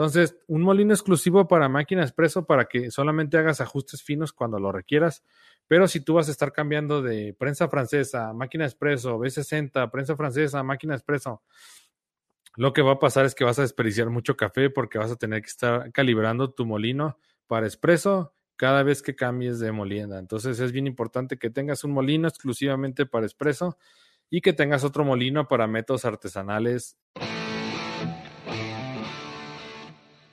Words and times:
Entonces, 0.00 0.34
un 0.46 0.62
molino 0.62 0.94
exclusivo 0.94 1.46
para 1.46 1.68
máquina 1.68 2.00
expreso 2.00 2.46
para 2.46 2.64
que 2.64 2.90
solamente 2.90 3.36
hagas 3.36 3.60
ajustes 3.60 4.02
finos 4.02 4.32
cuando 4.32 4.58
lo 4.58 4.72
requieras. 4.72 5.22
Pero 5.68 5.86
si 5.88 6.00
tú 6.00 6.14
vas 6.14 6.28
a 6.28 6.30
estar 6.30 6.54
cambiando 6.54 7.02
de 7.02 7.34
prensa 7.38 7.68
francesa, 7.68 8.32
máquina 8.32 8.64
expreso, 8.64 9.18
B60, 9.18 9.90
prensa 9.90 10.16
francesa, 10.16 10.62
máquina 10.62 10.94
expreso, 10.94 11.42
lo 12.56 12.72
que 12.72 12.80
va 12.80 12.92
a 12.92 12.98
pasar 12.98 13.26
es 13.26 13.34
que 13.34 13.44
vas 13.44 13.58
a 13.58 13.62
desperdiciar 13.62 14.08
mucho 14.08 14.38
café 14.38 14.70
porque 14.70 14.96
vas 14.96 15.10
a 15.10 15.16
tener 15.16 15.42
que 15.42 15.48
estar 15.48 15.92
calibrando 15.92 16.50
tu 16.50 16.64
molino 16.64 17.18
para 17.46 17.66
expreso 17.66 18.32
cada 18.56 18.82
vez 18.82 19.02
que 19.02 19.14
cambies 19.14 19.60
de 19.60 19.70
molienda. 19.70 20.18
Entonces 20.18 20.60
es 20.60 20.72
bien 20.72 20.86
importante 20.86 21.36
que 21.36 21.50
tengas 21.50 21.84
un 21.84 21.92
molino 21.92 22.26
exclusivamente 22.26 23.04
para 23.04 23.26
expreso 23.26 23.76
y 24.30 24.40
que 24.40 24.54
tengas 24.54 24.82
otro 24.82 25.04
molino 25.04 25.46
para 25.46 25.66
métodos 25.66 26.06
artesanales. 26.06 26.96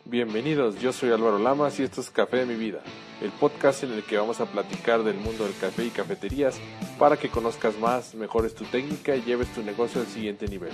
Bienvenidos, 0.10 0.80
yo 0.80 0.94
soy 0.94 1.12
Álvaro 1.12 1.38
Lamas 1.38 1.81
y 1.81 1.84
esto 1.84 2.00
es 2.00 2.09
Café 2.09 2.38
de 2.38 2.45
mi 2.45 2.55
vida, 2.55 2.81
el 3.22 3.30
podcast 3.30 3.84
en 3.84 3.91
el 3.91 4.04
que 4.04 4.16
vamos 4.16 4.40
a 4.40 4.50
platicar 4.50 5.04
del 5.04 5.18
mundo 5.18 5.44
del 5.44 5.54
café 5.59 5.84
y 5.84 5.90
cafeterías 5.90 6.62
para 6.98 7.18
que 7.18 7.27
conozcas 7.27 7.77
más, 7.77 8.16
mejores 8.16 8.55
tu 8.55 8.64
técnica 8.64 9.17
y 9.17 9.23
lleves 9.23 9.54
tu 9.54 9.62
negocio 9.64 10.00
al 10.00 10.08
siguiente 10.08 10.48
nivel. 10.48 10.72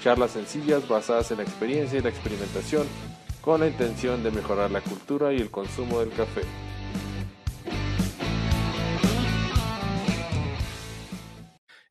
Charlas 0.00 0.30
sencillas 0.30 0.88
basadas 0.88 1.30
en 1.32 1.36
la 1.36 1.42
experiencia 1.42 1.98
y 1.98 2.02
la 2.02 2.08
experimentación 2.08 2.86
con 3.42 3.60
la 3.60 3.68
intención 3.68 4.22
de 4.22 4.30
mejorar 4.30 4.70
la 4.70 4.80
cultura 4.80 5.34
y 5.34 5.36
el 5.36 5.50
consumo 5.50 6.00
del 6.00 6.08
café. 6.08 6.40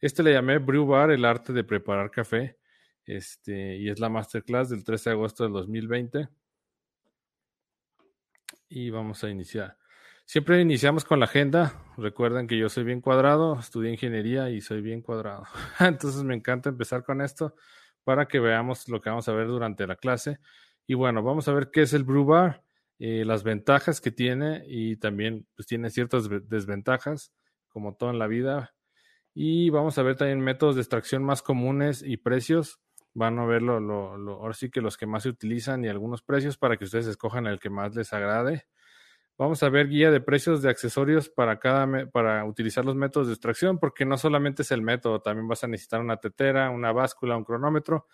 Este 0.01 0.23
le 0.23 0.33
llamé 0.33 0.57
Brew 0.57 0.87
Bar, 0.87 1.11
el 1.11 1.25
arte 1.25 1.53
de 1.53 1.63
preparar 1.63 2.09
café. 2.09 2.57
Este, 3.05 3.77
y 3.77 3.87
es 3.87 3.99
la 3.99 4.09
masterclass 4.09 4.69
del 4.69 4.83
13 4.83 5.11
de 5.11 5.15
agosto 5.15 5.43
del 5.43 5.53
2020 5.53 6.40
y 8.71 8.89
vamos 8.89 9.23
a 9.23 9.29
iniciar. 9.29 9.77
Siempre 10.25 10.61
iniciamos 10.61 11.03
con 11.03 11.19
la 11.19 11.25
agenda. 11.25 11.73
Recuerden 11.97 12.47
que 12.47 12.57
yo 12.57 12.69
soy 12.69 12.85
bien 12.85 13.01
cuadrado, 13.01 13.59
estudié 13.59 13.91
ingeniería 13.91 14.49
y 14.49 14.61
soy 14.61 14.81
bien 14.81 15.01
cuadrado. 15.01 15.43
Entonces 15.79 16.23
me 16.23 16.35
encanta 16.35 16.69
empezar 16.69 17.03
con 17.03 17.21
esto 17.21 17.53
para 18.05 18.27
que 18.27 18.39
veamos 18.39 18.87
lo 18.87 19.01
que 19.01 19.09
vamos 19.09 19.27
a 19.27 19.33
ver 19.33 19.47
durante 19.47 19.85
la 19.85 19.97
clase. 19.97 20.39
Y 20.87 20.93
bueno, 20.93 21.21
vamos 21.21 21.49
a 21.49 21.53
ver 21.53 21.69
qué 21.69 21.81
es 21.81 21.93
el 21.93 22.05
Brew 22.05 22.25
Bar, 22.25 22.63
eh, 22.97 23.25
las 23.25 23.43
ventajas 23.43 23.99
que 23.99 24.11
tiene 24.11 24.63
y 24.65 24.95
también 24.95 25.45
pues 25.55 25.67
tiene 25.67 25.89
ciertas 25.89 26.29
desventajas, 26.47 27.33
como 27.67 27.95
todo 27.95 28.09
en 28.09 28.19
la 28.19 28.27
vida. 28.27 28.73
Y 29.33 29.69
vamos 29.69 29.97
a 29.97 30.03
ver 30.03 30.15
también 30.15 30.39
métodos 30.39 30.75
de 30.75 30.81
extracción 30.81 31.23
más 31.23 31.41
comunes 31.41 32.03
y 32.03 32.15
precios 32.15 32.79
van 33.13 33.39
a 33.39 33.45
ver 33.45 33.61
lo, 33.61 33.75
ahora 34.33 34.53
sí 34.53 34.69
que 34.69 34.81
los 34.81 34.97
que 34.97 35.05
más 35.05 35.23
se 35.23 35.29
utilizan 35.29 35.83
y 35.83 35.89
algunos 35.89 36.21
precios 36.21 36.57
para 36.57 36.77
que 36.77 36.85
ustedes 36.85 37.07
escojan 37.07 37.47
el 37.47 37.59
que 37.59 37.69
más 37.69 37.95
les 37.95 38.13
agrade. 38.13 38.65
Vamos 39.37 39.63
a 39.63 39.69
ver 39.69 39.87
guía 39.87 40.11
de 40.11 40.21
precios 40.21 40.61
de 40.61 40.69
accesorios 40.69 41.29
para 41.29 41.59
cada 41.59 42.07
para 42.11 42.45
utilizar 42.45 42.85
los 42.85 42.95
métodos 42.95 43.27
de 43.27 43.33
extracción, 43.33 43.79
porque 43.79 44.05
no 44.05 44.17
solamente 44.17 44.61
es 44.61 44.71
el 44.71 44.81
método, 44.83 45.21
también 45.21 45.47
vas 45.47 45.63
a 45.63 45.67
necesitar 45.67 45.99
una 46.01 46.17
tetera, 46.17 46.69
una 46.69 46.91
báscula, 46.91 47.37
un 47.37 47.43
cronómetro, 47.43 48.05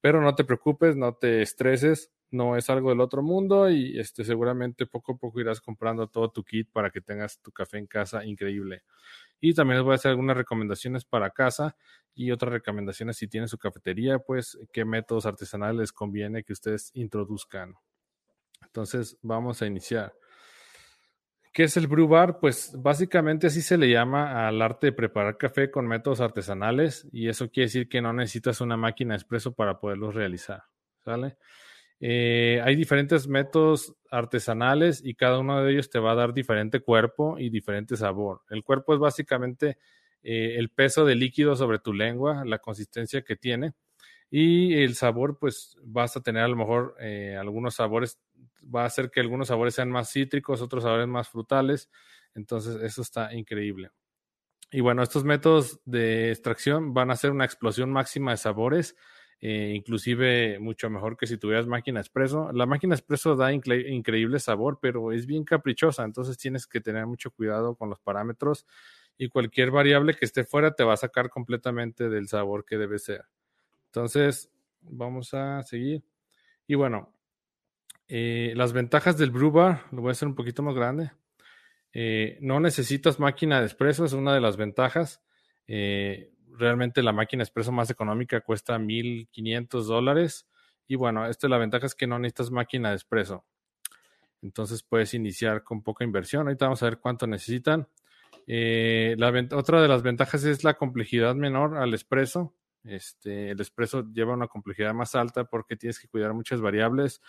pero 0.00 0.20
no 0.22 0.34
te 0.34 0.44
preocupes, 0.44 0.96
no 0.96 1.14
te 1.14 1.42
estreses, 1.42 2.12
no 2.30 2.56
es 2.56 2.70
algo 2.70 2.90
del 2.90 3.00
otro 3.00 3.22
mundo 3.22 3.68
y 3.70 3.98
este 3.98 4.24
seguramente 4.24 4.86
poco 4.86 5.12
a 5.12 5.16
poco 5.16 5.40
irás 5.40 5.60
comprando 5.60 6.08
todo 6.08 6.30
tu 6.30 6.44
kit 6.44 6.70
para 6.70 6.90
que 6.90 7.00
tengas 7.00 7.40
tu 7.40 7.50
café 7.52 7.78
en 7.78 7.86
casa 7.86 8.24
increíble. 8.24 8.82
Y 9.40 9.54
también 9.54 9.78
les 9.78 9.84
voy 9.84 9.92
a 9.92 9.96
hacer 9.96 10.10
algunas 10.10 10.36
recomendaciones 10.36 11.04
para 11.04 11.30
casa 11.30 11.76
y 12.14 12.30
otras 12.30 12.52
recomendaciones 12.52 13.16
si 13.16 13.28
tienen 13.28 13.48
su 13.48 13.58
cafetería, 13.58 14.18
pues 14.18 14.58
qué 14.72 14.84
métodos 14.84 15.26
artesanales 15.26 15.76
les 15.76 15.92
conviene 15.92 16.42
que 16.42 16.52
ustedes 16.52 16.90
introduzcan. 16.94 17.74
Entonces, 18.62 19.18
vamos 19.22 19.60
a 19.62 19.66
iniciar. 19.66 20.14
¿Qué 21.52 21.64
es 21.64 21.76
el 21.78 21.86
brew 21.86 22.06
bar? 22.06 22.38
Pues 22.38 22.72
básicamente 22.76 23.46
así 23.46 23.62
se 23.62 23.78
le 23.78 23.88
llama 23.88 24.46
al 24.46 24.60
arte 24.60 24.88
de 24.88 24.92
preparar 24.92 25.38
café 25.38 25.70
con 25.70 25.86
métodos 25.86 26.20
artesanales 26.20 27.08
y 27.12 27.28
eso 27.28 27.50
quiere 27.50 27.68
decir 27.68 27.88
que 27.88 28.02
no 28.02 28.12
necesitas 28.12 28.60
una 28.60 28.76
máquina 28.76 29.14
expreso 29.14 29.54
para 29.54 29.78
poderlos 29.80 30.14
realizar. 30.14 30.64
¿Sale? 31.02 31.38
Eh, 32.00 32.60
hay 32.62 32.76
diferentes 32.76 33.26
métodos 33.26 33.94
artesanales 34.10 35.02
y 35.04 35.14
cada 35.14 35.38
uno 35.38 35.62
de 35.62 35.72
ellos 35.72 35.88
te 35.88 35.98
va 35.98 36.12
a 36.12 36.16
dar 36.16 36.34
diferente 36.34 36.80
cuerpo 36.80 37.38
y 37.38 37.48
diferente 37.48 37.96
sabor. 37.96 38.42
El 38.50 38.62
cuerpo 38.64 38.94
es 38.94 39.00
básicamente 39.00 39.78
eh, 40.22 40.56
el 40.58 40.70
peso 40.70 41.04
de 41.04 41.14
líquido 41.14 41.56
sobre 41.56 41.78
tu 41.78 41.92
lengua, 41.92 42.44
la 42.44 42.58
consistencia 42.58 43.22
que 43.22 43.36
tiene. 43.36 43.72
Y 44.30 44.74
el 44.82 44.96
sabor, 44.96 45.38
pues 45.38 45.76
vas 45.82 46.16
a 46.16 46.20
tener 46.22 46.42
a 46.42 46.48
lo 46.48 46.56
mejor 46.56 46.96
eh, 47.00 47.36
algunos 47.38 47.76
sabores, 47.76 48.18
va 48.62 48.82
a 48.82 48.86
hacer 48.86 49.10
que 49.10 49.20
algunos 49.20 49.48
sabores 49.48 49.74
sean 49.74 49.90
más 49.90 50.10
cítricos, 50.12 50.60
otros 50.60 50.82
sabores 50.82 51.06
más 51.06 51.28
frutales. 51.28 51.88
Entonces, 52.34 52.82
eso 52.82 53.02
está 53.02 53.32
increíble. 53.34 53.90
Y 54.72 54.80
bueno, 54.80 55.02
estos 55.02 55.24
métodos 55.24 55.80
de 55.84 56.30
extracción 56.32 56.92
van 56.92 57.10
a 57.10 57.16
ser 57.16 57.30
una 57.30 57.44
explosión 57.44 57.90
máxima 57.90 58.32
de 58.32 58.36
sabores 58.36 58.96
eh, 59.40 59.74
inclusive 59.76 60.58
mucho 60.58 60.88
mejor 60.88 61.16
que 61.16 61.26
si 61.26 61.36
tuvieras 61.36 61.66
máquina 61.66 62.00
expreso. 62.00 62.50
La 62.52 62.66
máquina 62.66 62.94
expreso 62.94 63.36
da 63.36 63.52
increíble 63.52 64.38
sabor, 64.38 64.78
pero 64.80 65.12
es 65.12 65.26
bien 65.26 65.44
caprichosa, 65.44 66.04
entonces 66.04 66.38
tienes 66.38 66.66
que 66.66 66.80
tener 66.80 67.06
mucho 67.06 67.30
cuidado 67.30 67.74
con 67.74 67.90
los 67.90 68.00
parámetros 68.00 68.66
y 69.18 69.28
cualquier 69.28 69.70
variable 69.70 70.14
que 70.14 70.24
esté 70.24 70.44
fuera 70.44 70.74
te 70.74 70.84
va 70.84 70.94
a 70.94 70.98
sacar 70.98 71.30
completamente 71.30 72.08
del 72.08 72.28
sabor 72.28 72.64
que 72.64 72.76
debe 72.76 72.98
ser. 72.98 73.24
Entonces, 73.86 74.50
vamos 74.80 75.32
a 75.34 75.62
seguir. 75.62 76.02
Y 76.66 76.74
bueno, 76.74 77.12
eh, 78.08 78.52
las 78.56 78.72
ventajas 78.72 79.16
del 79.18 79.30
brew 79.30 79.50
bar, 79.50 79.84
lo 79.90 80.02
voy 80.02 80.10
a 80.10 80.12
hacer 80.12 80.28
un 80.28 80.34
poquito 80.34 80.62
más 80.62 80.74
grande. 80.74 81.12
Eh, 81.92 82.38
no 82.40 82.60
necesitas 82.60 83.18
máquina 83.18 83.60
de 83.60 83.66
expreso, 83.66 84.04
es 84.04 84.12
una 84.12 84.34
de 84.34 84.40
las 84.40 84.56
ventajas. 84.56 85.22
Eh, 85.66 86.32
realmente 86.58 87.02
la 87.02 87.12
máquina 87.12 87.42
expreso 87.42 87.72
más 87.72 87.90
económica 87.90 88.40
cuesta 88.40 88.78
1.500 88.78 89.84
dólares. 89.84 90.46
Y 90.88 90.96
bueno, 90.96 91.26
esta 91.26 91.48
la 91.48 91.58
ventaja 91.58 91.86
es 91.86 91.94
que 91.94 92.06
no 92.06 92.18
necesitas 92.18 92.50
máquina 92.50 92.90
de 92.90 92.96
expreso. 92.96 93.44
Entonces 94.42 94.82
puedes 94.82 95.14
iniciar 95.14 95.64
con 95.64 95.82
poca 95.82 96.04
inversión. 96.04 96.46
Ahorita 96.46 96.66
vamos 96.66 96.82
a 96.82 96.86
ver 96.86 96.98
cuánto 96.98 97.26
necesitan. 97.26 97.88
Eh, 98.46 99.16
otra 99.52 99.82
de 99.82 99.88
las 99.88 100.02
ventajas 100.02 100.44
es 100.44 100.62
la 100.62 100.74
complejidad 100.74 101.34
menor 101.34 101.76
al 101.76 101.94
expreso. 101.94 102.54
Este, 102.84 103.50
el 103.50 103.60
expreso 103.60 104.04
lleva 104.12 104.34
una 104.34 104.46
complejidad 104.46 104.94
más 104.94 105.14
alta 105.16 105.44
porque 105.44 105.76
tienes 105.76 105.98
que 105.98 106.08
cuidar 106.08 106.32
muchas 106.34 106.60
variables. 106.60 107.20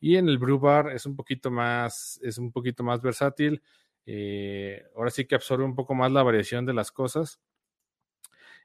Y 0.00 0.16
en 0.16 0.28
el 0.28 0.38
brew 0.38 0.58
bar 0.58 0.90
es 0.90 1.06
un 1.06 1.14
poquito 1.14 1.50
más, 1.50 2.18
es 2.22 2.38
un 2.38 2.50
poquito 2.50 2.82
más 2.82 3.02
versátil. 3.02 3.62
Eh, 4.06 4.82
ahora 4.96 5.10
sí 5.10 5.26
que 5.26 5.34
absorbe 5.34 5.64
un 5.64 5.74
poco 5.74 5.94
más 5.94 6.10
la 6.10 6.22
variación 6.22 6.66
de 6.66 6.74
las 6.74 6.90
cosas. 6.90 7.40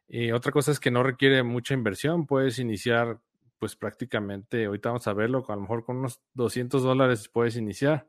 Y 0.07 0.31
otra 0.31 0.51
cosa 0.51 0.71
es 0.71 0.79
que 0.79 0.91
no 0.91 1.03
requiere 1.03 1.43
mucha 1.43 1.73
inversión, 1.73 2.25
puedes 2.25 2.59
iniciar 2.59 3.19
pues 3.59 3.75
prácticamente, 3.75 4.65
ahorita 4.65 4.89
vamos 4.89 5.07
a 5.07 5.13
verlo, 5.13 5.43
a 5.47 5.55
lo 5.55 5.61
mejor 5.61 5.83
con 5.83 5.97
unos 5.97 6.21
200 6.35 6.83
dólares 6.83 7.27
puedes 7.27 7.55
iniciar 7.57 8.07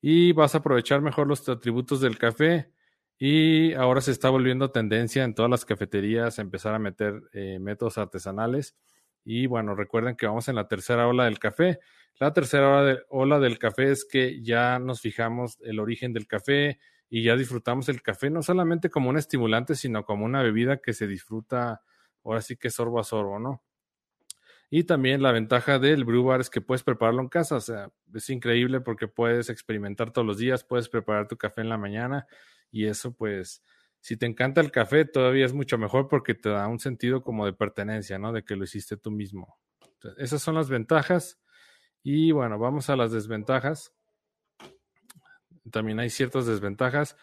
y 0.00 0.32
vas 0.32 0.54
a 0.54 0.58
aprovechar 0.58 1.00
mejor 1.00 1.28
los 1.28 1.48
atributos 1.48 2.00
del 2.00 2.18
café 2.18 2.70
y 3.18 3.72
ahora 3.74 4.00
se 4.00 4.10
está 4.10 4.28
volviendo 4.30 4.70
tendencia 4.70 5.24
en 5.24 5.34
todas 5.34 5.50
las 5.50 5.64
cafeterías 5.64 6.38
a 6.38 6.42
empezar 6.42 6.74
a 6.74 6.78
meter 6.78 7.22
eh, 7.32 7.58
métodos 7.60 7.98
artesanales 7.98 8.76
y 9.24 9.46
bueno, 9.46 9.74
recuerden 9.74 10.16
que 10.16 10.26
vamos 10.26 10.48
en 10.48 10.56
la 10.56 10.68
tercera 10.68 11.08
ola 11.08 11.24
del 11.24 11.38
café. 11.38 11.80
La 12.20 12.32
tercera 12.32 12.98
ola 13.08 13.38
del 13.40 13.58
café 13.58 13.90
es 13.90 14.04
que 14.04 14.42
ya 14.42 14.78
nos 14.78 15.00
fijamos 15.00 15.58
el 15.62 15.80
origen 15.80 16.12
del 16.12 16.26
café, 16.26 16.78
y 17.14 17.22
ya 17.22 17.36
disfrutamos 17.36 17.88
el 17.88 18.02
café 18.02 18.28
no 18.28 18.42
solamente 18.42 18.90
como 18.90 19.08
un 19.08 19.16
estimulante, 19.16 19.76
sino 19.76 20.04
como 20.04 20.24
una 20.24 20.42
bebida 20.42 20.78
que 20.78 20.92
se 20.92 21.06
disfruta 21.06 21.80
ahora 22.24 22.42
sí 22.42 22.56
que 22.56 22.70
sorbo 22.70 22.98
a 22.98 23.04
sorbo, 23.04 23.38
¿no? 23.38 23.62
Y 24.68 24.82
también 24.82 25.22
la 25.22 25.30
ventaja 25.30 25.78
del 25.78 26.04
brew 26.04 26.24
bar 26.24 26.40
es 26.40 26.50
que 26.50 26.60
puedes 26.60 26.82
prepararlo 26.82 27.22
en 27.22 27.28
casa, 27.28 27.54
o 27.54 27.60
sea, 27.60 27.92
es 28.12 28.30
increíble 28.30 28.80
porque 28.80 29.06
puedes 29.06 29.48
experimentar 29.48 30.10
todos 30.10 30.26
los 30.26 30.38
días, 30.38 30.64
puedes 30.64 30.88
preparar 30.88 31.28
tu 31.28 31.36
café 31.36 31.60
en 31.60 31.68
la 31.68 31.78
mañana 31.78 32.26
y 32.72 32.86
eso 32.86 33.14
pues 33.14 33.62
si 34.00 34.16
te 34.16 34.26
encanta 34.26 34.60
el 34.60 34.72
café 34.72 35.04
todavía 35.04 35.46
es 35.46 35.52
mucho 35.52 35.78
mejor 35.78 36.08
porque 36.08 36.34
te 36.34 36.48
da 36.48 36.66
un 36.66 36.80
sentido 36.80 37.22
como 37.22 37.46
de 37.46 37.52
pertenencia, 37.52 38.18
¿no? 38.18 38.32
De 38.32 38.42
que 38.42 38.56
lo 38.56 38.64
hiciste 38.64 38.96
tú 38.96 39.12
mismo. 39.12 39.56
esas 40.18 40.42
son 40.42 40.56
las 40.56 40.68
ventajas 40.68 41.40
y 42.02 42.32
bueno, 42.32 42.58
vamos 42.58 42.90
a 42.90 42.96
las 42.96 43.12
desventajas 43.12 43.94
también 45.70 46.00
hay 46.00 46.10
ciertas 46.10 46.46
desventajas. 46.46 47.16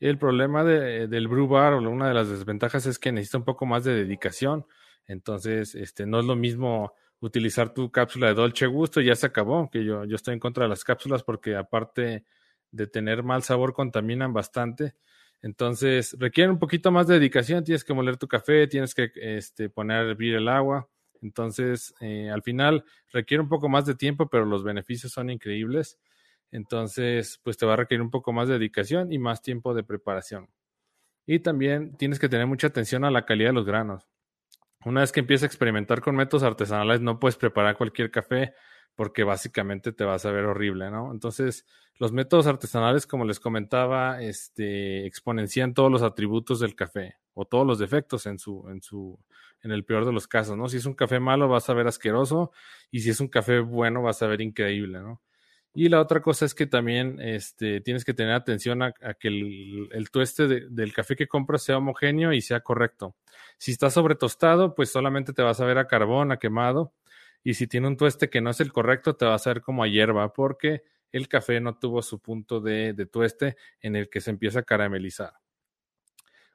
El 0.00 0.18
problema 0.18 0.64
de, 0.64 1.08
del 1.08 1.28
brew 1.28 1.48
bar 1.48 1.74
o 1.74 1.78
una 1.78 2.08
de 2.08 2.14
las 2.14 2.28
desventajas 2.28 2.86
es 2.86 2.98
que 2.98 3.12
necesita 3.12 3.38
un 3.38 3.44
poco 3.44 3.66
más 3.66 3.84
de 3.84 3.94
dedicación. 3.94 4.66
Entonces, 5.06 5.74
este, 5.74 6.06
no 6.06 6.20
es 6.20 6.26
lo 6.26 6.36
mismo 6.36 6.92
utilizar 7.20 7.72
tu 7.72 7.90
cápsula 7.90 8.28
de 8.28 8.34
Dolce 8.34 8.66
Gusto, 8.66 9.00
ya 9.00 9.16
se 9.16 9.26
acabó, 9.26 9.70
que 9.70 9.84
yo, 9.84 10.04
yo 10.04 10.16
estoy 10.16 10.34
en 10.34 10.40
contra 10.40 10.64
de 10.64 10.68
las 10.68 10.84
cápsulas 10.84 11.22
porque 11.22 11.56
aparte 11.56 12.24
de 12.70 12.86
tener 12.86 13.22
mal 13.22 13.42
sabor, 13.42 13.72
contaminan 13.72 14.32
bastante. 14.32 14.94
Entonces, 15.42 16.16
requiere 16.18 16.50
un 16.50 16.58
poquito 16.58 16.90
más 16.90 17.06
de 17.06 17.14
dedicación, 17.14 17.64
tienes 17.64 17.84
que 17.84 17.94
moler 17.94 18.16
tu 18.16 18.28
café, 18.28 18.66
tienes 18.66 18.94
que 18.94 19.10
este, 19.14 19.70
poner 19.70 19.98
a 19.98 20.10
hervir 20.10 20.34
el 20.34 20.48
agua, 20.48 20.88
Entonces, 21.22 21.94
eh, 22.00 22.30
al 22.30 22.42
final 22.42 22.84
requiere 23.12 23.42
un 23.42 23.48
poco 23.48 23.68
más 23.68 23.86
de 23.86 23.94
tiempo, 23.94 24.28
pero 24.28 24.44
los 24.44 24.64
beneficios 24.64 25.12
son 25.12 25.30
increíbles. 25.30 25.98
Entonces, 26.50 27.40
pues 27.42 27.56
te 27.56 27.66
va 27.66 27.74
a 27.74 27.76
requerir 27.76 28.02
un 28.02 28.10
poco 28.10 28.32
más 28.32 28.48
de 28.48 28.54
dedicación 28.54 29.12
y 29.12 29.18
más 29.18 29.42
tiempo 29.42 29.74
de 29.74 29.84
preparación. 29.84 30.48
Y 31.26 31.40
también 31.40 31.96
tienes 31.96 32.18
que 32.18 32.28
tener 32.28 32.46
mucha 32.46 32.68
atención 32.68 33.04
a 33.04 33.10
la 33.10 33.24
calidad 33.24 33.50
de 33.50 33.54
los 33.54 33.66
granos. 33.66 34.06
Una 34.84 35.00
vez 35.00 35.10
que 35.10 35.20
empiezas 35.20 35.44
a 35.44 35.46
experimentar 35.46 36.00
con 36.00 36.14
métodos 36.14 36.44
artesanales, 36.44 37.00
no 37.00 37.18
puedes 37.18 37.36
preparar 37.36 37.76
cualquier 37.76 38.10
café 38.10 38.54
porque 38.94 39.24
básicamente 39.24 39.92
te 39.92 40.04
vas 40.04 40.24
a 40.24 40.30
ver 40.30 40.44
horrible, 40.46 40.90
¿no? 40.90 41.12
Entonces, 41.12 41.66
los 41.98 42.12
métodos 42.12 42.46
artesanales, 42.46 43.06
como 43.06 43.24
les 43.24 43.40
comentaba, 43.40 44.22
este, 44.22 45.06
exponencian 45.06 45.74
todos 45.74 45.90
los 45.90 46.02
atributos 46.02 46.60
del 46.60 46.74
café 46.74 47.16
o 47.34 47.44
todos 47.44 47.66
los 47.66 47.78
defectos 47.78 48.26
en 48.26 48.38
su, 48.38 48.66
en 48.70 48.80
su, 48.80 49.18
en 49.62 49.72
el 49.72 49.84
peor 49.84 50.06
de 50.06 50.12
los 50.12 50.26
casos, 50.26 50.56
¿no? 50.56 50.68
Si 50.68 50.78
es 50.78 50.86
un 50.86 50.94
café 50.94 51.20
malo, 51.20 51.48
vas 51.48 51.68
a 51.68 51.74
ver 51.74 51.86
asqueroso 51.86 52.52
y 52.90 53.00
si 53.00 53.10
es 53.10 53.20
un 53.20 53.28
café 53.28 53.60
bueno, 53.60 54.02
vas 54.02 54.22
a 54.22 54.26
ver 54.26 54.40
increíble, 54.40 55.00
¿no? 55.00 55.20
Y 55.78 55.90
la 55.90 56.00
otra 56.00 56.22
cosa 56.22 56.46
es 56.46 56.54
que 56.54 56.66
también 56.66 57.20
este, 57.20 57.82
tienes 57.82 58.06
que 58.06 58.14
tener 58.14 58.32
atención 58.32 58.80
a, 58.80 58.92
que 58.92 59.28
el, 59.28 60.08
tueste 60.10 60.48
del 60.48 60.94
café 60.94 61.16
que 61.16 61.28
compras 61.28 61.64
sea 61.64 61.76
homogéneo 61.76 62.32
y 62.32 62.40
sea 62.40 62.60
correcto. 62.60 63.14
Si 63.58 63.72
está 63.72 63.90
sobre 63.90 64.14
tostado, 64.14 64.74
pues 64.74 64.90
solamente 64.90 65.34
te 65.34 65.42
vas 65.42 65.60
a 65.60 65.66
ver 65.66 65.76
a 65.76 65.86
carbón, 65.86 66.32
a 66.32 66.38
quemado. 66.38 66.94
Y 67.44 67.52
si 67.54 67.66
tiene 67.66 67.88
un 67.88 67.98
tueste 67.98 68.30
que 68.30 68.40
no 68.40 68.48
es 68.48 68.60
el 68.60 68.72
correcto, 68.72 69.16
te 69.16 69.26
vas 69.26 69.46
a 69.46 69.50
ver 69.50 69.60
como 69.60 69.84
a 69.84 69.86
hierba, 69.86 70.32
porque 70.32 70.82
el 71.12 71.28
café 71.28 71.60
no 71.60 71.78
tuvo 71.78 72.00
su 72.00 72.20
punto 72.20 72.62
de, 72.62 72.94
de 72.94 73.04
tueste 73.04 73.58
en 73.82 73.96
el 73.96 74.08
que 74.08 74.22
se 74.22 74.30
empieza 74.30 74.60
a 74.60 74.62
caramelizar. 74.62 75.34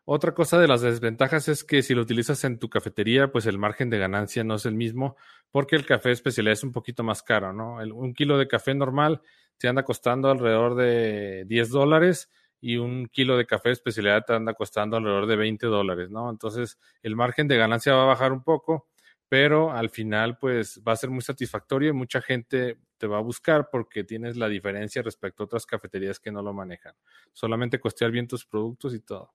Otra 0.05 0.33
cosa 0.33 0.59
de 0.59 0.67
las 0.67 0.81
desventajas 0.81 1.47
es 1.47 1.63
que 1.63 1.83
si 1.83 1.93
lo 1.93 2.01
utilizas 2.01 2.43
en 2.43 2.57
tu 2.57 2.69
cafetería, 2.69 3.31
pues 3.31 3.45
el 3.45 3.59
margen 3.59 3.89
de 3.89 3.99
ganancia 3.99 4.43
no 4.43 4.55
es 4.55 4.65
el 4.65 4.73
mismo 4.73 5.15
porque 5.51 5.75
el 5.75 5.85
café 5.85 6.11
especial 6.11 6.47
es 6.47 6.63
un 6.63 6.71
poquito 6.71 7.03
más 7.03 7.21
caro, 7.23 7.53
¿no? 7.53 7.75
un 7.95 8.13
kilo 8.13 8.37
de 8.37 8.47
café 8.47 8.73
normal 8.73 9.21
te 9.61 9.67
anda 9.67 9.83
costando 9.83 10.31
alrededor 10.31 10.75
de 10.75 11.45
10 11.45 11.69
dólares 11.69 12.31
y 12.59 12.77
un 12.77 13.07
kilo 13.07 13.37
de 13.37 13.45
café 13.45 13.69
especialidad 13.69 14.25
te 14.25 14.33
anda 14.33 14.55
costando 14.55 14.97
alrededor 14.97 15.27
de 15.27 15.35
20 15.35 15.67
dólares, 15.67 16.09
¿no? 16.09 16.29
Entonces 16.31 16.79
el 17.03 17.15
margen 17.15 17.47
de 17.47 17.57
ganancia 17.57 17.93
va 17.93 18.03
a 18.03 18.07
bajar 18.07 18.33
un 18.33 18.43
poco, 18.43 18.87
pero 19.29 19.71
al 19.71 19.91
final 19.91 20.37
pues 20.39 20.81
va 20.87 20.93
a 20.93 20.95
ser 20.95 21.11
muy 21.11 21.21
satisfactorio 21.21 21.89
y 21.89 21.93
mucha 21.93 22.21
gente 22.21 22.79
te 22.97 23.07
va 23.07 23.17
a 23.17 23.21
buscar 23.21 23.69
porque 23.71 24.03
tienes 24.03 24.35
la 24.35 24.49
diferencia 24.49 25.03
respecto 25.03 25.43
a 25.43 25.45
otras 25.45 25.65
cafeterías 25.67 26.19
que 26.19 26.31
no 26.31 26.41
lo 26.41 26.53
manejan. 26.53 26.95
Solamente 27.33 27.79
costear 27.79 28.11
bien 28.11 28.27
tus 28.27 28.45
productos 28.45 28.95
y 28.95 28.99
todo. 28.99 29.31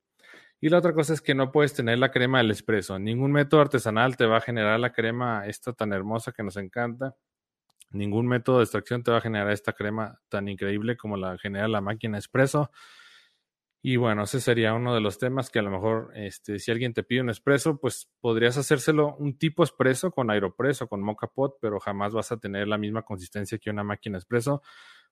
Y 0.61 0.71
la 0.71 0.79
otra 0.79 0.95
cosa 0.95 1.13
es 1.13 1.21
que 1.21 1.35
no 1.35 1.53
puedes 1.53 1.75
tener 1.75 1.99
la 1.99 2.11
crema 2.11 2.39
del 2.39 2.51
espresso. 2.51 2.99
Ningún 2.99 3.33
método 3.33 3.61
artesanal 3.61 4.17
te 4.17 4.27
va 4.27 4.39
a 4.39 4.41
generar 4.41 4.81
la 4.81 4.93
crema 4.93 5.47
esta 5.47 5.73
tan 5.73 5.93
hermosa 5.93 6.33
que 6.33 6.43
nos 6.43 6.57
encanta. 6.57 7.15
Ningún 7.91 8.27
método 8.27 8.59
de 8.59 8.65
extracción 8.65 9.03
te 9.03 9.11
va 9.11 9.19
a 9.19 9.21
generar 9.21 9.51
esta 9.51 9.73
crema 9.75 10.19
tan 10.29 10.49
increíble 10.49 10.97
como 10.97 11.17
la 11.17 11.39
genera 11.39 11.69
la 11.69 11.81
máquina 11.81 12.19
espresso. 12.19 12.71
Y 13.83 13.97
bueno, 13.97 14.25
ese 14.25 14.41
sería 14.41 14.75
uno 14.75 14.95
de 14.95 15.01
los 15.01 15.19
temas 15.19 15.49
que 15.49 15.61
a 15.61 15.63
lo 15.63 15.71
mejor, 15.71 16.11
este, 16.17 16.59
si 16.59 16.73
alguien 16.73 16.93
te 16.93 17.05
pide 17.05 17.21
un 17.21 17.31
espresso, 17.31 17.79
pues 17.79 18.11
podrías 18.21 18.57
hacérselo 18.57 19.15
un 19.17 19.39
tipo 19.39 19.63
espresso 19.63 20.11
con 20.11 20.31
Aeropress 20.31 20.83
o 20.83 20.89
con 20.89 21.03
Mocha 21.03 21.29
Pot, 21.29 21.59
pero 21.61 21.79
jamás 21.79 22.13
vas 22.13 22.33
a 22.33 22.39
tener 22.39 22.67
la 22.67 22.79
misma 22.79 23.03
consistencia 23.03 23.59
que 23.59 23.71
una 23.71 23.85
máquina 23.85 24.19
espresso 24.19 24.63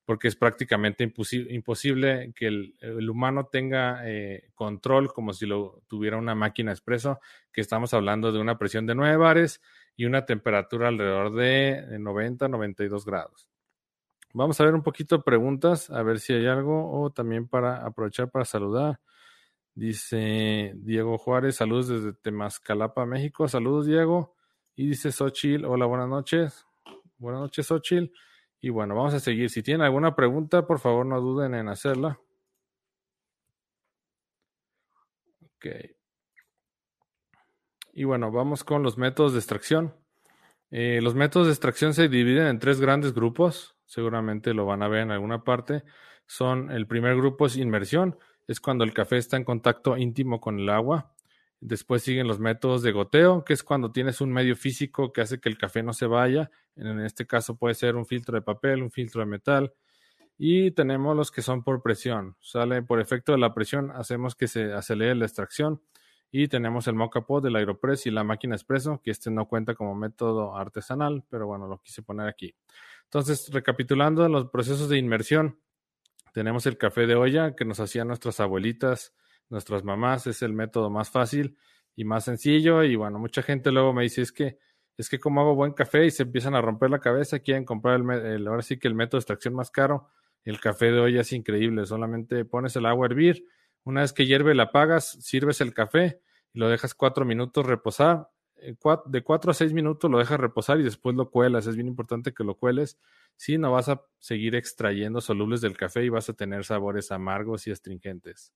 porque 0.05 0.29
es 0.29 0.37
prácticamente 0.37 1.03
imposible 1.05 2.33
que 2.35 2.47
el, 2.47 3.11
humano 3.11 3.47
tenga 3.47 4.03
eh, 4.05 4.51
control 4.55 5.12
como 5.12 5.33
si 5.33 5.47
lo 5.47 5.83
tuviera 5.89 6.19
una 6.19 6.35
máquina 6.35 6.73
expreso, 6.73 7.21
que 7.53 7.61
estamos 7.61 7.95
hablando 7.95 8.31
de 8.31 8.39
una 8.39 8.59
presión 8.59 8.87
de 8.87 8.95
9 8.95 9.17
bares 9.17 9.62
y 9.97 10.05
una 10.05 10.27
temperatura 10.27 10.89
alrededor 10.89 11.35
de 11.35 11.99
90, 11.99 12.49
92 12.49 13.05
grados. 13.05 13.49
Vamos 14.35 14.61
a 14.61 14.65
ver 14.65 14.75
un 14.75 14.83
poquito 14.83 15.19
de 15.19 15.23
preguntas, 15.23 15.91
a 15.91 16.03
ver 16.03 16.19
si 16.19 16.33
hay 16.33 16.47
algo, 16.47 16.91
o 17.01 17.11
también 17.11 17.47
para 17.47 17.87
aprovechar 17.87 18.31
para 18.31 18.45
saludar. 18.45 19.01
Dice 19.75 20.73
Diego 20.77 21.19
Juárez, 21.19 21.56
saludos 21.56 21.89
desde 21.89 22.12
Temascalapa, 22.12 23.06
México. 23.06 23.49
Saludos, 23.49 23.87
Diego. 23.87 24.35
Y 24.77 24.89
dice 24.89 25.12
Xochil, 25.12 25.65
hola, 25.65 25.87
buenas 25.87 26.09
noches. 26.09 26.67
Buenas 27.17 27.43
noches, 27.43 27.67
Xochil. 27.67 28.12
Y 28.65 28.71
bueno, 28.71 28.95
vamos 28.95 29.13
a 29.13 29.21
seguir. 29.21 29.51
Si 29.51 29.63
tienen 29.63 29.83
alguna 29.83 30.17
pregunta, 30.17 30.67
por 30.67 30.79
favor 30.79 31.05
no 31.05 31.21
duden 31.21 31.55
en 31.55 31.69
hacerla. 31.69 32.19
Ok. 35.43 35.67
Y 37.93 38.05
bueno, 38.05 38.33
vamos 38.33 38.65
con 38.65 38.83
los 38.83 38.97
métodos 38.97 39.35
de 39.35 39.39
extracción. 39.41 39.95
Eh, 40.71 41.01
los 41.03 41.15
métodos 41.15 41.49
de 41.49 41.53
extracción 41.53 41.93
se 41.93 42.09
dividen 42.09 42.47
en 42.47 42.59
tres 42.59 42.81
grandes 42.81 43.13
grupos. 43.13 43.77
Seguramente 43.85 44.55
lo 44.55 44.65
van 44.65 44.83
a 44.83 44.89
ver 44.89 45.03
en 45.03 45.11
alguna 45.11 45.45
parte. 45.45 45.85
Son 46.27 46.71
el 46.71 46.87
primer 46.87 47.17
grupo 47.17 47.45
es 47.45 47.59
inmersión, 47.59 48.19
es 48.47 48.61
cuando 48.61 48.85
el 48.85 48.95
café 48.95 49.19
está 49.19 49.37
en 49.37 49.45
contacto 49.45 49.99
íntimo 49.99 50.41
con 50.41 50.59
el 50.59 50.71
agua. 50.71 51.14
Después 51.67 52.03
siguen 52.03 52.29
los 52.29 52.41
métodos 52.41 52.83
de 52.83 52.93
goteo, 52.93 53.43
que 53.43 53.55
es 53.55 53.63
cuando 53.63 53.91
tienes 53.91 54.21
un 54.21 54.31
medio 54.31 54.55
físico 54.55 55.15
que 55.15 55.23
hace 55.23 55.41
que 55.41 55.49
el 55.49 55.57
café 55.57 55.83
no 55.83 55.95
se 55.95 56.05
vaya. 56.05 56.51
En 56.77 57.01
este 57.01 57.27
caso 57.27 57.57
puede 57.57 57.75
ser 57.75 57.97
un 57.97 58.05
filtro 58.05 58.35
de 58.35 58.43
papel, 58.43 58.83
un 58.83 58.91
filtro 58.91 59.21
de 59.21 59.27
metal. 59.27 59.73
Y 60.37 60.73
tenemos 60.73 61.17
los 61.17 61.31
que 61.31 61.41
son 61.41 61.65
por 61.65 61.81
presión. 61.81 62.37
Sale 62.39 62.83
por 62.83 63.01
efecto 63.01 63.33
de 63.33 63.39
la 63.39 63.55
presión, 63.55 63.93
hacemos 63.93 64.35
que 64.35 64.47
se 64.47 64.75
acelere 64.75 65.15
la 65.15 65.25
extracción. 65.25 65.81
Y 66.31 66.49
tenemos 66.49 66.87
el 66.87 66.97
mocha 66.97 67.23
pot 67.23 67.43
del 67.43 67.57
Aeropress 67.57 68.05
y 68.05 68.11
la 68.11 68.25
máquina 68.25 68.55
expreso, 68.57 69.01
que 69.03 69.11
este 69.11 69.31
no 69.31 69.49
cuenta 69.49 69.75
como 69.75 69.95
método 69.95 70.55
artesanal, 70.55 71.25
pero 71.31 71.47
bueno, 71.47 71.67
lo 71.67 71.81
quise 71.81 72.03
poner 72.03 72.29
aquí. 72.29 72.55
Entonces, 73.05 73.51
recapitulando 73.51 74.29
los 74.29 74.51
procesos 74.51 74.91
de 74.91 74.99
inmersión, 74.99 75.59
tenemos 76.35 76.67
el 76.67 76.77
café 76.77 77.07
de 77.07 77.15
olla 77.15 77.57
que 77.57 77.65
nos 77.65 77.81
hacían 77.81 78.09
nuestras 78.09 78.39
abuelitas 78.41 79.15
nuestras 79.55 79.85
mamás, 79.85 80.27
es 80.27 80.43
el 80.43 80.53
método 80.53 80.91
más 80.91 81.11
fácil 81.11 81.56
y 81.97 82.05
más 82.05 82.25
sencillo. 82.25 82.83
Y 82.85 82.97
bueno, 82.97 83.19
mucha 83.19 83.43
gente 83.43 83.73
luego 83.73 83.95
me 83.95 84.03
dice, 84.03 84.21
es 84.21 84.33
que, 84.33 84.59
es 84.99 85.09
que 85.09 85.19
como 85.19 85.41
hago 85.41 85.55
buen 85.55 85.73
café 85.73 86.05
y 86.05 86.11
se 86.11 86.25
empiezan 86.25 86.55
a 86.55 86.61
romper 86.61 86.91
la 86.91 86.99
cabeza, 86.99 87.39
quieren 87.39 87.65
comprar 87.65 88.01
el, 88.01 88.47
ahora 88.47 88.62
sí 88.62 88.79
que 88.79 88.89
el 88.89 88.95
método 88.95 89.19
de 89.19 89.23
extracción 89.23 89.55
más 89.55 89.71
caro. 89.71 90.11
El 90.45 90.61
café 90.61 90.93
de 90.93 91.01
olla 91.01 91.23
es 91.23 91.33
increíble, 91.33 91.87
solamente 91.87 92.45
pones 92.45 92.77
el 92.77 92.85
agua 92.85 93.06
a 93.06 93.11
hervir, 93.11 93.47
una 93.85 94.03
vez 94.03 94.12
que 94.12 94.27
hierve 94.27 94.55
la 94.55 94.65
apagas, 94.65 95.17
sirves 95.21 95.61
el 95.61 95.73
café 95.73 96.21
y 96.53 96.59
lo 96.59 96.69
dejas 96.69 96.95
cuatro 96.95 97.25
minutos 97.25 97.65
reposar. 97.65 98.29
Eh, 98.56 98.77
de 99.06 99.23
cuatro 99.23 99.51
a 99.51 99.55
seis 99.55 99.73
minutos 99.73 100.11
lo 100.11 100.19
dejas 100.19 100.41
reposar 100.41 100.81
y 100.81 100.83
después 100.83 101.15
lo 101.17 101.31
cuelas. 101.31 101.67
Es 101.67 101.77
bien 101.77 101.89
importante 101.89 102.33
que 102.33 102.45
lo 102.45 102.56
cueles. 102.56 102.99
Si 103.37 103.59
no 103.59 103.73
vas 103.73 103.89
a 103.89 104.03
seguir 104.19 104.55
extrayendo 104.55 105.21
solubles 105.21 105.61
del 105.61 105.77
café 105.77 106.05
y 106.05 106.08
vas 106.08 106.29
a 106.29 106.32
tener 106.32 106.65
sabores 106.65 107.13
amargos 107.13 107.67
y 107.67 107.73
astringentes. 107.73 108.53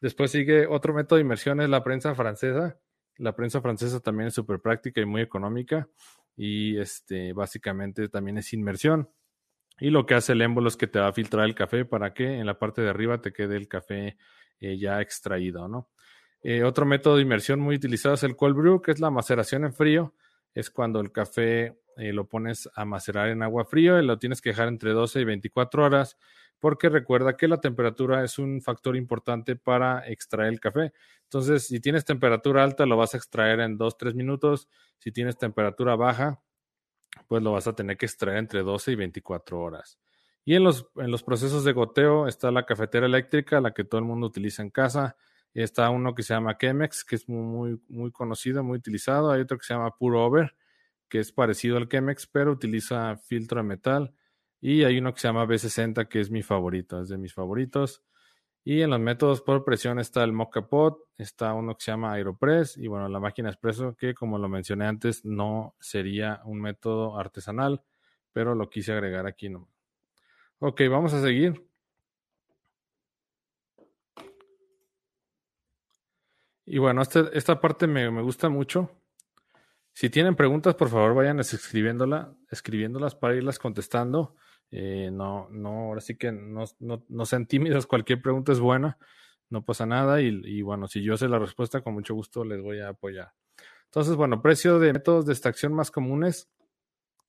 Después 0.00 0.30
sigue 0.30 0.66
otro 0.66 0.94
método 0.94 1.16
de 1.16 1.22
inmersión, 1.22 1.60
es 1.60 1.68
la 1.68 1.82
prensa 1.82 2.14
francesa. 2.14 2.78
La 3.16 3.34
prensa 3.34 3.60
francesa 3.60 4.00
también 4.00 4.28
es 4.28 4.34
súper 4.34 4.60
práctica 4.60 5.00
y 5.00 5.06
muy 5.06 5.22
económica. 5.22 5.88
Y 6.36 6.78
este, 6.78 7.32
básicamente 7.32 8.08
también 8.08 8.38
es 8.38 8.52
inmersión. 8.52 9.10
Y 9.80 9.90
lo 9.90 10.06
que 10.06 10.14
hace 10.14 10.32
el 10.32 10.42
émbolo 10.42 10.68
es 10.68 10.76
que 10.76 10.86
te 10.86 10.98
va 10.98 11.08
a 11.08 11.12
filtrar 11.12 11.44
el 11.46 11.54
café 11.54 11.84
para 11.84 12.14
que 12.14 12.38
en 12.38 12.46
la 12.46 12.58
parte 12.58 12.82
de 12.82 12.90
arriba 12.90 13.20
te 13.20 13.32
quede 13.32 13.56
el 13.56 13.68
café 13.68 14.16
eh, 14.60 14.78
ya 14.78 15.00
extraído, 15.00 15.68
¿no? 15.68 15.90
Eh, 16.42 16.62
otro 16.62 16.86
método 16.86 17.16
de 17.16 17.22
inmersión 17.22 17.60
muy 17.60 17.76
utilizado 17.76 18.14
es 18.14 18.22
el 18.22 18.36
cold 18.36 18.56
brew, 18.56 18.80
que 18.80 18.92
es 18.92 19.00
la 19.00 19.10
maceración 19.10 19.64
en 19.64 19.74
frío. 19.74 20.14
Es 20.54 20.70
cuando 20.70 21.00
el 21.00 21.10
café 21.10 21.78
eh, 21.96 22.12
lo 22.12 22.28
pones 22.28 22.68
a 22.74 22.84
macerar 22.84 23.28
en 23.28 23.42
agua 23.42 23.64
frío 23.64 23.98
y 23.98 24.06
lo 24.06 24.18
tienes 24.18 24.40
que 24.40 24.50
dejar 24.50 24.68
entre 24.68 24.92
12 24.92 25.20
y 25.20 25.24
24 25.24 25.84
horas 25.84 26.16
porque 26.60 26.88
recuerda 26.88 27.36
que 27.36 27.48
la 27.48 27.60
temperatura 27.60 28.24
es 28.24 28.38
un 28.38 28.60
factor 28.60 28.96
importante 28.96 29.56
para 29.56 30.06
extraer 30.08 30.52
el 30.52 30.60
café. 30.60 30.92
Entonces, 31.24 31.66
si 31.66 31.80
tienes 31.80 32.04
temperatura 32.04 32.64
alta, 32.64 32.86
lo 32.86 32.96
vas 32.96 33.14
a 33.14 33.18
extraer 33.18 33.60
en 33.60 33.78
2-3 33.78 34.14
minutos. 34.14 34.68
Si 34.98 35.12
tienes 35.12 35.38
temperatura 35.38 35.94
baja, 35.96 36.42
pues 37.26 37.42
lo 37.42 37.52
vas 37.52 37.66
a 37.66 37.74
tener 37.74 37.96
que 37.96 38.06
extraer 38.06 38.38
entre 38.38 38.62
12 38.62 38.92
y 38.92 38.94
24 38.96 39.60
horas. 39.60 39.98
Y 40.44 40.54
en 40.54 40.64
los, 40.64 40.88
en 40.96 41.10
los 41.10 41.22
procesos 41.22 41.64
de 41.64 41.72
goteo 41.72 42.26
está 42.26 42.50
la 42.50 42.64
cafetera 42.64 43.06
eléctrica, 43.06 43.60
la 43.60 43.72
que 43.72 43.84
todo 43.84 43.98
el 43.98 44.06
mundo 44.06 44.26
utiliza 44.26 44.62
en 44.62 44.70
casa. 44.70 45.16
Está 45.52 45.90
uno 45.90 46.14
que 46.14 46.22
se 46.22 46.34
llama 46.34 46.56
Chemex, 46.56 47.04
que 47.04 47.16
es 47.16 47.28
muy, 47.28 47.80
muy 47.88 48.10
conocido, 48.12 48.64
muy 48.64 48.78
utilizado. 48.78 49.30
Hay 49.30 49.42
otro 49.42 49.58
que 49.58 49.66
se 49.66 49.74
llama 49.74 49.94
Puro 49.96 50.24
Over, 50.24 50.54
que 51.08 51.18
es 51.18 51.32
parecido 51.32 51.76
al 51.76 51.88
Chemex, 51.88 52.26
pero 52.26 52.52
utiliza 52.52 53.16
filtro 53.16 53.60
de 53.60 53.68
metal. 53.68 54.14
Y 54.60 54.84
hay 54.84 54.98
uno 54.98 55.14
que 55.14 55.20
se 55.20 55.28
llama 55.28 55.46
B60, 55.46 56.08
que 56.08 56.20
es 56.20 56.30
mi 56.30 56.42
favorito, 56.42 57.00
es 57.00 57.08
de 57.08 57.18
mis 57.18 57.32
favoritos. 57.32 58.02
Y 58.64 58.82
en 58.82 58.90
los 58.90 59.00
métodos 59.00 59.40
por 59.40 59.64
presión 59.64 59.98
está 59.98 60.24
el 60.24 60.32
Mocha 60.32 60.62
Pot, 60.62 60.98
está 61.16 61.54
uno 61.54 61.74
que 61.76 61.84
se 61.84 61.90
llama 61.90 62.12
Aeropress 62.12 62.76
y 62.76 62.86
bueno, 62.86 63.08
la 63.08 63.20
máquina 63.20 63.48
expreso, 63.48 63.96
que 63.96 64.14
como 64.14 64.36
lo 64.38 64.48
mencioné 64.48 64.86
antes, 64.86 65.24
no 65.24 65.74
sería 65.80 66.42
un 66.44 66.60
método 66.60 67.18
artesanal, 67.18 67.82
pero 68.32 68.54
lo 68.54 68.68
quise 68.68 68.92
agregar 68.92 69.26
aquí 69.26 69.48
nomás. 69.48 69.70
Ok, 70.58 70.82
vamos 70.90 71.14
a 71.14 71.22
seguir. 71.22 71.66
Y 76.66 76.78
bueno, 76.78 77.00
este, 77.00 77.30
esta 77.32 77.60
parte 77.60 77.86
me, 77.86 78.10
me 78.10 78.20
gusta 78.20 78.50
mucho. 78.50 78.90
Si 79.94 80.10
tienen 80.10 80.36
preguntas, 80.36 80.74
por 80.74 80.90
favor, 80.90 81.14
vayan 81.14 81.40
escribiéndola, 81.40 82.34
escribiéndolas 82.50 83.14
para 83.14 83.34
irlas 83.34 83.58
contestando. 83.58 84.36
Eh, 84.70 85.10
no, 85.12 85.48
no, 85.50 85.86
ahora 85.86 86.00
sí 86.00 86.16
que 86.16 86.30
no, 86.30 86.64
no, 86.80 87.04
no, 87.08 87.26
sean 87.26 87.46
tímidos, 87.46 87.86
cualquier 87.86 88.20
pregunta 88.20 88.52
es 88.52 88.60
buena, 88.60 88.98
no 89.48 89.64
pasa 89.64 89.86
nada. 89.86 90.20
Y, 90.20 90.62
bueno, 90.62 90.88
si 90.88 91.02
yo 91.02 91.16
sé 91.16 91.28
la 91.28 91.38
respuesta, 91.38 91.80
con 91.80 91.94
mucho 91.94 92.14
gusto 92.14 92.44
les 92.44 92.60
voy 92.60 92.80
a 92.80 92.90
apoyar. 92.90 93.32
Entonces, 93.86 94.16
bueno, 94.16 94.42
precio 94.42 94.78
de 94.78 94.92
métodos 94.92 95.26
de 95.26 95.32
extracción 95.32 95.72
más 95.72 95.90
comunes. 95.90 96.50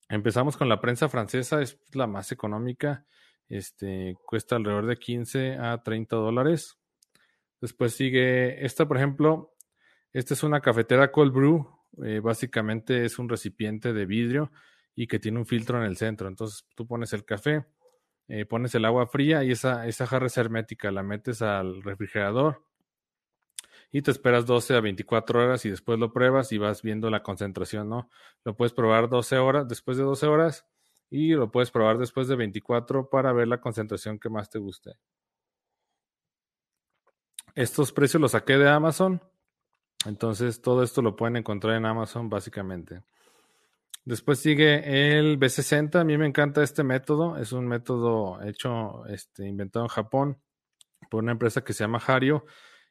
Empezamos 0.09 0.57
con 0.57 0.67
la 0.67 0.81
prensa 0.81 1.07
francesa, 1.07 1.61
es 1.61 1.79
la 1.93 2.07
más 2.07 2.31
económica. 2.31 3.05
Este 3.47 4.15
cuesta 4.25 4.55
alrededor 4.55 4.85
de 4.87 4.97
15 4.97 5.57
a 5.57 5.81
30 5.81 6.15
dólares. 6.15 6.77
Después 7.61 7.93
sigue 7.93 8.65
esta, 8.65 8.87
por 8.87 8.97
ejemplo, 8.97 9.53
esta 10.11 10.33
es 10.33 10.43
una 10.43 10.61
cafetera 10.61 11.11
cold 11.11 11.33
brew. 11.33 11.67
Eh, 12.03 12.19
básicamente 12.19 13.05
es 13.05 13.19
un 13.19 13.29
recipiente 13.29 13.93
de 13.93 14.05
vidrio 14.05 14.51
y 14.99 15.07
que 15.07 15.17
tiene 15.17 15.39
un 15.39 15.45
filtro 15.45 15.77
en 15.77 15.85
el 15.85 15.95
centro. 15.95 16.27
Entonces 16.27 16.65
tú 16.75 16.85
pones 16.85 17.13
el 17.13 17.23
café, 17.23 17.65
eh, 18.27 18.45
pones 18.45 18.75
el 18.75 18.83
agua 18.83 19.07
fría 19.07 19.45
y 19.45 19.51
esa, 19.51 19.87
esa 19.87 20.05
jarra 20.05 20.27
es 20.27 20.37
hermética, 20.37 20.91
la 20.91 21.03
metes 21.03 21.41
al 21.41 21.81
refrigerador 21.83 22.65
y 23.93 24.01
te 24.01 24.11
esperas 24.11 24.45
12 24.45 24.75
a 24.75 24.81
24 24.81 25.41
horas 25.41 25.63
y 25.63 25.69
después 25.69 25.97
lo 25.99 26.11
pruebas 26.11 26.51
y 26.51 26.57
vas 26.57 26.81
viendo 26.81 27.09
la 27.09 27.23
concentración, 27.23 27.87
¿no? 27.87 28.09
Lo 28.43 28.57
puedes 28.57 28.73
probar 28.73 29.07
12 29.07 29.37
horas, 29.37 29.69
después 29.69 29.95
de 29.95 30.03
12 30.03 30.27
horas 30.27 30.67
y 31.09 31.29
lo 31.29 31.49
puedes 31.49 31.71
probar 31.71 31.97
después 31.97 32.27
de 32.27 32.35
24 32.35 33.09
para 33.09 33.31
ver 33.31 33.47
la 33.47 33.61
concentración 33.61 34.19
que 34.19 34.27
más 34.27 34.49
te 34.49 34.59
guste. 34.59 34.95
Estos 37.55 37.93
precios 37.93 38.19
los 38.19 38.31
saqué 38.31 38.57
de 38.57 38.67
Amazon, 38.67 39.21
entonces 40.05 40.61
todo 40.61 40.83
esto 40.83 41.01
lo 41.01 41.15
pueden 41.15 41.37
encontrar 41.37 41.77
en 41.77 41.85
Amazon 41.85 42.29
básicamente. 42.29 43.01
Después 44.09 44.39
sigue 44.39 45.19
el 45.19 45.37
B60. 45.37 45.99
A 45.99 46.03
mí 46.03 46.17
me 46.17 46.25
encanta 46.25 46.63
este 46.63 46.83
método. 46.83 47.37
Es 47.37 47.51
un 47.51 47.67
método 47.67 48.41
hecho, 48.41 49.05
este, 49.05 49.47
inventado 49.47 49.85
en 49.85 49.89
Japón 49.89 50.41
por 51.11 51.21
una 51.21 51.33
empresa 51.33 51.63
que 51.63 51.73
se 51.73 51.83
llama 51.83 52.01
Hario. 52.07 52.43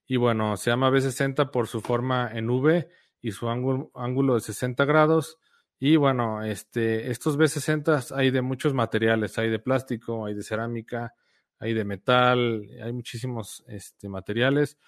Y 0.07 0.17
bueno, 0.17 0.57
se 0.57 0.71
llama 0.71 0.91
B60 0.91 1.51
por 1.51 1.67
su 1.67 1.81
forma 1.81 2.31
en 2.33 2.49
V 2.49 2.89
y 3.21 3.33
su 3.33 3.49
ángulo, 3.49 4.35
de 4.35 4.41
60 4.41 4.85
grados. 4.85 5.41
Y 5.81 5.97
bueno, 5.97 6.45
este, 6.45 7.11
estos 7.11 7.37
B60 7.37 8.15
hay 8.15 8.31
de 8.31 8.41
muchos 8.41 8.73
materiales. 8.73 9.39
Hay 9.39 9.51
de 9.51 9.59
plástico, 9.59 10.25
hay 10.25 10.35
de 10.35 10.45
cerámica, 10.45 11.15
hay 11.59 11.75
de 11.75 11.85
metal, 11.85 12.65
hay 12.81 12.93
muchísimos 12.93 13.65
este, 13.67 14.09
materiales. 14.09 14.79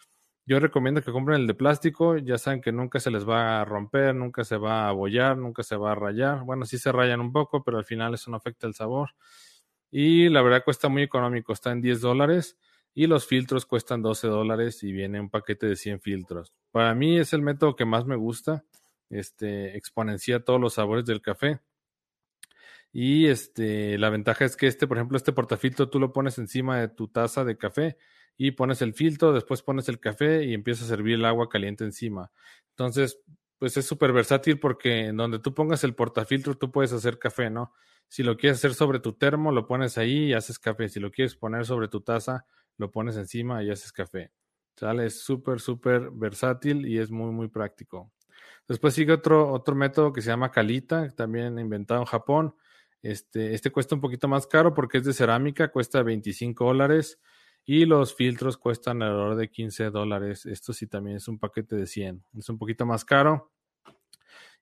Yo 0.47 0.59
recomiendo 0.59 1.03
que 1.03 1.13
compren 1.13 1.43
el 1.43 1.47
de 1.47 1.55
plástico, 1.55 2.17
ya 2.17 2.39
saben 2.39 2.61
que 2.61 2.73
nunca 2.73 2.99
se 2.99 3.11
les 3.11 3.29
va 3.29 3.61
a 3.61 3.65
romper, 3.65 4.15
nunca 4.15 4.43
se 4.43 4.57
va 4.57 4.87
a 4.87 4.89
abollar, 4.89 5.37
nunca 5.37 5.63
se 5.63 5.77
va 5.77 5.93
a 5.93 5.95
rayar. 5.95 6.43
Bueno, 6.43 6.65
sí 6.65 6.79
se 6.79 6.91
rayan 6.91 7.21
un 7.21 7.33
poco, 7.33 7.63
pero 7.63 7.79
al 7.79 7.85
final 7.85 8.15
eso 8.15 8.31
no 8.31 8.37
afecta 8.37 8.67
el 8.67 8.75
sabor. 8.75 9.11
Y 9.91 10.29
la 10.29 10.43
verdad 10.43 10.65
cuesta 10.65 10.89
muy 10.89 11.03
económico, 11.03 11.53
está 11.53 11.73
en 11.73 11.81
10 11.81 12.01
dólares 12.01 12.59
y 12.95 13.07
los 13.07 13.27
filtros 13.27 13.67
cuestan 13.67 14.03
12 14.03 14.29
dólares 14.29 14.83
y 14.83 14.93
viene 14.93 15.21
un 15.21 15.31
paquete 15.31 15.67
de 15.67 15.77
100 15.77 16.01
filtros. 16.01 16.53
Para 16.71 16.95
mí 16.95 17.19
es 17.19 17.33
el 17.33 17.43
método 17.43 17.77
que 17.77 17.85
más 17.85 18.07
me 18.07 18.17
gusta, 18.17 18.65
este 19.09 19.77
exponencia 19.77 20.45
todos 20.45 20.61
los 20.61 20.75
sabores 20.75 21.05
del 21.07 21.23
café. 21.23 21.61
Y 22.93 23.27
este, 23.27 23.99
la 23.99 24.11
ventaja 24.11 24.45
es 24.45 24.57
que 24.57 24.67
este, 24.67 24.87
por 24.89 24.97
ejemplo, 24.97 25.17
este 25.17 25.33
portafiltro 25.33 25.89
tú 25.91 26.01
lo 26.01 26.13
pones 26.13 26.39
encima 26.39 26.81
de 26.81 26.89
tu 26.89 27.09
taza 27.09 27.45
de 27.45 27.57
café 27.57 27.97
y 28.37 28.53
pones 28.53 28.83
el 28.83 28.95
filtro, 28.95 29.33
después 29.33 29.63
pones 29.63 29.89
el 29.89 30.01
café 30.01 30.45
y 30.45 30.55
empieza 30.55 30.85
a 30.85 30.89
servir 30.89 31.15
el 31.15 31.25
agua 31.25 31.49
caliente 31.49 31.85
encima. 31.85 32.31
Entonces, 32.71 33.21
pues 33.59 33.77
es 33.77 33.85
súper 33.85 34.13
versátil 34.13 34.59
porque 34.59 35.07
en 35.07 35.19
donde 35.19 35.39
tú 35.39 35.53
pongas 35.53 35.85
el 35.85 35.95
portafiltro 35.95 36.57
tú 36.57 36.73
puedes 36.73 36.95
hacer 36.95 37.19
café, 37.19 37.51
¿no? 37.51 37.75
Si 38.09 38.23
lo 38.23 38.37
quieres 38.37 38.59
hacer 38.59 38.75
sobre 38.75 38.99
tu 38.99 39.13
termo, 39.13 39.53
lo 39.53 39.67
pones 39.67 39.99
ahí 39.99 40.29
y 40.29 40.33
haces 40.33 40.59
café. 40.59 40.89
Si 40.89 40.99
lo 40.99 41.11
quieres 41.11 41.37
poner 41.37 41.67
sobre 41.67 41.89
tu 41.89 42.01
taza, 42.01 42.47
lo 42.79 42.91
pones 42.91 43.17
encima 43.17 43.63
y 43.63 43.71
haces 43.71 43.93
café. 43.93 44.33
¿Sale? 44.77 45.07
Es 45.07 45.23
súper, 45.23 45.61
súper 45.61 46.11
versátil 46.11 46.87
y 46.87 46.99
es 46.99 47.11
muy, 47.11 47.31
muy 47.31 47.49
práctico. 47.49 48.11
Después 48.67 48.95
sigue 48.95 49.13
otro, 49.13 49.53
otro 49.53 49.75
método 49.75 50.13
que 50.13 50.23
se 50.23 50.31
llama 50.31 50.51
Calita, 50.51 51.11
también 51.11 51.59
inventado 51.59 52.01
en 52.01 52.07
Japón. 52.07 52.55
Este, 53.03 53.55
este 53.55 53.71
cuesta 53.71 53.95
un 53.95 54.01
poquito 54.01 54.27
más 54.27 54.47
caro 54.47 54.73
porque 54.73 54.99
es 54.99 55.05
de 55.05 55.13
cerámica, 55.13 55.71
cuesta 55.71 56.03
25 56.03 56.65
dólares 56.65 57.21
y 57.73 57.87
los 57.87 58.17
filtros 58.17 58.57
cuestan 58.57 59.01
alrededor 59.01 59.37
de 59.37 59.49
15 59.49 59.91
dólares. 59.91 60.45
Esto 60.45 60.73
sí 60.73 60.89
también 60.89 61.19
es 61.19 61.29
un 61.29 61.39
paquete 61.39 61.77
de 61.77 61.87
100. 61.87 62.25
Es 62.37 62.49
un 62.49 62.59
poquito 62.59 62.85
más 62.85 63.05
caro. 63.05 63.53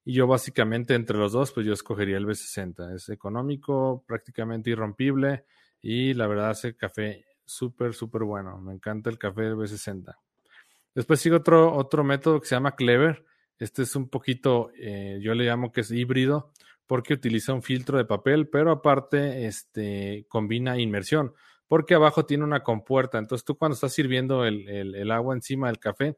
Y 0.05 0.13
yo 0.13 0.27
básicamente 0.27 0.93
entre 0.93 1.17
los 1.17 1.31
dos, 1.31 1.51
pues 1.51 1.65
yo 1.65 1.73
escogería 1.73 2.17
el 2.17 2.27
B60. 2.27 2.93
Es 2.93 3.09
económico, 3.09 4.03
prácticamente 4.05 4.69
irrompible 4.69 5.45
y 5.81 6.13
la 6.13 6.27
verdad 6.27 6.51
hace 6.51 6.75
café 6.75 7.25
súper, 7.45 7.95
súper 7.95 8.25
bueno. 8.25 8.61
Me 8.61 8.75
encanta 8.75 9.09
el 9.09 9.17
café 9.17 9.41
del 9.41 9.55
B60. 9.55 10.15
Después 10.93 11.19
sigue 11.19 11.37
otro, 11.37 11.73
otro 11.73 12.03
método 12.03 12.39
que 12.39 12.45
se 12.45 12.53
llama 12.53 12.75
Clever. 12.75 13.25
Este 13.57 13.81
es 13.81 13.95
un 13.95 14.07
poquito, 14.07 14.69
eh, 14.77 15.17
yo 15.19 15.33
le 15.33 15.45
llamo 15.45 15.71
que 15.71 15.81
es 15.81 15.89
híbrido 15.89 16.51
porque 16.85 17.15
utiliza 17.15 17.53
un 17.53 17.63
filtro 17.63 17.97
de 17.97 18.05
papel, 18.05 18.49
pero 18.49 18.69
aparte 18.71 19.47
este, 19.47 20.27
combina 20.29 20.77
inmersión 20.77 21.33
porque 21.69 21.93
abajo 21.93 22.25
tiene 22.25 22.43
una 22.43 22.63
compuerta. 22.63 23.19
Entonces 23.19 23.45
tú 23.45 23.57
cuando 23.57 23.75
estás 23.75 23.93
sirviendo 23.93 24.43
el, 24.43 25.11
agua 25.11 25.35
encima 25.35 25.67
del 25.67 25.79
café, 25.79 26.17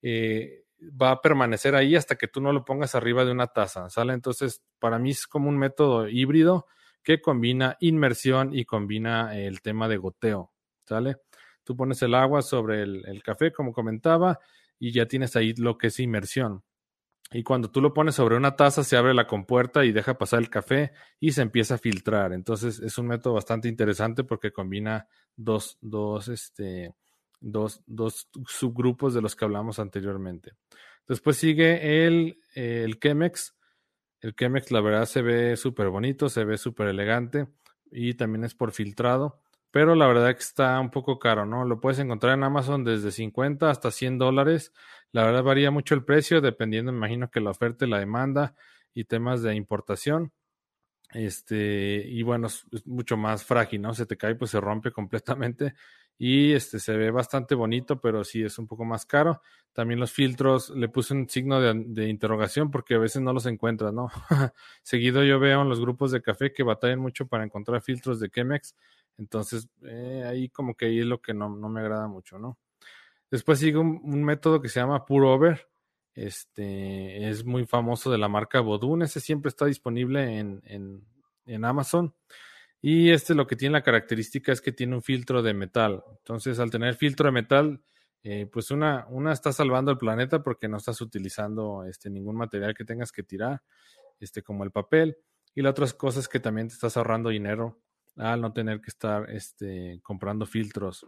eh, 0.00 0.64
va 0.80 1.10
a 1.10 1.20
permanecer 1.20 1.74
ahí 1.74 1.96
hasta 1.96 2.16
que 2.16 2.28
tú 2.28 2.40
no 2.40 2.52
lo 2.52 2.64
pongas 2.64 2.94
arriba 2.94 3.24
de 3.24 3.32
una 3.32 3.48
taza, 3.48 3.90
¿sale? 3.90 4.12
Entonces, 4.14 4.62
para 4.78 4.98
mí 4.98 5.10
es 5.10 5.26
como 5.26 5.48
un 5.48 5.58
método 5.58 6.08
híbrido 6.08 6.66
que 7.02 7.20
combina 7.20 7.76
inmersión 7.80 8.54
y 8.54 8.64
combina 8.64 9.36
el 9.36 9.60
tema 9.62 9.88
de 9.88 9.96
goteo, 9.96 10.52
¿sale? 10.86 11.16
Tú 11.64 11.76
pones 11.76 12.00
el 12.02 12.14
agua 12.14 12.42
sobre 12.42 12.82
el 12.82 13.22
café, 13.24 13.52
como 13.52 13.72
comentaba, 13.72 14.38
y 14.78 14.92
ya 14.92 15.06
tienes 15.06 15.34
ahí 15.34 15.54
lo 15.54 15.76
que 15.76 15.88
es 15.88 15.98
inmersión. 15.98 16.62
Y 17.32 17.42
cuando 17.42 17.70
tú 17.70 17.80
lo 17.80 17.92
pones 17.92 18.14
sobre 18.14 18.36
una 18.36 18.54
taza, 18.54 18.84
se 18.84 18.96
abre 18.96 19.14
la 19.14 19.26
compuerta 19.26 19.84
y 19.84 19.92
deja 19.92 20.18
pasar 20.18 20.40
el 20.40 20.50
café 20.50 20.92
y 21.18 21.32
se 21.32 21.42
empieza 21.42 21.74
a 21.74 21.78
filtrar. 21.78 22.32
Entonces 22.32 22.78
es 22.80 22.96
un 22.98 23.08
método 23.08 23.34
bastante 23.34 23.68
interesante 23.68 24.24
porque 24.24 24.52
combina 24.52 25.08
dos, 25.34 25.78
dos, 25.80 26.28
este, 26.28 26.94
dos, 27.40 27.82
dos 27.86 28.28
subgrupos 28.46 29.14
de 29.14 29.22
los 29.22 29.34
que 29.34 29.44
hablamos 29.44 29.78
anteriormente. 29.78 30.52
Después 31.08 31.36
sigue 31.36 32.06
el, 32.06 32.38
el 32.54 33.00
Chemex. 33.00 33.56
El 34.20 34.34
Chemex, 34.34 34.70
la 34.70 34.80
verdad, 34.80 35.06
se 35.06 35.20
ve 35.20 35.56
súper 35.56 35.88
bonito, 35.88 36.28
se 36.28 36.44
ve 36.44 36.56
súper 36.56 36.88
elegante 36.88 37.48
y 37.90 38.14
también 38.14 38.44
es 38.44 38.54
por 38.54 38.72
filtrado 38.72 39.43
pero 39.74 39.96
la 39.96 40.06
verdad 40.06 40.32
que 40.36 40.40
está 40.40 40.78
un 40.78 40.88
poco 40.88 41.18
caro, 41.18 41.46
¿no? 41.46 41.64
Lo 41.64 41.80
puedes 41.80 41.98
encontrar 41.98 42.34
en 42.34 42.44
Amazon 42.44 42.84
desde 42.84 43.10
50 43.10 43.68
hasta 43.68 43.90
100 43.90 44.18
dólares. 44.18 44.72
La 45.10 45.24
verdad 45.24 45.42
varía 45.42 45.72
mucho 45.72 45.96
el 45.96 46.04
precio 46.04 46.40
dependiendo, 46.40 46.92
me 46.92 46.98
imagino 46.98 47.28
que 47.28 47.40
la 47.40 47.50
oferta 47.50 47.84
y 47.84 47.88
la 47.88 47.98
demanda 47.98 48.54
y 48.94 49.06
temas 49.06 49.42
de 49.42 49.56
importación. 49.56 50.32
Este, 51.12 52.04
y 52.06 52.22
bueno, 52.22 52.46
es, 52.46 52.64
mucho 52.86 53.16
más 53.16 53.44
frágil, 53.44 53.82
¿no? 53.82 53.94
Se 53.94 54.06
te 54.06 54.16
cae, 54.16 54.36
pues 54.36 54.52
se 54.52 54.60
rompe 54.60 54.92
completamente 54.92 55.74
y 56.18 56.52
este 56.52 56.78
se 56.78 56.96
ve 56.96 57.10
bastante 57.10 57.56
bonito, 57.56 58.00
pero 58.00 58.22
sí 58.22 58.44
es 58.44 58.56
un 58.60 58.68
poco 58.68 58.84
más 58.84 59.04
caro. 59.06 59.40
También 59.72 59.98
los 59.98 60.12
filtros, 60.12 60.70
le 60.70 60.88
puse 60.88 61.14
un 61.14 61.28
signo 61.28 61.60
de, 61.60 62.08
interrogación 62.08 62.70
porque 62.70 62.94
a 62.94 62.98
veces 62.98 63.22
no 63.22 63.32
los 63.32 63.46
encuentras, 63.46 63.92
¿no? 63.92 64.08
Seguido 64.84 65.24
yo 65.24 65.40
veo 65.40 65.62
en 65.62 65.68
los 65.68 65.80
grupos 65.80 66.12
de 66.12 66.22
café 66.22 66.52
que 66.52 66.62
batallan 66.62 67.00
mucho 67.00 67.26
para 67.26 67.42
encontrar 67.42 67.82
filtros 67.82 68.20
de 68.20 68.30
Chemex 68.30 68.76
entonces, 69.18 69.68
eh, 69.82 70.24
ahí 70.26 70.48
como 70.48 70.74
que 70.74 70.86
ahí 70.86 71.00
es 71.00 71.06
lo 71.06 71.20
que 71.20 71.34
no, 71.34 71.48
no 71.48 71.68
me 71.68 71.80
agrada 71.80 72.08
mucho, 72.08 72.38
¿no? 72.38 72.58
Después 73.30 73.58
sigue 73.58 73.78
un, 73.78 74.24
método 74.24 74.60
que 74.60 74.68
se 74.68 74.80
llama 74.80 75.04
Pure 75.06 75.26
Over. 75.26 75.68
Este 76.14 77.28
es 77.28 77.44
muy 77.44 77.66
famoso 77.66 78.10
de 78.10 78.18
la 78.18 78.28
marca 78.28 78.60
Bodun. 78.60 79.02
Ese 79.02 79.20
siempre 79.20 79.48
está 79.48 79.66
disponible 79.66 80.38
en, 80.38 80.62
en, 80.66 81.04
en 81.46 81.64
Amazon. 81.64 82.14
Y 82.80 83.10
este 83.10 83.34
lo 83.34 83.46
que 83.46 83.56
tiene 83.56 83.72
la 83.72 83.82
característica 83.82 84.52
es 84.52 84.60
que 84.60 84.72
tiene 84.72 84.94
un 84.94 85.02
filtro 85.02 85.42
de 85.42 85.54
metal. 85.54 86.04
Entonces, 86.18 86.58
al 86.58 86.70
tener 86.70 86.94
filtro 86.96 87.26
de 87.26 87.32
metal, 87.32 87.82
eh, 88.22 88.46
pues 88.46 88.70
una, 88.70 89.06
una 89.08 89.32
está 89.32 89.52
salvando 89.52 89.90
el 89.90 89.98
planeta 89.98 90.42
porque 90.42 90.68
no 90.68 90.76
estás 90.76 91.00
utilizando 91.00 91.84
este, 91.84 92.10
ningún 92.10 92.36
material 92.36 92.74
que 92.74 92.84
tengas 92.84 93.10
que 93.10 93.22
tirar, 93.22 93.62
este, 94.20 94.42
como 94.42 94.64
el 94.64 94.70
papel. 94.70 95.16
Y 95.54 95.62
la 95.62 95.70
otra 95.70 95.86
cosa 95.92 96.20
es 96.20 96.28
que 96.28 96.40
también 96.40 96.68
te 96.68 96.74
estás 96.74 96.96
ahorrando 96.96 97.30
dinero 97.30 97.80
al 98.16 98.40
no 98.40 98.52
tener 98.52 98.80
que 98.80 98.90
estar 98.90 99.30
este, 99.30 100.00
comprando 100.02 100.46
filtros. 100.46 101.06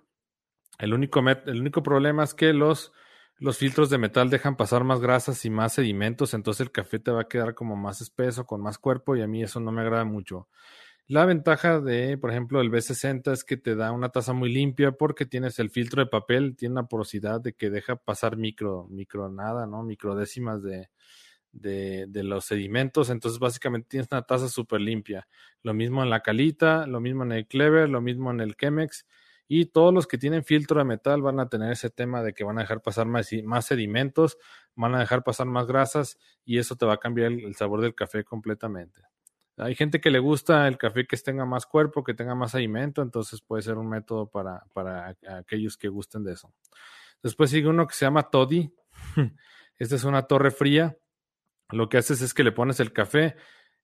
El 0.79 0.93
único, 0.93 1.21
el 1.21 1.61
único 1.61 1.83
problema 1.83 2.25
es 2.25 2.35
que 2.35 2.53
los, 2.53 2.93
los 3.39 3.59
filtros 3.59 3.91
de 3.91 3.99
metal 3.99 4.31
dejan 4.31 4.57
pasar 4.57 4.85
más 4.85 5.01
grasas 5.01 5.45
y 5.45 5.51
más 5.51 5.75
sedimentos, 5.75 6.35
entonces 6.35 6.61
el 6.61 6.73
café 6.73 6.99
te 6.99 7.11
va 7.11 7.23
a 7.23 7.29
quedar 7.29 7.55
como 7.55 7.77
más 7.77 8.01
espeso, 8.01 8.47
con 8.47 8.61
más 8.61 8.79
cuerpo, 8.79 9.17
y 9.17 9.23
a 9.23 9.27
mí 9.27 9.43
eso 9.43 9.61
no 9.61 9.73
me 9.73 9.83
agrada 9.83 10.05
mucho. 10.05 10.49
La 11.09 11.25
ventaja 11.25 11.81
de, 11.81 12.19
por 12.19 12.31
ejemplo, 12.33 12.61
el 12.61 12.71
B60 12.71 13.33
es 13.33 13.45
que 13.45 13.57
te 13.57 13.77
da 13.77 13.93
una 13.93 14.09
taza 14.09 14.33
muy 14.33 14.53
limpia 14.53 14.91
porque 14.91 15.25
tienes 15.25 15.59
el 15.61 15.71
filtro 15.71 16.03
de 16.03 16.11
papel, 16.11 16.57
tiene 16.57 16.73
una 16.73 16.89
porosidad 16.89 17.41
de 17.41 17.53
que 17.53 17.71
deja 17.71 17.95
pasar 17.95 18.37
micro, 18.37 18.89
micro 18.91 19.31
nada, 19.31 19.67
¿no? 19.67 19.85
Microdécimas 19.85 20.65
de, 20.65 20.91
de, 21.61 22.07
de, 22.09 22.23
los 22.23 22.45
sedimentos. 22.45 23.11
Entonces, 23.11 23.39
básicamente 23.39 23.89
tienes 23.89 24.09
una 24.11 24.23
taza 24.23 24.49
súper 24.49 24.81
limpia. 24.81 25.27
Lo 25.63 25.75
mismo 25.75 26.03
en 26.03 26.11
la 26.11 26.21
calita, 26.21 26.87
lo 26.87 27.01
mismo 27.01 27.25
en 27.25 27.33
el 27.33 27.47
Clever, 27.47 27.89
lo 27.89 28.01
mismo 28.01 28.31
en 28.31 28.41
el 28.41 28.57
Chemex. 28.57 29.07
Y 29.49 29.67
todos 29.67 29.95
los 29.95 30.07
que 30.07 30.19
tienen 30.19 30.45
filtro 30.45 30.79
de 30.79 30.85
metal 30.85 31.23
van 31.23 31.39
a 31.39 31.49
tener 31.49 31.71
ese 31.71 31.91
tema 31.91 32.23
de 32.23 32.33
que 32.33 32.45
van 32.45 32.59
a 32.59 32.63
dejar 32.63 32.83
pasar 32.83 33.07
más, 33.07 33.31
más 33.45 33.67
sedimentos, 33.67 34.39
van 34.75 34.95
a 34.95 35.01
dejar 35.01 35.23
pasar 35.23 35.47
más 35.47 35.67
grasas 35.67 36.19
y 36.45 36.59
eso 36.59 36.75
te 36.77 36.85
va 36.85 36.95
a 36.95 36.99
cambiar 36.99 37.31
el, 37.31 37.55
sabor 37.55 37.81
del 37.81 37.95
café 37.95 38.25
completamente. 38.25 39.03
Hay 39.57 39.75
gente 39.75 40.01
que 40.01 40.11
le 40.11 40.19
gusta 40.19 40.67
el 40.69 40.77
café 40.77 41.07
que 41.07 41.17
tenga 41.17 41.47
más 41.47 41.65
cuerpo, 41.65 42.05
que 42.05 42.13
tenga 42.13 42.35
más 42.35 42.51
sedimento, 42.51 43.03
entonces 43.03 43.41
puede 43.41 43.63
ser 43.63 43.79
un 43.79 43.89
método 43.89 44.29
para, 44.29 44.65
para 44.73 45.17
aquellos 45.39 45.79
que 45.79 45.89
gusten 45.89 46.25
de 46.25 46.33
eso. 46.33 46.53
Después 47.23 47.51
sigue 47.51 47.69
uno 47.69 47.87
que 47.87 47.95
se 47.95 48.05
llama 48.05 48.29
Toddy. 48.29 48.71
Esta 49.79 49.95
es 49.95 50.05
una 50.05 50.23
torre 50.27 50.51
fría. 50.51 50.99
Lo 51.71 51.89
que 51.89 51.99
haces 51.99 52.23
es 52.23 52.35
que 52.35 52.45
le 52.45 52.53
pones 52.53 52.81
el 52.81 52.93
café 52.93 53.37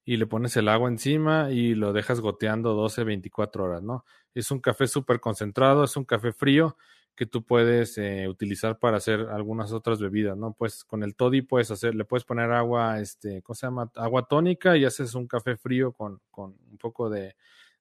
y 0.04 0.16
le 0.16 0.26
pones 0.26 0.56
el 0.56 0.68
agua 0.68 0.88
encima 0.88 1.50
y 1.50 1.74
lo 1.74 1.92
dejas 1.92 2.20
goteando 2.20 2.74
12, 2.74 3.04
24 3.04 3.64
horas, 3.64 3.82
¿no? 3.82 4.04
Es 4.34 4.50
un 4.50 4.60
café 4.60 4.86
súper 4.86 5.20
concentrado, 5.20 5.84
es 5.84 5.96
un 5.96 6.04
café 6.04 6.32
frío 6.32 6.76
que 7.14 7.26
tú 7.26 7.44
puedes 7.44 7.98
eh, 7.98 8.26
utilizar 8.28 8.78
para 8.78 8.96
hacer 8.96 9.20
algunas 9.30 9.72
otras 9.72 10.00
bebidas, 10.00 10.36
¿no? 10.36 10.54
Pues 10.54 10.84
con 10.84 11.02
el 11.02 11.14
toddy 11.14 11.42
puedes 11.42 11.70
hacer, 11.70 11.94
le 11.94 12.04
puedes 12.04 12.24
poner 12.24 12.50
agua, 12.52 13.00
este, 13.00 13.42
¿cómo 13.42 13.54
se 13.54 13.66
llama? 13.66 13.90
Agua 13.96 14.26
tónica 14.26 14.76
y 14.76 14.84
haces 14.84 15.14
un 15.14 15.26
café 15.26 15.56
frío 15.56 15.92
con, 15.92 16.20
con 16.30 16.56
un 16.70 16.78
poco 16.78 17.10
de, 17.10 17.36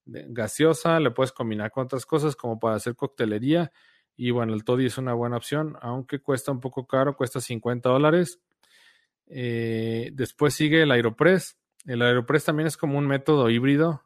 de, 0.05 0.25
gaseosa, 0.29 0.99
le 0.99 1.11
puedes 1.11 1.31
combinar 1.31 1.71
con 1.71 1.85
otras 1.85 2.05
cosas 2.05 2.35
como 2.35 2.59
para 2.59 2.75
hacer 2.75 2.95
coctelería 2.95 3.71
y 4.17 4.31
bueno, 4.31 4.53
el 4.53 4.63
toddy 4.63 4.85
es 4.85 4.97
una 4.97 5.13
buena 5.13 5.37
opción, 5.37 5.77
aunque 5.81 6.19
cuesta 6.19 6.51
un 6.51 6.59
poco 6.59 6.85
caro, 6.85 7.15
cuesta 7.15 7.39
50 7.39 7.89
dólares. 7.89 8.39
Eh, 9.33 10.11
después 10.13 10.53
sigue 10.53 10.83
el 10.83 10.91
Aeropress. 10.91 11.57
El 11.85 12.01
Aeropress 12.01 12.45
también 12.45 12.67
es 12.67 12.77
como 12.77 12.97
un 12.97 13.07
método 13.07 13.49
híbrido 13.49 14.03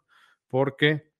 porque 0.47 1.11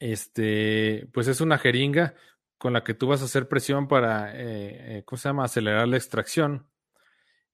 este, 0.00 1.08
pues 1.12 1.28
es 1.28 1.40
una 1.40 1.58
jeringa 1.58 2.14
con 2.56 2.72
la 2.72 2.82
que 2.82 2.94
tú 2.94 3.06
vas 3.06 3.22
a 3.22 3.26
hacer 3.26 3.48
presión 3.48 3.86
para, 3.86 4.34
eh, 4.34 4.98
eh, 4.98 5.02
¿cómo 5.04 5.18
se 5.18 5.28
llama?, 5.28 5.44
acelerar 5.44 5.86
la 5.86 5.96
extracción. 5.96 6.66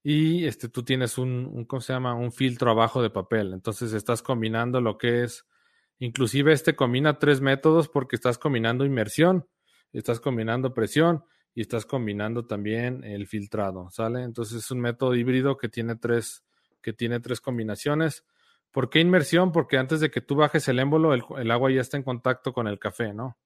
Y 0.01 0.45
este, 0.45 0.69
tú 0.69 0.83
tienes 0.83 1.17
un, 1.17 1.65
¿cómo 1.65 1.81
se 1.81 1.93
llama?, 1.93 2.15
un 2.15 2.31
filtro 2.31 2.71
abajo 2.71 3.03
de 3.03 3.09
papel. 3.09 3.53
Entonces 3.53 3.93
estás 3.93 4.21
combinando 4.23 4.81
lo 4.81 4.97
que 4.97 5.23
es, 5.23 5.45
inclusive 5.99 6.53
este 6.53 6.75
combina 6.75 7.19
tres 7.19 7.41
métodos 7.41 7.89
porque 7.89 8.15
estás 8.15 8.37
combinando 8.37 8.85
inmersión, 8.85 9.47
estás 9.91 10.19
combinando 10.19 10.73
presión 10.73 11.23
y 11.55 11.61
estás 11.61 11.85
combinando 11.85 12.45
también 12.45 13.03
el 13.05 13.27
filtrado, 13.27 13.89
¿sale? 13.89 14.23
Entonces 14.23 14.57
es 14.57 14.71
un 14.71 14.81
método 14.81 15.15
híbrido 15.15 15.55
que 15.57 15.69
tiene 15.69 15.95
tres, 15.95 16.43
que 16.81 16.91
tiene 16.91 17.21
tres 17.21 17.39
combinaciones. 17.39 18.25
¿Por 18.71 18.89
qué 18.89 18.99
inmersión? 18.99 19.53
Porque 19.53 19.77
antes 19.77 20.01
de 20.01 20.11
que 20.11 20.19
tú 20.19 20.35
bajes 20.35 20.67
el 20.67 20.79
émbolo, 20.79 21.13
el, 21.13 21.51
agua 21.51 21.71
ya 21.71 21.79
está 21.79 21.95
en 21.95 22.03
contacto 22.03 22.51
con 22.51 22.67
el 22.67 22.77
café, 22.77 23.13
¿no? 23.13 23.37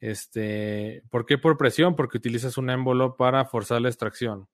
Este, 0.00 1.02
¿Por 1.10 1.26
qué 1.26 1.36
por 1.36 1.58
presión? 1.58 1.94
Porque 1.94 2.16
utilizas 2.16 2.56
un 2.56 2.70
émbolo 2.70 3.16
para 3.16 3.44
forzar 3.44 3.82
la 3.82 3.90
extracción. 3.90 4.48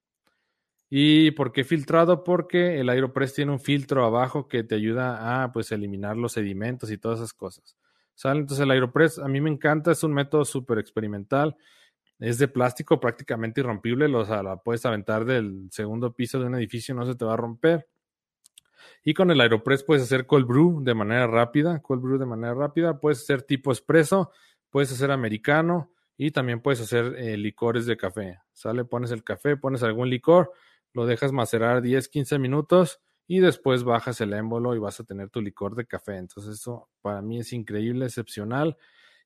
¿Y 0.89 1.31
por 1.31 1.53
qué 1.53 1.63
filtrado? 1.63 2.25
Porque 2.25 2.81
el 2.81 2.89
Aeropress 2.89 3.33
tiene 3.33 3.53
un 3.53 3.61
filtro 3.61 4.05
abajo 4.05 4.49
que 4.49 4.63
te 4.63 4.75
ayuda 4.75 5.43
a 5.43 5.53
pues, 5.53 5.71
eliminar 5.71 6.17
los 6.17 6.33
sedimentos 6.33 6.91
y 6.91 6.97
todas 6.97 7.19
esas 7.19 7.33
cosas. 7.33 7.77
¿Sale? 8.13 8.41
Entonces 8.41 8.65
el 8.65 8.71
Aeropress 8.71 9.19
a 9.19 9.29
mí 9.29 9.39
me 9.39 9.49
encanta, 9.49 9.93
es 9.93 10.03
un 10.03 10.13
método 10.13 10.43
súper 10.43 10.79
experimental. 10.79 11.55
Es 12.19 12.37
de 12.37 12.47
plástico 12.47 12.99
prácticamente 12.99 13.61
irrompible, 13.61 14.05
o 14.13 14.25
sea, 14.25 14.43
la 14.43 14.57
puedes 14.57 14.85
aventar 14.85 15.25
del 15.25 15.69
segundo 15.71 16.13
piso 16.13 16.39
de 16.39 16.45
un 16.45 16.55
edificio, 16.55 16.93
no 16.93 17.05
se 17.05 17.15
te 17.15 17.25
va 17.25 17.33
a 17.33 17.37
romper. 17.37 17.87
Y 19.03 19.13
con 19.13 19.31
el 19.31 19.39
Aeropress 19.39 19.83
puedes 19.83 20.03
hacer 20.03 20.25
cold 20.25 20.45
brew 20.45 20.83
de 20.83 20.93
manera 20.93 21.27
rápida, 21.27 21.81
cold 21.81 22.01
brew 22.01 22.17
de 22.17 22.25
manera 22.25 22.53
rápida, 22.53 22.99
puedes 22.99 23.21
hacer 23.21 23.43
tipo 23.43 23.71
espresso, 23.71 24.31
puedes 24.69 24.91
hacer 24.91 25.11
americano 25.11 25.91
y 26.17 26.31
también 26.31 26.61
puedes 26.61 26.81
hacer 26.81 27.15
eh, 27.17 27.37
licores 27.37 27.85
de 27.85 27.95
café. 27.95 28.39
Sale, 28.51 28.83
pones 28.83 29.11
el 29.11 29.23
café, 29.23 29.55
pones 29.55 29.83
algún 29.83 30.09
licor, 30.09 30.51
lo 30.93 31.05
dejas 31.05 31.31
macerar 31.31 31.81
10, 31.81 32.09
15 32.09 32.39
minutos 32.39 32.99
y 33.25 33.39
después 33.39 33.83
bajas 33.83 34.19
el 34.21 34.33
émbolo 34.33 34.75
y 34.75 34.79
vas 34.79 34.99
a 34.99 35.03
tener 35.05 35.29
tu 35.29 35.41
licor 35.41 35.75
de 35.75 35.85
café. 35.85 36.17
Entonces 36.17 36.55
eso 36.55 36.89
para 37.01 37.21
mí 37.21 37.39
es 37.39 37.53
increíble, 37.53 38.05
excepcional. 38.05 38.75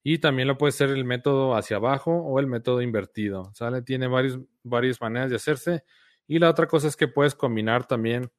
Y 0.03 0.19
también 0.19 0.47
lo 0.47 0.57
puede 0.57 0.73
ser 0.73 0.89
el 0.89 1.05
método 1.05 1.55
hacia 1.55 1.77
abajo 1.77 2.11
o 2.11 2.39
el 2.39 2.47
método 2.47 2.81
invertido. 2.81 3.51
¿Sale? 3.53 3.81
Tiene 3.81 4.07
varios, 4.07 4.39
varias 4.63 4.99
maneras 4.99 5.29
de 5.29 5.37
hacerse. 5.37 5.83
Y 6.27 6.39
la 6.39 6.49
otra 6.49 6.67
cosa 6.67 6.87
es 6.87 6.95
que 6.97 7.07
puedes 7.07 7.35
combinar 7.35 7.85
también, 7.85 8.29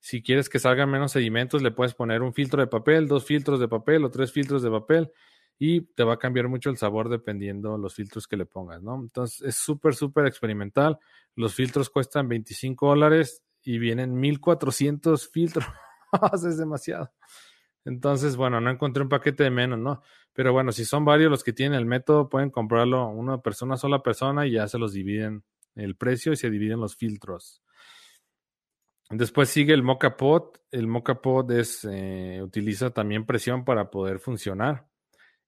si 0.00 0.22
quieres 0.22 0.48
que 0.48 0.58
salgan 0.58 0.90
menos 0.90 1.12
sedimentos, 1.12 1.62
le 1.62 1.70
puedes 1.70 1.94
poner 1.94 2.22
un 2.22 2.34
filtro 2.34 2.60
de 2.60 2.66
papel, 2.66 3.06
dos 3.06 3.24
filtros 3.24 3.60
de 3.60 3.68
papel 3.68 4.04
o 4.04 4.10
tres 4.10 4.32
filtros 4.32 4.62
de 4.62 4.70
papel 4.70 5.10
y 5.58 5.82
te 5.82 6.02
va 6.02 6.14
a 6.14 6.18
cambiar 6.18 6.48
mucho 6.48 6.70
el 6.70 6.76
sabor 6.76 7.08
dependiendo 7.08 7.78
los 7.78 7.94
filtros 7.94 8.26
que 8.26 8.36
le 8.36 8.46
pongas. 8.46 8.82
Entonces 8.82 9.42
es 9.42 9.54
súper, 9.54 9.94
súper 9.94 10.26
experimental. 10.26 10.98
Los 11.36 11.54
filtros 11.54 11.88
cuestan 11.88 12.26
25 12.26 12.88
dólares 12.88 13.44
y 13.62 13.78
vienen 13.78 14.18
1400 14.18 15.28
filtros. 15.30 15.64
es 16.32 16.58
demasiado. 16.58 17.12
Entonces, 17.84 18.36
bueno, 18.36 18.60
no 18.60 18.70
encontré 18.70 19.02
un 19.02 19.08
paquete 19.08 19.44
de 19.44 19.50
menos, 19.50 19.78
¿no? 19.78 20.02
Pero 20.32 20.52
bueno, 20.52 20.72
si 20.72 20.84
son 20.84 21.04
varios 21.04 21.30
los 21.30 21.42
que 21.44 21.52
tienen 21.52 21.78
el 21.78 21.86
método, 21.86 22.28
pueden 22.28 22.50
comprarlo 22.50 23.08
una 23.08 23.38
persona, 23.38 23.76
sola 23.76 24.02
persona 24.02 24.46
y 24.46 24.52
ya 24.52 24.68
se 24.68 24.78
los 24.78 24.92
dividen 24.92 25.44
el 25.74 25.96
precio 25.96 26.32
y 26.32 26.36
se 26.36 26.50
dividen 26.50 26.80
los 26.80 26.96
filtros. 26.96 27.62
Después 29.10 29.50
sigue 29.50 29.74
el 29.74 29.82
Mocha 29.82 30.16
Pot. 30.16 30.60
El 30.70 30.86
Mocha 30.86 31.16
Pot 31.16 31.50
es, 31.50 31.86
eh, 31.90 32.40
utiliza 32.42 32.90
también 32.90 33.26
presión 33.26 33.64
para 33.64 33.90
poder 33.90 34.20
funcionar. 34.20 34.86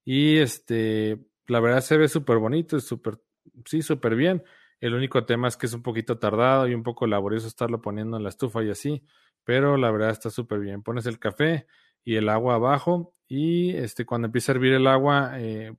Y 0.05 0.37
este, 0.39 1.19
la 1.47 1.61
verdad 1.61 1.81
se 1.81 1.97
ve 1.97 2.09
súper 2.09 2.39
bonito, 2.39 2.77
es 2.77 2.85
súper, 2.85 3.19
sí, 3.65 3.81
súper 3.81 4.17
bien. 4.17 4.43
El 4.81 4.95
único 4.95 5.25
tema 5.25 5.49
es 5.49 5.57
que 5.57 5.65
es 5.67 5.73
un 5.73 5.83
poquito 5.83 6.19
tardado 6.19 6.69
y 6.69 6.75
un 6.75 6.83
poco 6.83 7.07
laborioso 7.07 7.47
estarlo 7.47 7.81
poniendo 7.81 8.19
en 8.19 8.23
la 8.23 8.29
estufa 8.29 8.63
y 8.63 8.71
así, 8.71 9.03
pero 9.45 9.79
la 9.79 9.91
verdad 9.91 10.11
está 10.11 10.29
súper 10.29 10.61
bien. 10.61 10.83
Pones 10.83 11.07
el 11.07 11.19
café 11.19 11.67
y 12.05 12.17
el 12.17 12.29
agua 12.29 12.55
abajo 12.55 13.15
y 13.27 13.75
este, 13.77 14.05
cuando 14.05 14.27
empieza 14.27 14.53
a 14.53 14.55
hervir 14.55 14.75
el 14.75 14.87
agua, 14.87 15.33
eh, 15.41 15.75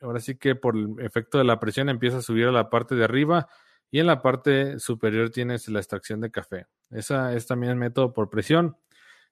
ahora 0.00 0.20
sí 0.20 0.36
que 0.36 0.54
por 0.54 0.76
el 0.76 0.96
efecto 1.00 1.38
de 1.38 1.44
la 1.44 1.60
presión 1.60 1.88
empieza 1.88 2.18
a 2.18 2.22
subir 2.22 2.46
a 2.46 2.52
la 2.52 2.70
parte 2.70 2.94
de 2.94 3.04
arriba 3.04 3.48
y 3.90 4.00
en 4.00 4.06
la 4.06 4.22
parte 4.22 4.78
superior 4.78 5.30
tienes 5.30 5.68
la 5.68 5.78
extracción 5.78 6.20
de 6.20 6.30
café. 6.30 6.66
Esa 6.90 7.34
es 7.34 7.46
también 7.46 7.72
el 7.72 7.78
método 7.78 8.12
por 8.12 8.30
presión 8.30 8.76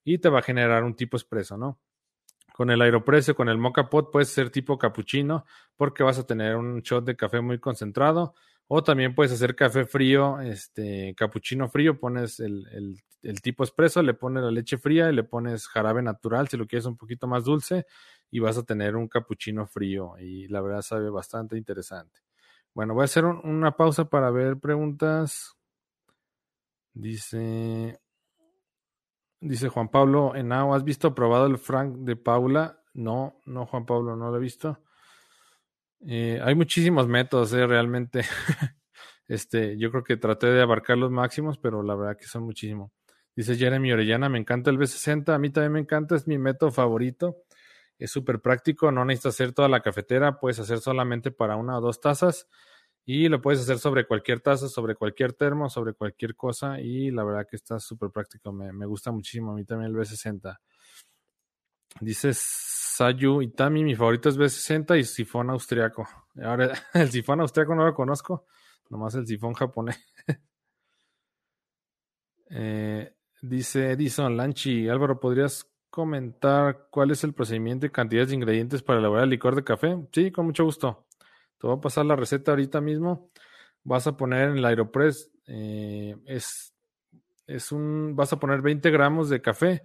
y 0.04 0.18
te 0.18 0.28
va 0.28 0.40
a 0.40 0.42
generar 0.42 0.84
un 0.84 0.94
tipo 0.94 1.16
expreso, 1.16 1.56
¿no? 1.56 1.80
Con 2.52 2.70
el 2.70 2.82
Aeropress 2.82 3.30
o 3.30 3.34
con 3.34 3.48
el 3.48 3.56
Mocha 3.56 3.88
Pot 3.88 4.12
puedes 4.12 4.28
ser 4.28 4.50
tipo 4.50 4.76
cappuccino 4.76 5.46
porque 5.76 6.02
vas 6.02 6.18
a 6.18 6.26
tener 6.26 6.56
un 6.56 6.80
shot 6.80 7.04
de 7.04 7.16
café 7.16 7.40
muy 7.40 7.58
concentrado. 7.58 8.34
O 8.72 8.84
también 8.84 9.16
puedes 9.16 9.32
hacer 9.32 9.56
café 9.56 9.84
frío, 9.84 10.40
este 10.40 11.12
cappuccino 11.16 11.68
frío, 11.68 11.98
pones 11.98 12.38
el, 12.38 13.02
el, 13.20 13.42
tipo 13.42 13.64
espresso, 13.64 14.00
le 14.00 14.14
pones 14.14 14.44
la 14.44 14.52
leche 14.52 14.78
fría 14.78 15.10
y 15.10 15.12
le 15.12 15.24
pones 15.24 15.66
jarabe 15.66 16.02
natural 16.02 16.46
si 16.46 16.56
lo 16.56 16.68
quieres 16.68 16.86
un 16.86 16.96
poquito 16.96 17.26
más 17.26 17.42
dulce 17.42 17.84
y 18.30 18.38
vas 18.38 18.56
a 18.58 18.62
tener 18.62 18.94
un 18.94 19.08
cappuccino 19.08 19.66
frío 19.66 20.16
y 20.20 20.46
la 20.46 20.60
verdad 20.60 20.82
sabe 20.82 21.10
bastante 21.10 21.56
interesante. 21.56 22.20
Bueno, 22.72 22.94
voy 22.94 23.02
a 23.02 23.04
hacer 23.06 23.24
un, 23.24 23.40
una 23.44 23.76
pausa 23.76 24.04
para 24.04 24.30
ver 24.30 24.56
preguntas. 24.58 25.56
Dice, 26.94 27.98
Dice 29.40 29.68
Juan 29.68 29.88
Pablo 29.88 30.36
Henao, 30.36 30.74
¿has 30.74 30.84
visto 30.84 31.12
probado 31.12 31.46
el 31.46 31.58
Frank 31.58 31.96
de 31.96 32.14
Paula? 32.14 32.84
No, 32.94 33.40
no, 33.46 33.66
Juan 33.66 33.84
Pablo, 33.84 34.14
no 34.14 34.30
lo 34.30 34.36
he 34.36 34.40
visto. 34.40 34.78
Eh, 36.06 36.40
hay 36.42 36.54
muchísimos 36.54 37.08
métodos, 37.08 37.52
eh, 37.52 37.66
realmente. 37.66 38.22
este, 39.28 39.78
yo 39.78 39.90
creo 39.90 40.04
que 40.04 40.16
traté 40.16 40.48
de 40.48 40.62
abarcar 40.62 40.98
los 40.98 41.10
máximos, 41.10 41.58
pero 41.58 41.82
la 41.82 41.94
verdad 41.94 42.16
que 42.16 42.26
son 42.26 42.44
muchísimos. 42.44 42.90
Dice 43.36 43.56
Jeremy 43.56 43.92
Orellana, 43.92 44.28
me 44.28 44.38
encanta 44.38 44.70
el 44.70 44.78
B60, 44.78 45.34
a 45.34 45.38
mí 45.38 45.50
también 45.50 45.72
me 45.72 45.80
encanta, 45.80 46.16
es 46.16 46.26
mi 46.26 46.38
método 46.38 46.70
favorito. 46.70 47.44
Es 47.98 48.10
súper 48.10 48.40
práctico, 48.40 48.90
no 48.90 49.04
necesitas 49.04 49.34
hacer 49.34 49.52
toda 49.52 49.68
la 49.68 49.80
cafetera, 49.80 50.40
puedes 50.40 50.58
hacer 50.58 50.78
solamente 50.78 51.30
para 51.30 51.56
una 51.56 51.78
o 51.78 51.80
dos 51.80 52.00
tazas 52.00 52.48
y 53.04 53.28
lo 53.28 53.40
puedes 53.42 53.60
hacer 53.60 53.78
sobre 53.78 54.06
cualquier 54.06 54.40
taza, 54.40 54.68
sobre 54.68 54.94
cualquier 54.94 55.34
termo, 55.34 55.68
sobre 55.68 55.92
cualquier 55.94 56.34
cosa 56.34 56.80
y 56.80 57.10
la 57.10 57.24
verdad 57.24 57.46
que 57.48 57.56
está 57.56 57.78
súper 57.78 58.10
práctico, 58.10 58.52
me, 58.52 58.72
me, 58.72 58.86
gusta 58.86 59.10
muchísimo, 59.10 59.52
a 59.52 59.54
mí 59.54 59.64
también 59.64 59.90
el 59.90 59.96
B60. 59.96 60.58
Dice 62.00 62.32
Sayu 63.00 63.40
Itami, 63.40 63.82
mi 63.82 63.94
favorito 63.94 64.28
es 64.28 64.36
B60 64.36 64.98
y 64.98 65.04
sifón 65.04 65.48
austriaco. 65.48 66.06
Ahora, 66.44 66.70
el 66.92 67.10
sifón 67.10 67.40
austriaco 67.40 67.74
no 67.74 67.86
lo 67.86 67.94
conozco, 67.94 68.44
nomás 68.90 69.14
el 69.14 69.26
sifón 69.26 69.54
japonés. 69.54 69.98
eh, 72.50 73.14
dice 73.40 73.92
Edison 73.92 74.36
Lanchi, 74.36 74.86
Álvaro, 74.90 75.18
¿podrías 75.18 75.66
comentar 75.88 76.88
cuál 76.90 77.10
es 77.10 77.24
el 77.24 77.32
procedimiento 77.32 77.86
y 77.86 77.90
cantidades 77.90 78.28
de 78.28 78.34
ingredientes 78.34 78.82
para 78.82 78.98
elaborar 78.98 79.24
el 79.24 79.30
licor 79.30 79.56
de 79.56 79.64
café? 79.64 79.96
Sí, 80.12 80.30
con 80.30 80.44
mucho 80.44 80.64
gusto. 80.64 81.06
Te 81.58 81.68
voy 81.68 81.78
a 81.78 81.80
pasar 81.80 82.04
la 82.04 82.16
receta 82.16 82.50
ahorita 82.50 82.82
mismo. 82.82 83.30
Vas 83.82 84.08
a 84.08 84.18
poner 84.18 84.50
en 84.50 84.58
el 84.58 84.64
Aeropress, 84.66 85.32
eh, 85.46 86.18
es, 86.26 86.74
es 87.46 87.72
un, 87.72 88.14
vas 88.14 88.34
a 88.34 88.38
poner 88.38 88.60
20 88.60 88.90
gramos 88.90 89.30
de 89.30 89.40
café 89.40 89.84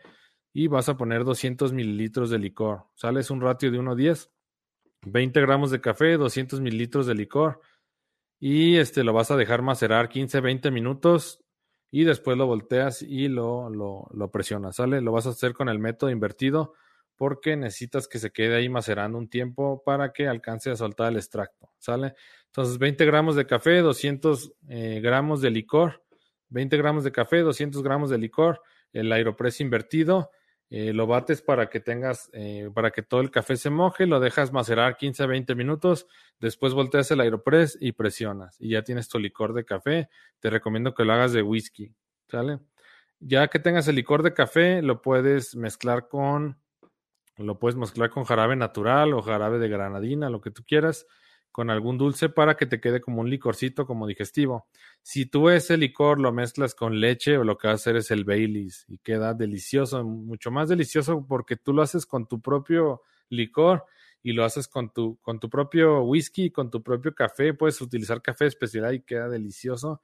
y 0.58 0.68
vas 0.68 0.88
a 0.88 0.96
poner 0.96 1.26
200 1.26 1.74
mililitros 1.74 2.30
de 2.30 2.40
licor. 2.40 2.86
Sale, 2.96 3.20
es 3.20 3.30
un 3.30 3.42
ratio 3.42 3.72
de 3.72 3.78
1 3.78 3.92
a 3.92 3.96
10. 3.96 4.32
20 5.02 5.42
gramos 5.42 5.70
de 5.70 5.82
café, 5.82 6.14
200 6.16 6.62
mililitros 6.62 7.08
de 7.08 7.14
licor. 7.14 7.60
Y 8.40 8.78
este 8.78 9.04
lo 9.04 9.12
vas 9.12 9.32
a 9.32 9.36
dejar 9.36 9.64
macerar 9.64 10.08
15, 10.08 10.40
20 10.40 10.72
minutos 10.72 11.44
y 11.92 12.06
después 12.06 12.38
lo 12.38 12.48
volteas 12.48 13.02
y 13.02 13.28
lo, 13.28 13.70
lo, 13.70 14.08
lo 14.14 14.32
presionas, 14.32 14.78
¿sale? 14.78 15.02
Lo 15.02 15.12
vas 15.12 15.28
a 15.28 15.32
hacer 15.32 15.54
con 15.54 15.68
el 15.68 15.78
método 15.78 16.10
invertido 16.10 16.74
porque 17.18 17.58
necesitas 17.58 18.08
que 18.08 18.18
se 18.18 18.32
quede 18.32 18.56
ahí 18.56 18.70
macerando 18.70 19.18
un 19.18 19.28
tiempo 19.28 19.84
para 19.84 20.14
que 20.14 20.30
alcance 20.30 20.72
a 20.72 20.78
soltar 20.78 21.12
el 21.12 21.18
extracto, 21.18 21.74
¿sale? 21.80 22.14
Entonces, 22.46 22.78
20 22.78 23.06
gramos 23.06 23.36
de 23.36 23.46
café, 23.46 23.80
200 23.80 24.54
eh, 24.70 25.02
gramos 25.04 25.42
de 25.42 25.50
licor, 25.50 26.02
20 26.48 26.78
gramos 26.78 27.04
de 27.04 27.12
café, 27.12 27.40
200 27.40 27.84
gramos 27.84 28.10
de 28.10 28.20
licor, 28.20 28.62
el 28.94 29.12
aeropress 29.12 29.60
invertido, 29.60 30.32
eh, 30.70 30.94
lo 30.94 31.06
bates 31.06 31.42
para 31.42 31.70
que 31.70 31.80
tengas, 31.80 32.30
eh, 32.34 32.70
para 32.74 32.92
que 32.92 33.04
todo 33.04 33.22
el 33.22 33.30
café 33.30 33.56
se 33.56 33.70
moje, 33.70 34.08
lo 34.08 34.20
dejas 34.20 34.52
macerar 34.52 34.98
15 34.98 35.24
a 35.24 35.28
20 35.28 35.54
minutos, 35.56 36.08
después 36.40 36.74
volteas 36.74 37.12
el 37.12 37.20
aeropress 37.20 37.78
y 37.80 37.92
presionas 37.92 38.58
y 38.60 38.70
ya 38.70 38.84
tienes 38.84 39.08
tu 39.08 39.20
licor 39.20 39.54
de 39.54 39.66
café. 39.66 40.10
Te 40.40 40.50
recomiendo 40.50 40.94
que 40.94 41.06
lo 41.06 41.14
hagas 41.14 41.34
de 41.34 41.44
whisky. 41.44 41.94
Ya 43.20 43.48
que 43.48 43.60
tengas 43.60 43.88
el 43.88 43.96
licor 43.96 44.24
de 44.24 44.34
café, 44.34 44.82
lo 44.82 45.02
puedes 45.02 45.56
mezclar 45.56 46.08
con, 46.08 46.60
lo 47.38 47.60
puedes 47.60 47.76
mezclar 47.76 48.10
con 48.10 48.26
jarabe 48.26 48.56
natural 48.56 49.14
o 49.14 49.22
jarabe 49.22 49.60
de 49.60 49.70
granadina, 49.70 50.30
lo 50.30 50.42
que 50.42 50.52
tú 50.52 50.64
quieras 50.66 51.06
con 51.56 51.70
algún 51.70 51.98
dulce 51.98 52.28
para 52.28 52.58
que 52.58 52.66
te 52.66 52.82
quede 52.82 53.00
como 53.00 53.22
un 53.22 53.30
licorcito 53.30 53.88
como 53.88 54.08
digestivo. 54.08 54.68
Si 55.02 55.26
tú 55.26 55.50
ese 55.50 55.78
licor 55.78 56.20
lo 56.20 56.34
mezclas 56.34 56.76
con 56.76 57.00
leche 57.00 57.38
o 57.38 57.46
lo 57.46 57.58
que 57.58 57.70
va 57.70 57.72
a 57.72 57.76
hacer 57.76 57.96
es 57.96 58.12
el 58.12 58.26
Baileys 58.26 58.84
y 58.90 58.98
queda 58.98 59.34
delicioso, 59.34 60.04
mucho 60.04 60.52
más 60.52 60.68
delicioso 60.68 61.26
porque 61.26 61.56
tú 61.56 61.72
lo 61.72 61.82
haces 61.82 62.06
con 62.06 62.28
tu 62.28 62.42
propio 62.42 63.04
licor 63.30 63.86
y 64.22 64.34
lo 64.34 64.44
haces 64.44 64.68
con 64.68 64.92
tu, 64.92 65.18
con 65.22 65.40
tu 65.40 65.50
propio 65.50 66.02
whisky, 66.02 66.52
con 66.52 66.70
tu 66.70 66.84
propio 66.84 67.16
café, 67.16 67.54
puedes 67.54 67.80
utilizar 67.80 68.22
café 68.22 68.48
especial 68.48 68.94
y 68.94 69.04
queda 69.04 69.30
delicioso. 69.30 70.02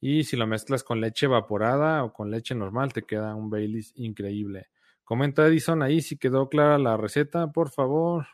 Y 0.00 0.24
si 0.24 0.38
lo 0.38 0.46
mezclas 0.46 0.82
con 0.84 1.02
leche 1.02 1.26
evaporada 1.26 2.02
o 2.02 2.14
con 2.14 2.30
leche 2.30 2.54
normal, 2.54 2.94
te 2.94 3.02
queda 3.02 3.34
un 3.34 3.50
Baileys 3.50 3.92
increíble. 3.96 4.68
Comenta 5.04 5.46
Edison 5.46 5.82
ahí 5.82 6.00
si 6.00 6.16
quedó 6.16 6.48
clara 6.48 6.78
la 6.78 6.96
receta, 6.96 7.52
por 7.52 7.68
favor. 7.68 8.26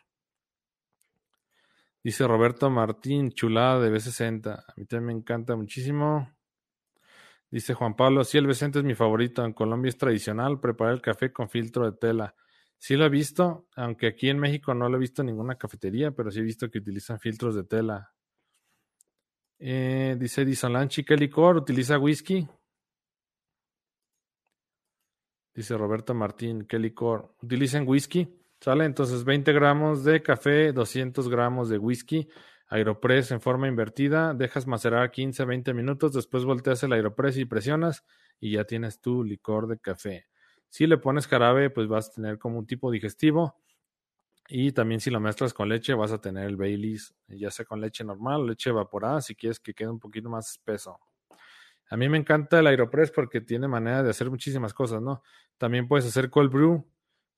Dice 2.02 2.26
Roberto 2.26 2.70
Martín, 2.70 3.30
chulada 3.30 3.78
de 3.80 3.90
B60. 3.90 4.64
A 4.66 4.74
mí 4.76 4.86
también 4.86 5.06
me 5.06 5.12
encanta 5.20 5.54
muchísimo. 5.54 6.32
Dice 7.50 7.74
Juan 7.74 7.94
Pablo, 7.94 8.24
sí, 8.24 8.38
el 8.38 8.46
B60 8.46 8.78
es 8.78 8.84
mi 8.84 8.94
favorito. 8.94 9.44
En 9.44 9.52
Colombia 9.52 9.90
es 9.90 9.98
tradicional 9.98 10.60
preparar 10.60 10.94
el 10.94 11.02
café 11.02 11.32
con 11.32 11.50
filtro 11.50 11.90
de 11.90 11.98
tela. 11.98 12.34
Sí 12.78 12.96
lo 12.96 13.04
he 13.04 13.10
visto, 13.10 13.66
aunque 13.76 14.06
aquí 14.06 14.30
en 14.30 14.38
México 14.38 14.72
no 14.72 14.88
lo 14.88 14.96
he 14.96 15.00
visto 15.00 15.20
en 15.20 15.26
ninguna 15.26 15.56
cafetería, 15.56 16.12
pero 16.12 16.30
sí 16.30 16.38
he 16.40 16.42
visto 16.42 16.70
que 16.70 16.78
utilizan 16.78 17.20
filtros 17.20 17.54
de 17.54 17.64
tela. 17.64 18.14
Eh, 19.58 20.16
dice 20.18 20.40
Edison 20.40 20.72
Lanchi, 20.72 21.04
¿qué 21.04 21.16
licor? 21.16 21.58
¿Utiliza 21.58 21.98
whisky? 21.98 22.48
Dice 25.54 25.76
Roberto 25.76 26.14
Martín, 26.14 26.64
¿qué 26.64 26.78
licor? 26.78 27.34
¿Utilizan 27.42 27.86
whisky? 27.86 28.39
¿Sale? 28.60 28.84
Entonces 28.84 29.24
20 29.24 29.52
gramos 29.54 30.04
de 30.04 30.22
café, 30.22 30.72
200 30.72 31.30
gramos 31.30 31.70
de 31.70 31.78
whisky, 31.78 32.28
Aeropress 32.68 33.30
en 33.30 33.40
forma 33.40 33.66
invertida, 33.68 34.34
dejas 34.34 34.66
macerar 34.66 35.10
15 35.10 35.44
20 35.46 35.72
minutos, 35.72 36.12
después 36.12 36.44
volteas 36.44 36.82
el 36.82 36.92
Aeropress 36.92 37.38
y 37.38 37.46
presionas 37.46 38.04
y 38.38 38.52
ya 38.52 38.64
tienes 38.64 39.00
tu 39.00 39.24
licor 39.24 39.66
de 39.66 39.78
café. 39.78 40.26
Si 40.68 40.86
le 40.86 40.98
pones 40.98 41.26
jarabe, 41.26 41.70
pues 41.70 41.88
vas 41.88 42.10
a 42.10 42.12
tener 42.12 42.38
como 42.38 42.58
un 42.58 42.66
tipo 42.66 42.90
digestivo. 42.90 43.56
Y 44.46 44.72
también 44.72 45.00
si 45.00 45.10
lo 45.10 45.20
mezclas 45.20 45.54
con 45.54 45.68
leche, 45.68 45.94
vas 45.94 46.12
a 46.12 46.20
tener 46.20 46.46
el 46.46 46.56
Baileys, 46.56 47.14
ya 47.28 47.50
sea 47.50 47.64
con 47.64 47.80
leche 47.80 48.04
normal 48.04 48.46
leche 48.46 48.70
evaporada, 48.70 49.22
si 49.22 49.34
quieres 49.34 49.58
que 49.58 49.74
quede 49.74 49.88
un 49.88 49.98
poquito 49.98 50.28
más 50.28 50.50
espeso. 50.50 50.98
A 51.88 51.96
mí 51.96 52.08
me 52.08 52.18
encanta 52.18 52.60
el 52.60 52.66
Aeropress 52.66 53.10
porque 53.10 53.40
tiene 53.40 53.68
manera 53.68 54.02
de 54.02 54.10
hacer 54.10 54.28
muchísimas 54.28 54.74
cosas, 54.74 55.00
¿no? 55.00 55.22
También 55.56 55.88
puedes 55.88 56.06
hacer 56.06 56.30
cold 56.30 56.52
brew, 56.52 56.86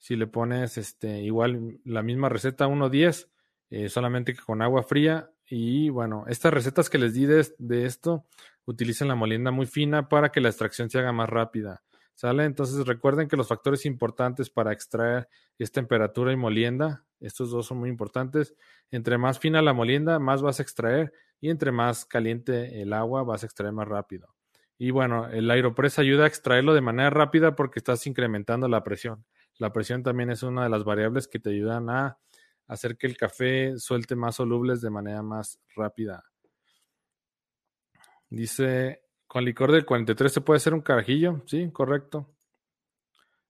si 0.02 0.16
le 0.16 0.26
pones 0.26 0.78
este, 0.78 1.22
igual 1.22 1.78
la 1.84 2.02
misma 2.02 2.28
receta 2.28 2.66
1.10, 2.66 3.28
eh, 3.70 3.88
solamente 3.88 4.34
que 4.34 4.42
con 4.42 4.60
agua 4.60 4.82
fría. 4.82 5.30
Y 5.46 5.90
bueno, 5.90 6.24
estas 6.26 6.52
recetas 6.52 6.90
que 6.90 6.98
les 6.98 7.14
di 7.14 7.24
de, 7.24 7.86
esto, 7.86 8.26
utilicen 8.64 9.06
la 9.06 9.14
molienda 9.14 9.52
muy 9.52 9.66
fina 9.66 10.08
para 10.08 10.32
que 10.32 10.40
la 10.40 10.48
extracción 10.48 10.90
se 10.90 10.98
haga 10.98 11.12
más 11.12 11.28
rápida. 11.28 11.84
¿Sale? 12.16 12.46
Entonces 12.46 12.84
recuerden 12.84 13.28
que 13.28 13.36
los 13.36 13.46
factores 13.46 13.86
importantes 13.86 14.50
para 14.50 14.72
extraer 14.72 15.28
es 15.56 15.70
temperatura 15.70 16.32
y 16.32 16.36
molienda. 16.36 17.04
Estos 17.20 17.52
dos 17.52 17.66
son 17.66 17.78
muy 17.78 17.88
importantes. 17.88 18.56
Entre 18.90 19.18
más 19.18 19.38
fina 19.38 19.62
la 19.62 19.72
molienda, 19.72 20.18
más 20.18 20.42
vas 20.42 20.58
a 20.58 20.64
extraer. 20.64 21.12
Y 21.40 21.48
entre 21.48 21.70
más 21.70 22.06
caliente 22.06 22.82
el 22.82 22.92
agua, 22.92 23.22
vas 23.22 23.44
a 23.44 23.46
extraer 23.46 23.72
más 23.72 23.86
rápido. 23.86 24.34
Y 24.78 24.90
bueno, 24.90 25.28
el 25.28 25.48
Aeropress 25.48 26.00
ayuda 26.00 26.24
a 26.24 26.26
extraerlo 26.26 26.74
de 26.74 26.80
manera 26.80 27.08
rápida 27.10 27.54
porque 27.54 27.78
estás 27.78 28.04
incrementando 28.08 28.66
la 28.66 28.82
presión. 28.82 29.24
La 29.58 29.72
presión 29.72 30.02
también 30.02 30.30
es 30.30 30.42
una 30.42 30.64
de 30.64 30.68
las 30.68 30.84
variables 30.84 31.28
que 31.28 31.38
te 31.38 31.50
ayudan 31.50 31.90
a 31.90 32.18
hacer 32.66 32.96
que 32.96 33.06
el 33.06 33.16
café 33.16 33.78
suelte 33.78 34.16
más 34.16 34.36
solubles 34.36 34.80
de 34.80 34.90
manera 34.90 35.22
más 35.22 35.60
rápida. 35.76 36.24
Dice, 38.30 39.02
con 39.26 39.44
licor 39.44 39.72
del 39.72 39.84
43 39.84 40.32
se 40.32 40.40
puede 40.40 40.56
hacer 40.56 40.72
un 40.72 40.80
carajillo, 40.80 41.42
sí, 41.46 41.70
correcto. 41.70 42.34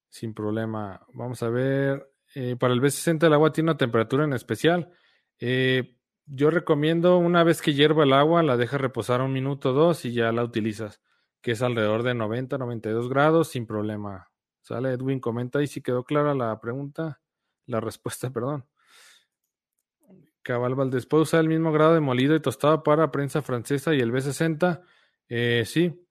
Sin 0.09 0.35
problema. 0.35 1.07
Vamos 1.15 1.43
a 1.43 1.49
ver, 1.49 2.13
eh, 2.35 2.57
para 2.59 2.75
el 2.75 2.81
B60 2.81 3.27
el 3.27 3.33
agua 3.33 3.53
tiene 3.53 3.71
una 3.71 3.79
temperatura 3.79 4.25
en 4.25 4.33
especial. 4.33 4.91
Eh, 5.39 5.97
yo 6.27 6.51
recomiendo 6.51 7.17
una 7.19 7.45
vez 7.45 7.63
que 7.63 7.75
hierva 7.75 8.03
el 8.03 8.13
agua, 8.13 8.43
la 8.43 8.57
dejas 8.57 8.81
reposar 8.81 9.21
un 9.21 9.33
minuto 9.33 9.71
o 9.71 9.73
dos 9.73 10.05
y 10.05 10.13
ya 10.13 10.33
la 10.33 10.43
utilizas, 10.43 11.01
que 11.41 11.53
es 11.53 11.63
alrededor 11.63 12.03
de 12.03 12.15
90-92 12.15 13.09
grados 13.09 13.49
sin 13.49 13.67
problema. 13.67 14.32
Sale 14.63 14.93
Edwin, 14.93 15.21
comenta 15.21 15.59
ahí 15.59 15.67
si 15.67 15.83
quedó 15.83 16.05
clara 16.05 16.35
la 16.35 16.59
pregunta, 16.61 17.21
la 17.67 17.81
respuesta, 17.81 18.31
perdón. 18.33 18.67
Cabal 20.43 20.75
Valdés, 20.75 21.07
¿puedo 21.07 21.23
usar 21.23 21.41
el 21.41 21.49
mismo 21.49 21.71
grado 21.71 21.95
de 21.95 22.01
molido 22.01 22.35
y 22.35 22.41
tostado 22.41 22.83
para 22.83 23.13
prensa 23.13 23.43
francesa 23.43 23.95
y 23.95 24.01
el 24.01 24.13
B60? 24.13 24.83
Eh, 25.29 25.63
sí, 25.65 26.05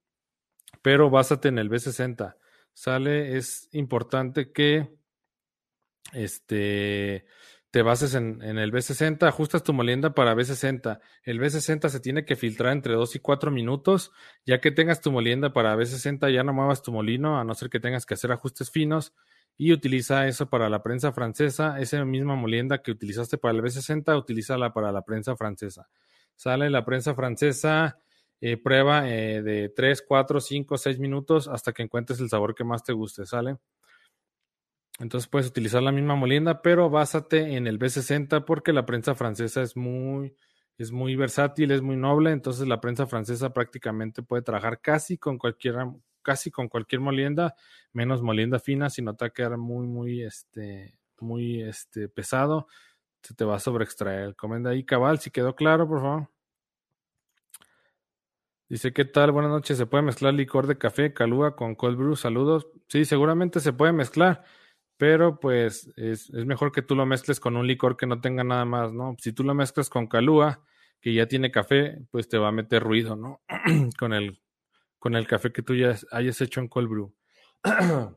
pero 0.82 1.10
básate 1.10 1.50
en 1.50 1.58
el 1.58 1.70
B60. 1.70 2.38
Sale, 2.74 3.36
es 3.36 3.68
importante 3.74 4.52
que 4.54 4.96
este 6.14 7.26
te 7.72 7.84
bases 7.84 8.16
en, 8.16 8.42
el 8.42 8.72
B60, 8.74 9.26
ajustas 9.26 9.64
tu 9.64 9.72
molienda 9.72 10.14
para 10.14 10.36
B60. 10.36 11.00
El 11.24 11.40
B60 11.40 11.88
se 11.88 12.02
tiene 12.02 12.26
que 12.26 12.36
filtrar 12.36 12.74
entre 12.74 12.96
2 12.96 13.16
y 13.16 13.20
4 13.20 13.50
minutos. 13.50 14.12
Ya 14.46 14.60
que 14.60 14.72
tengas 14.72 15.00
tu 15.00 15.10
molienda 15.10 15.54
para 15.54 15.78
B60, 15.78 16.34
ya 16.34 16.44
no 16.44 16.54
muevas 16.54 16.82
tu 16.82 16.92
molino, 16.92 17.40
a 17.40 17.46
no 17.46 17.56
ser 17.56 17.70
que 17.70 17.80
tengas 17.80 18.06
que 18.06 18.16
hacer 18.16 18.34
ajustes 18.34 18.72
finos. 18.72 19.14
Y 19.58 19.72
utiliza 19.72 20.28
eso 20.28 20.50
para 20.50 20.70
la 20.70 20.84
prensa 20.84 21.14
francesa. 21.14 21.80
Esa 21.80 22.04
misma 22.04 22.36
molienda 22.36 22.82
que 22.82 22.92
utilizaste 22.92 23.38
para 23.38 23.54
el 23.54 23.64
B60, 23.64 24.18
utilízala 24.18 24.74
para 24.74 24.92
la 24.92 25.04
prensa 25.04 25.38
francesa. 25.38 25.88
Sale 26.36 26.70
la 26.70 26.84
prensa 26.84 27.16
francesa, 27.16 28.00
eh, 28.42 28.58
prueba 28.58 29.10
eh, 29.10 29.42
de 29.42 29.70
3, 29.70 30.04
4, 30.06 30.42
5, 30.42 30.78
6 30.78 31.00
minutos 31.00 31.48
hasta 31.48 31.72
que 31.72 31.84
encuentres 31.84 32.20
el 32.20 32.30
sabor 32.30 32.54
que 32.54 32.66
más 32.66 32.84
te 32.84 32.92
guste. 32.92 33.26
Sale. 33.26 33.60
Entonces 35.02 35.28
puedes 35.28 35.48
utilizar 35.48 35.82
la 35.82 35.92
misma 35.92 36.16
molienda, 36.16 36.62
pero 36.62 36.90
básate 36.90 37.56
en 37.56 37.66
el 37.66 37.80
B60 37.80 38.46
porque 38.46 38.72
la 38.72 38.86
prensa 38.86 39.16
francesa 39.16 39.64
es 39.64 39.76
muy, 39.76 40.36
es 40.78 40.92
muy 40.92 41.16
versátil, 41.16 41.72
es 41.72 41.82
muy 41.82 41.96
noble. 41.96 42.32
Entonces 42.32 42.68
la 42.68 42.80
prensa 42.80 43.08
francesa 43.08 43.52
prácticamente 43.52 44.22
puede 44.22 44.44
trabajar 44.44 44.80
casi 44.80 45.18
con 45.18 45.40
cualquier, 45.40 45.76
casi 46.22 46.52
con 46.52 46.70
cualquier 46.70 47.02
molienda, 47.02 47.56
menos 47.94 48.22
molienda 48.22 48.60
fina, 48.60 48.92
si 48.92 49.02
no 49.02 49.16
te 49.16 49.26
va 49.26 49.28
a 49.30 49.34
quedar 49.34 49.58
muy, 49.58 49.88
muy, 49.88 50.22
este, 50.22 51.00
muy, 51.20 51.64
este, 51.64 52.08
pesado. 52.08 52.68
Se 53.24 53.34
te 53.34 53.44
va 53.44 53.56
a 53.56 53.60
sobreextraer. 53.60 54.36
Comenta 54.36 54.70
ahí, 54.70 54.84
cabal, 54.84 55.18
si 55.20 55.32
quedó 55.32 55.56
claro, 55.56 55.88
por 55.88 56.02
favor. 56.02 56.30
Dice, 58.70 58.94
¿qué 58.94 59.04
tal? 59.06 59.32
Buenas 59.32 59.52
noches. 59.52 59.80
¿Se 59.80 59.88
puede 59.88 60.04
mezclar 60.04 60.34
licor 60.36 60.68
de 60.68 60.78
café, 60.78 61.12
calúa 61.12 61.56
con 61.56 61.74
cold 61.74 61.98
brew? 61.98 62.16
Saludos. 62.16 62.68
Sí, 62.88 63.04
seguramente 63.04 63.60
se 63.60 63.74
puede 63.74 63.94
mezclar 63.94 64.44
pero 65.02 65.40
pues 65.40 65.92
es, 65.96 66.30
mejor 66.30 66.72
que 66.72 66.84
tú 66.84 66.94
lo 66.94 67.08
mezcles 67.08 67.40
con 67.40 67.58
un 67.58 67.66
licor 67.66 67.98
que 67.98 68.06
no 68.06 68.22
tenga 68.22 68.44
nada 68.44 68.66
más, 68.66 68.94
¿no? 68.94 69.16
Si 69.18 69.34
tú 69.34 69.44
lo 69.44 69.56
mezclas 69.56 69.90
con 69.90 70.06
calúa, 70.06 70.64
que 71.02 71.12
ya 71.12 71.28
tiene 71.28 71.50
café, 71.50 72.06
pues 72.12 72.30
te 72.30 72.38
va 72.38 72.50
a 72.50 72.52
meter 72.52 72.84
ruido, 72.84 73.16
¿no? 73.16 73.42
con, 73.98 74.14
el, 74.14 74.44
con 75.00 75.16
el 75.16 75.26
café 75.26 75.52
que 75.52 75.64
tú 75.64 75.74
ya 75.74 75.96
hayas 76.12 76.40
hecho 76.42 76.60
en 76.60 76.68
cold 76.68 76.88
brew. 76.88 77.16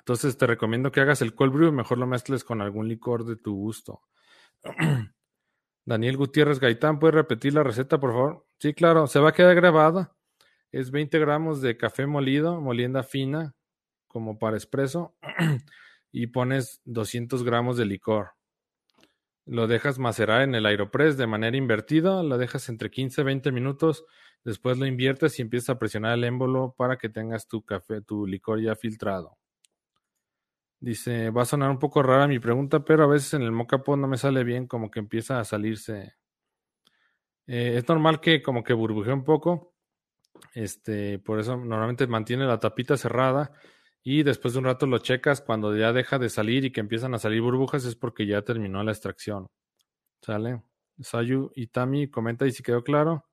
Entonces 0.00 0.36
te 0.36 0.48
recomiendo 0.48 0.90
que 0.90 1.00
hagas 1.00 1.22
el 1.22 1.32
cold 1.32 1.52
brew, 1.52 1.70
mejor 1.70 1.98
lo 1.98 2.08
mezcles 2.08 2.42
con 2.42 2.60
algún 2.60 2.88
licor 2.88 3.24
de 3.24 3.36
tu 3.36 3.54
gusto. 3.54 4.02
Daniel 5.84 6.16
Gutiérrez 6.16 6.58
Gaitán, 6.58 6.98
¿puedes 6.98 7.14
repetir 7.14 7.54
la 7.54 7.62
receta, 7.62 8.00
por 8.00 8.10
favor? 8.10 8.46
Sí, 8.58 8.74
claro, 8.74 9.06
se 9.06 9.20
va 9.20 9.28
a 9.28 9.32
quedar 9.32 9.54
grabada 9.54 10.12
es 10.74 10.90
20 10.90 11.20
gramos 11.20 11.62
de 11.62 11.76
café 11.76 12.04
molido, 12.04 12.60
molienda 12.60 13.04
fina, 13.04 13.54
como 14.14 14.38
para 14.38 14.56
espresso, 14.56 15.16
y 16.12 16.28
pones 16.28 16.80
200 16.84 17.42
gramos 17.42 17.76
de 17.76 17.84
licor. 17.84 18.34
Lo 19.44 19.66
dejas 19.66 19.98
macerar 19.98 20.42
en 20.42 20.54
el 20.54 20.66
Aeropress 20.66 21.16
de 21.16 21.26
manera 21.26 21.56
invertida, 21.56 22.22
lo 22.22 22.38
dejas 22.38 22.68
entre 22.68 22.92
15 22.92 23.22
y 23.22 23.24
20 23.24 23.50
minutos, 23.50 24.04
después 24.44 24.78
lo 24.78 24.86
inviertes 24.86 25.36
y 25.40 25.42
empiezas 25.42 25.70
a 25.70 25.78
presionar 25.80 26.14
el 26.14 26.22
émbolo 26.22 26.76
para 26.78 26.96
que 26.96 27.08
tengas 27.08 27.48
tu 27.48 27.64
café, 27.64 28.02
tu 28.02 28.24
licor 28.24 28.60
ya 28.60 28.76
filtrado. 28.76 29.36
Dice, 30.78 31.30
va 31.30 31.42
a 31.42 31.46
sonar 31.46 31.70
un 31.70 31.80
poco 31.80 32.00
rara 32.00 32.28
mi 32.28 32.38
pregunta, 32.38 32.84
pero 32.84 33.02
a 33.02 33.08
veces 33.08 33.34
en 33.34 33.42
el 33.42 33.50
mocapot 33.50 33.98
no 33.98 34.06
me 34.06 34.16
sale 34.16 34.44
bien, 34.44 34.68
como 34.68 34.92
que 34.92 35.00
empieza 35.00 35.40
a 35.40 35.44
salirse. 35.44 36.14
Eh, 37.48 37.78
es 37.78 37.88
normal 37.88 38.20
que 38.20 38.40
como 38.42 38.62
que 38.62 38.74
burbujee 38.74 39.12
un 39.12 39.24
poco. 39.24 39.74
Este, 40.52 41.18
por 41.18 41.40
eso 41.40 41.56
normalmente 41.56 42.06
mantiene 42.06 42.46
la 42.46 42.60
tapita 42.60 42.96
cerrada 42.96 43.52
y 44.06 44.22
después 44.22 44.52
de 44.52 44.60
un 44.60 44.66
rato 44.66 44.86
lo 44.86 44.98
checas 44.98 45.40
cuando 45.40 45.74
ya 45.74 45.94
deja 45.94 46.18
de 46.18 46.28
salir 46.28 46.66
y 46.66 46.70
que 46.70 46.80
empiezan 46.80 47.14
a 47.14 47.18
salir 47.18 47.40
burbujas 47.40 47.86
es 47.86 47.96
porque 47.96 48.26
ya 48.26 48.42
terminó 48.42 48.84
la 48.84 48.92
extracción. 48.92 49.48
¿Sale? 50.20 50.62
Sayu 51.00 51.50
Itami 51.54 52.08
comenta 52.10 52.46
y 52.46 52.52
si 52.52 52.62
quedó 52.62 52.84
claro. 52.84 53.24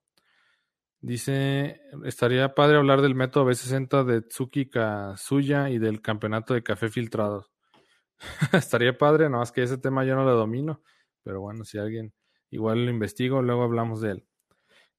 Dice, 1.01 1.81
estaría 2.05 2.55
padre 2.55 2.77
hablar 2.77 3.01
del 3.01 3.15
método 3.15 3.45
B60 3.47 4.05
de 4.05 4.21
Tsuki 4.21 4.69
Kazuya 4.69 5.69
y 5.69 5.77
del 5.77 6.01
campeonato 6.01 6.53
de 6.53 6.63
café 6.63 6.89
filtrado. 6.89 7.49
estaría 8.53 8.97
padre, 8.97 9.29
no 9.29 9.39
más 9.39 9.51
que 9.51 9.63
ese 9.63 9.77
tema 9.77 10.05
yo 10.05 10.15
no 10.15 10.23
lo 10.23 10.35
domino, 10.35 10.81
pero 11.23 11.41
bueno, 11.41 11.65
si 11.65 11.79
alguien 11.79 12.13
igual 12.49 12.85
lo 12.85 12.91
investigo, 12.91 13.41
luego 13.41 13.63
hablamos 13.63 13.99
de 13.99 14.11
él. 14.11 14.25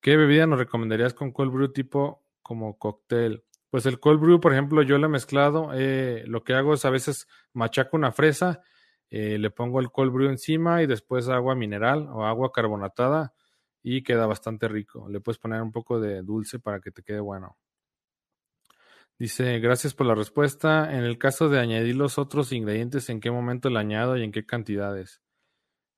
¿Qué 0.02 0.16
bebida 0.16 0.46
nos 0.46 0.58
recomendarías 0.58 1.14
con 1.14 1.32
cold 1.32 1.52
brew 1.52 1.72
tipo 1.72 2.26
como 2.42 2.76
cóctel? 2.76 3.44
Pues 3.72 3.86
el 3.86 3.98
cold 4.00 4.20
brew, 4.20 4.38
por 4.38 4.52
ejemplo, 4.52 4.82
yo 4.82 4.98
lo 4.98 5.06
he 5.06 5.08
mezclado. 5.08 5.70
Eh, 5.72 6.24
lo 6.26 6.44
que 6.44 6.52
hago 6.52 6.74
es 6.74 6.84
a 6.84 6.90
veces 6.90 7.26
machaco 7.54 7.96
una 7.96 8.12
fresa, 8.12 8.60
eh, 9.08 9.38
le 9.38 9.48
pongo 9.48 9.80
el 9.80 9.90
cold 9.90 10.12
brew 10.12 10.28
encima 10.28 10.82
y 10.82 10.86
después 10.86 11.30
agua 11.30 11.54
mineral 11.54 12.06
o 12.12 12.26
agua 12.26 12.52
carbonatada 12.52 13.32
y 13.82 14.02
queda 14.02 14.26
bastante 14.26 14.68
rico. 14.68 15.08
Le 15.08 15.20
puedes 15.20 15.38
poner 15.38 15.62
un 15.62 15.72
poco 15.72 15.98
de 16.00 16.20
dulce 16.20 16.58
para 16.58 16.80
que 16.80 16.90
te 16.90 17.02
quede 17.02 17.20
bueno. 17.20 17.56
Dice, 19.18 19.58
gracias 19.58 19.94
por 19.94 20.06
la 20.06 20.14
respuesta. 20.14 20.92
En 20.92 21.04
el 21.04 21.16
caso 21.16 21.48
de 21.48 21.58
añadir 21.58 21.96
los 21.96 22.18
otros 22.18 22.52
ingredientes, 22.52 23.08
¿en 23.08 23.20
qué 23.20 23.30
momento 23.30 23.70
le 23.70 23.78
añado 23.78 24.18
y 24.18 24.22
en 24.22 24.32
qué 24.32 24.44
cantidades? 24.44 25.22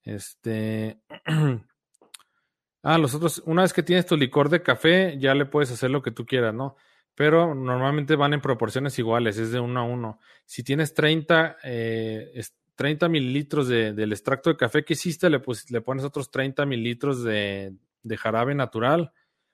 Este. 0.05 1.01
ah, 2.85 2.99
los 2.99 3.17
otros, 3.17 3.43
una 3.47 3.63
vez 3.63 3.73
que 3.73 3.83
tienes 3.83 4.07
tu 4.07 4.17
licor 4.17 4.49
de 4.49 4.63
café, 4.63 5.19
ya 5.19 5.35
le 5.35 5.45
puedes 5.45 5.73
hacer 5.73 5.91
lo 5.91 6.03
que 6.03 6.13
tú 6.13 6.25
quieras, 6.25 6.55
¿no? 6.55 6.77
Pero 7.15 7.55
normalmente 7.55 8.17
van 8.17 8.35
en 8.35 8.41
proporciones 8.41 8.99
iguales, 8.99 9.39
es 9.39 9.53
de 9.53 9.61
uno 9.61 9.81
a 9.81 9.85
uno. 9.85 10.21
Si 10.45 10.65
tienes 10.65 10.95
30, 10.95 11.59
eh, 11.63 12.43
30 12.75 13.09
mililitros 13.09 13.69
de, 13.69 13.93
del 13.93 14.13
extracto 14.13 14.51
de 14.51 14.57
café 14.57 14.85
que 14.85 14.95
hiciste, 14.95 15.31
le, 15.31 15.41
le 15.71 15.81
pones 15.81 16.05
otros 16.05 16.31
30 16.31 16.67
mililitros 16.67 17.23
de, 17.23 17.75
de, 18.03 18.17
jarabe 18.17 18.55
natural 18.55 19.13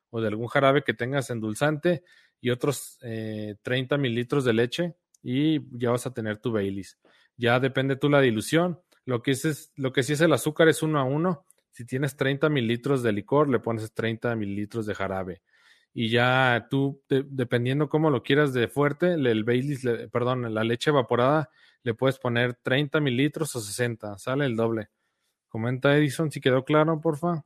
o 0.08 0.20
de 0.20 0.28
algún 0.28 0.48
jarabe 0.48 0.82
que 0.82 0.94
tengas 0.94 1.28
endulzante 1.30 2.02
y 2.40 2.50
otros 2.50 2.98
eh, 3.02 3.56
30 3.62 3.98
mililitros 3.98 4.44
de 4.44 4.52
leche 4.54 4.94
y 5.22 5.60
ya 5.78 5.90
vas 5.90 6.06
a 6.06 6.14
tener 6.14 6.38
tu 6.38 6.52
Baileys. 6.52 6.98
Ya 7.36 7.60
depende 7.60 7.96
tú 7.96 8.08
la 8.08 8.20
dilución. 8.20 8.80
Lo 9.04 9.22
que, 9.22 9.32
es, 9.32 9.72
lo 9.76 9.92
que 9.92 10.02
sí 10.02 10.14
es 10.14 10.20
el 10.22 10.32
azúcar 10.32 10.68
es 10.68 10.82
uno 10.82 10.98
a 10.98 11.04
uno. 11.04 11.44
Si 11.72 11.84
tienes 11.84 12.16
30 12.16 12.48
mililitros 12.48 13.02
de 13.02 13.12
licor, 13.12 13.48
le 13.48 13.60
pones 13.60 13.92
30 13.92 14.34
mililitros 14.36 14.86
de 14.86 14.94
jarabe 14.94 15.42
y 15.92 16.10
ya 16.10 16.68
tú, 16.70 17.02
dependiendo 17.08 17.88
cómo 17.88 18.10
lo 18.10 18.22
quieras 18.22 18.52
de 18.52 18.68
fuerte, 18.68 19.14
el 19.14 19.44
Baileys, 19.44 19.82
perdón, 20.12 20.52
la 20.54 20.64
leche 20.64 20.90
evaporada, 20.90 21.50
le 21.82 21.94
puedes 21.94 22.18
poner 22.18 22.54
30 22.54 23.00
mililitros 23.00 23.56
o 23.56 23.60
60, 23.60 24.18
sale 24.18 24.46
el 24.46 24.56
doble. 24.56 24.90
Comenta 25.48 25.96
Edison 25.96 26.30
si 26.30 26.40
quedó 26.40 26.64
claro, 26.64 27.00
porfa. 27.00 27.44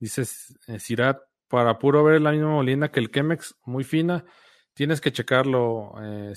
Dice 0.00 0.24
Sirat, 0.24 1.20
para 1.48 1.78
puro 1.78 2.02
ver 2.02 2.20
la 2.20 2.32
misma 2.32 2.50
molina 2.50 2.90
que 2.90 3.00
el 3.00 3.10
Chemex, 3.10 3.54
muy 3.64 3.84
fina, 3.84 4.24
tienes 4.72 5.00
que 5.00 5.12
checarlo, 5.12 5.94
eh. 6.02 6.32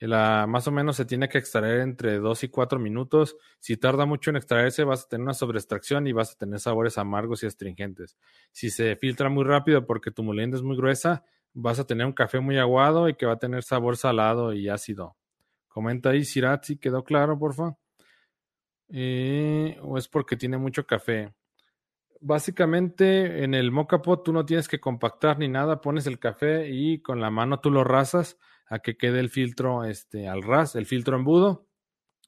La, 0.00 0.46
más 0.48 0.66
o 0.66 0.72
menos 0.72 0.96
se 0.96 1.04
tiene 1.04 1.28
que 1.28 1.36
extraer 1.36 1.80
entre 1.80 2.18
2 2.18 2.44
y 2.44 2.48
4 2.48 2.78
minutos. 2.78 3.36
Si 3.58 3.76
tarda 3.76 4.06
mucho 4.06 4.30
en 4.30 4.36
extraerse, 4.36 4.82
vas 4.82 5.04
a 5.04 5.08
tener 5.08 5.24
una 5.24 5.34
sobreextracción 5.34 6.06
y 6.06 6.12
vas 6.12 6.32
a 6.32 6.38
tener 6.38 6.58
sabores 6.58 6.96
amargos 6.96 7.42
y 7.42 7.46
astringentes. 7.46 8.16
Si 8.50 8.70
se 8.70 8.96
filtra 8.96 9.28
muy 9.28 9.44
rápido 9.44 9.84
porque 9.84 10.10
tu 10.10 10.22
molienda 10.22 10.56
es 10.56 10.62
muy 10.62 10.76
gruesa, 10.76 11.22
vas 11.52 11.78
a 11.78 11.86
tener 11.86 12.06
un 12.06 12.14
café 12.14 12.40
muy 12.40 12.58
aguado 12.58 13.10
y 13.10 13.14
que 13.14 13.26
va 13.26 13.34
a 13.34 13.38
tener 13.38 13.62
sabor 13.62 13.98
salado 13.98 14.54
y 14.54 14.70
ácido. 14.70 15.16
Comenta 15.68 16.10
ahí, 16.10 16.24
Sirat, 16.24 16.64
quedó 16.80 17.04
claro, 17.04 17.38
porfa. 17.38 17.76
Eh, 18.88 19.78
o 19.82 19.98
es 19.98 20.08
porque 20.08 20.36
tiene 20.36 20.56
mucho 20.56 20.86
café. 20.86 21.34
Básicamente, 22.20 23.44
en 23.44 23.54
el 23.54 23.70
mocha 23.70 24.02
pot 24.02 24.24
tú 24.24 24.32
no 24.32 24.44
tienes 24.44 24.66
que 24.66 24.80
compactar 24.80 25.38
ni 25.38 25.48
nada, 25.48 25.80
pones 25.80 26.06
el 26.06 26.18
café 26.18 26.68
y 26.70 27.00
con 27.00 27.20
la 27.20 27.30
mano 27.30 27.60
tú 27.60 27.70
lo 27.70 27.84
rasas 27.84 28.38
a 28.70 28.78
que 28.78 28.96
quede 28.96 29.20
el 29.20 29.28
filtro 29.28 29.84
este, 29.84 30.28
al 30.28 30.42
ras, 30.42 30.76
el 30.76 30.86
filtro 30.86 31.16
embudo, 31.16 31.66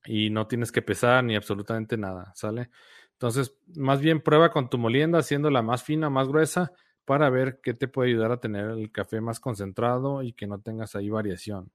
y 0.04 0.30
no 0.30 0.48
tienes 0.48 0.72
que 0.72 0.82
pesar 0.82 1.22
ni 1.22 1.36
absolutamente 1.36 1.96
nada, 1.96 2.32
¿sale? 2.34 2.70
Entonces, 3.12 3.56
más 3.76 4.00
bien 4.00 4.20
prueba 4.20 4.50
con 4.50 4.68
tu 4.68 4.76
molienda, 4.76 5.20
haciéndola 5.20 5.62
más 5.62 5.84
fina, 5.84 6.10
más 6.10 6.26
gruesa, 6.26 6.72
para 7.04 7.30
ver 7.30 7.60
qué 7.62 7.74
te 7.74 7.86
puede 7.86 8.10
ayudar 8.10 8.32
a 8.32 8.40
tener 8.40 8.70
el 8.70 8.90
café 8.90 9.20
más 9.20 9.38
concentrado 9.38 10.24
y 10.24 10.32
que 10.32 10.48
no 10.48 10.60
tengas 10.60 10.96
ahí 10.96 11.08
variación. 11.08 11.70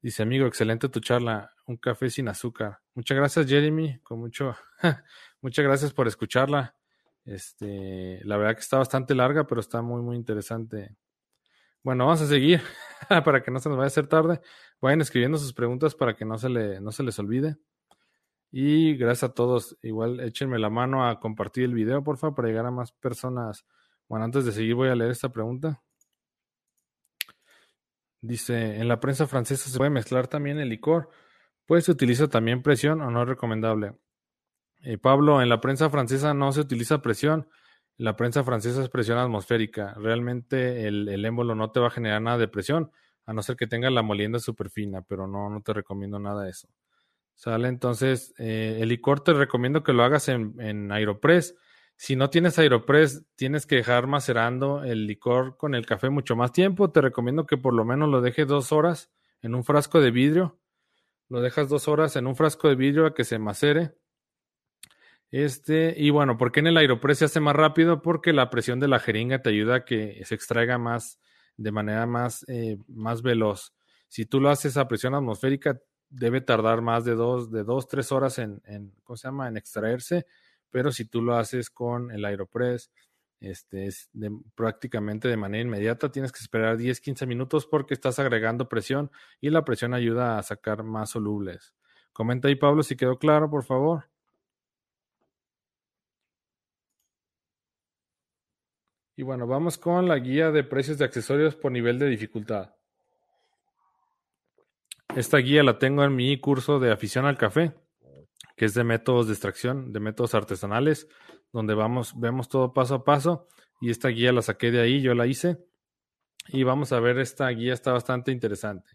Dice, 0.00 0.22
amigo, 0.22 0.46
excelente 0.46 0.88
tu 0.88 1.00
charla, 1.00 1.52
un 1.66 1.76
café 1.76 2.08
sin 2.08 2.28
azúcar. 2.28 2.78
Muchas 2.94 3.18
gracias, 3.18 3.46
Jeremy, 3.46 3.98
con 3.98 4.18
mucho, 4.18 4.56
muchas 5.42 5.62
gracias 5.62 5.92
por 5.92 6.08
escucharla. 6.08 6.74
Este, 7.26 8.20
la 8.24 8.38
verdad 8.38 8.54
que 8.54 8.62
está 8.62 8.78
bastante 8.78 9.14
larga, 9.14 9.46
pero 9.46 9.60
está 9.60 9.82
muy, 9.82 10.00
muy 10.00 10.16
interesante 10.16 10.96
bueno, 11.82 12.04
vamos 12.06 12.20
a 12.20 12.26
seguir 12.26 12.60
para 13.24 13.42
que 13.42 13.50
no 13.50 13.58
se 13.58 13.68
nos 13.68 13.78
vaya 13.78 13.86
a 13.86 13.88
hacer 13.88 14.06
tarde. 14.06 14.40
Vayan 14.80 15.00
escribiendo 15.00 15.38
sus 15.38 15.52
preguntas 15.52 15.94
para 15.94 16.14
que 16.14 16.24
no 16.24 16.38
se, 16.38 16.48
le, 16.48 16.80
no 16.80 16.92
se 16.92 17.02
les 17.02 17.18
olvide. 17.18 17.56
Y 18.52 18.96
gracias 18.96 19.30
a 19.30 19.34
todos. 19.34 19.76
Igual 19.82 20.20
échenme 20.20 20.58
la 20.58 20.70
mano 20.70 21.06
a 21.08 21.20
compartir 21.20 21.64
el 21.64 21.74
video, 21.74 22.02
por 22.02 22.18
favor, 22.18 22.34
para 22.36 22.48
llegar 22.48 22.66
a 22.66 22.70
más 22.70 22.92
personas. 22.92 23.64
Bueno, 24.08 24.24
antes 24.24 24.44
de 24.44 24.52
seguir 24.52 24.74
voy 24.74 24.88
a 24.88 24.94
leer 24.94 25.10
esta 25.12 25.30
pregunta. 25.30 25.82
Dice, 28.22 28.76
en 28.76 28.88
la 28.88 29.00
prensa 29.00 29.26
francesa 29.26 29.70
se 29.70 29.78
puede 29.78 29.90
mezclar 29.90 30.26
también 30.28 30.58
el 30.58 30.68
licor. 30.68 31.10
Pues 31.66 31.84
se 31.84 31.92
utiliza 31.92 32.28
también 32.28 32.62
presión 32.62 33.00
o 33.00 33.10
no 33.10 33.22
es 33.22 33.28
recomendable. 33.28 33.94
Eh, 34.82 34.98
Pablo, 34.98 35.40
en 35.40 35.48
la 35.48 35.60
prensa 35.60 35.88
francesa 35.88 36.34
no 36.34 36.52
se 36.52 36.60
utiliza 36.60 37.02
presión 37.02 37.48
la 38.00 38.16
prensa 38.16 38.42
francesa 38.44 38.82
es 38.82 38.88
presión 38.88 39.18
atmosférica. 39.18 39.92
Realmente 39.98 40.86
el, 40.86 41.06
el, 41.06 41.22
émbolo 41.26 41.54
no 41.54 41.70
te 41.70 41.80
va 41.80 41.88
a 41.88 41.90
generar 41.90 42.22
nada 42.22 42.38
de 42.38 42.48
presión, 42.48 42.90
a 43.26 43.34
no 43.34 43.42
ser 43.42 43.56
que 43.56 43.66
tenga 43.66 43.90
la 43.90 44.02
molienda 44.02 44.38
súper 44.38 44.70
fina, 44.70 45.02
pero 45.02 45.26
no, 45.26 45.50
no 45.50 45.60
te 45.60 45.74
recomiendo 45.74 46.18
nada 46.18 46.44
de 46.44 46.50
eso. 46.50 46.66
¿Sale? 47.34 47.68
Entonces, 47.68 48.32
eh, 48.38 48.78
el 48.80 48.88
licor 48.88 49.22
te 49.22 49.34
recomiendo 49.34 49.82
que 49.82 49.92
lo 49.92 50.02
hagas 50.02 50.28
en, 50.28 50.58
en 50.60 50.90
Aeropress. 50.90 51.54
Si 51.94 52.16
no 52.16 52.30
tienes 52.30 52.58
Aeropress, 52.58 53.26
tienes 53.36 53.66
que 53.66 53.76
dejar 53.76 54.06
macerando 54.06 54.82
el 54.82 55.06
licor 55.06 55.58
con 55.58 55.74
el 55.74 55.84
café 55.84 56.08
mucho 56.08 56.36
más 56.36 56.52
tiempo. 56.52 56.90
Te 56.90 57.02
recomiendo 57.02 57.44
que 57.44 57.58
por 57.58 57.74
lo 57.74 57.84
menos 57.84 58.08
lo 58.08 58.22
dejes 58.22 58.46
dos 58.46 58.72
horas 58.72 59.10
en 59.42 59.54
un 59.54 59.62
frasco 59.62 60.00
de 60.00 60.10
vidrio. 60.10 60.58
Lo 61.28 61.42
dejas 61.42 61.68
dos 61.68 61.86
horas 61.86 62.16
en 62.16 62.26
un 62.26 62.34
frasco 62.34 62.68
de 62.68 62.76
vidrio 62.76 63.04
a 63.04 63.14
que 63.14 63.24
se 63.24 63.38
macere 63.38 63.99
este, 65.30 65.94
y 65.96 66.10
bueno, 66.10 66.36
¿por 66.36 66.50
qué 66.52 66.60
en 66.60 66.68
el 66.68 66.76
Aeropress 66.76 67.18
se 67.18 67.24
hace 67.26 67.40
más 67.40 67.54
rápido? 67.54 68.02
Porque 68.02 68.32
la 68.32 68.50
presión 68.50 68.80
de 68.80 68.88
la 68.88 68.98
jeringa 68.98 69.42
te 69.42 69.50
ayuda 69.50 69.76
a 69.76 69.84
que 69.84 70.22
se 70.24 70.34
extraiga 70.34 70.78
más, 70.78 71.20
de 71.56 71.72
manera 71.72 72.06
más, 72.06 72.44
eh, 72.48 72.78
más 72.88 73.22
veloz. 73.22 73.72
Si 74.08 74.26
tú 74.26 74.40
lo 74.40 74.50
haces 74.50 74.76
a 74.76 74.88
presión 74.88 75.14
atmosférica, 75.14 75.80
debe 76.08 76.40
tardar 76.40 76.82
más 76.82 77.04
de 77.04 77.14
dos, 77.14 77.50
de 77.50 77.62
dos, 77.62 77.86
tres 77.86 78.10
horas 78.10 78.38
en, 78.38 78.60
en 78.64 78.92
¿cómo 79.04 79.16
se 79.16 79.28
llama? 79.28 79.46
En 79.48 79.56
extraerse, 79.56 80.26
pero 80.70 80.90
si 80.90 81.04
tú 81.04 81.22
lo 81.22 81.36
haces 81.36 81.70
con 81.70 82.10
el 82.10 82.24
Aeropress, 82.24 82.90
este 83.40 83.86
es 83.86 84.10
prácticamente 84.54 85.28
de 85.28 85.36
manera 85.36 85.62
inmediata, 85.62 86.12
tienes 86.12 86.32
que 86.32 86.40
esperar 86.40 86.76
10, 86.76 87.00
15 87.00 87.26
minutos 87.26 87.66
porque 87.66 87.94
estás 87.94 88.18
agregando 88.18 88.68
presión 88.68 89.10
y 89.40 89.48
la 89.50 89.64
presión 89.64 89.94
ayuda 89.94 90.38
a 90.38 90.42
sacar 90.42 90.82
más 90.82 91.10
solubles. 91.10 91.72
Comenta 92.12 92.48
ahí, 92.48 92.56
Pablo, 92.56 92.82
si 92.82 92.96
quedó 92.96 93.18
claro, 93.18 93.48
por 93.48 93.64
favor. 93.64 94.09
Y 99.20 99.22
bueno, 99.22 99.46
vamos 99.46 99.76
con 99.76 100.08
la 100.08 100.18
guía 100.18 100.50
de 100.50 100.64
precios 100.64 100.96
de 100.96 101.04
accesorios 101.04 101.54
por 101.54 101.70
nivel 101.70 101.98
de 101.98 102.06
dificultad. 102.06 102.74
Esta 105.14 105.36
guía 105.36 105.62
la 105.62 105.78
tengo 105.78 106.02
en 106.04 106.16
mi 106.16 106.40
curso 106.40 106.78
de 106.78 106.90
afición 106.90 107.26
al 107.26 107.36
café, 107.36 107.74
que 108.56 108.64
es 108.64 108.72
de 108.72 108.82
métodos 108.82 109.26
de 109.26 109.34
extracción, 109.34 109.92
de 109.92 110.00
métodos 110.00 110.34
artesanales, 110.34 111.06
donde 111.52 111.74
vamos, 111.74 112.18
vemos 112.18 112.48
todo 112.48 112.72
paso 112.72 112.94
a 112.94 113.04
paso. 113.04 113.46
Y 113.82 113.90
esta 113.90 114.08
guía 114.08 114.32
la 114.32 114.40
saqué 114.40 114.70
de 114.70 114.80
ahí, 114.80 115.02
yo 115.02 115.12
la 115.12 115.26
hice. 115.26 115.58
Y 116.48 116.62
vamos 116.62 116.90
a 116.92 117.00
ver, 117.00 117.18
esta 117.18 117.46
guía 117.50 117.74
está 117.74 117.92
bastante 117.92 118.32
interesante. 118.32 118.90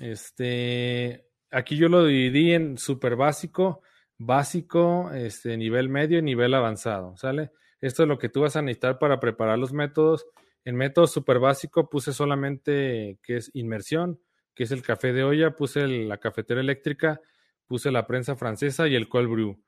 Este, 0.00 1.28
aquí 1.52 1.76
yo 1.76 1.88
lo 1.88 2.04
dividí 2.04 2.52
en 2.52 2.78
súper 2.78 3.14
básico, 3.14 3.80
básico, 4.18 5.12
este, 5.12 5.56
nivel 5.56 5.88
medio 5.88 6.18
y 6.18 6.22
nivel 6.22 6.52
avanzado, 6.52 7.16
¿sale? 7.16 7.52
Esto 7.84 8.04
es 8.04 8.08
lo 8.08 8.16
que 8.16 8.30
tú 8.30 8.40
vas 8.40 8.56
a 8.56 8.62
necesitar 8.62 8.98
para 8.98 9.20
preparar 9.20 9.58
los 9.58 9.74
métodos. 9.74 10.26
En 10.64 10.74
método 10.74 11.06
súper 11.06 11.38
básico 11.38 11.90
puse 11.90 12.14
solamente 12.14 13.18
que 13.22 13.36
es 13.36 13.50
inmersión, 13.52 14.18
que 14.54 14.64
es 14.64 14.70
el 14.70 14.80
café 14.80 15.12
de 15.12 15.22
olla, 15.22 15.54
puse 15.54 15.86
la 15.86 16.16
cafetera 16.16 16.62
eléctrica, 16.62 17.20
puse 17.66 17.90
la 17.90 18.06
prensa 18.06 18.36
francesa 18.36 18.88
y 18.88 18.94
el 18.94 19.06
cold 19.06 19.28
brew. 19.28 19.62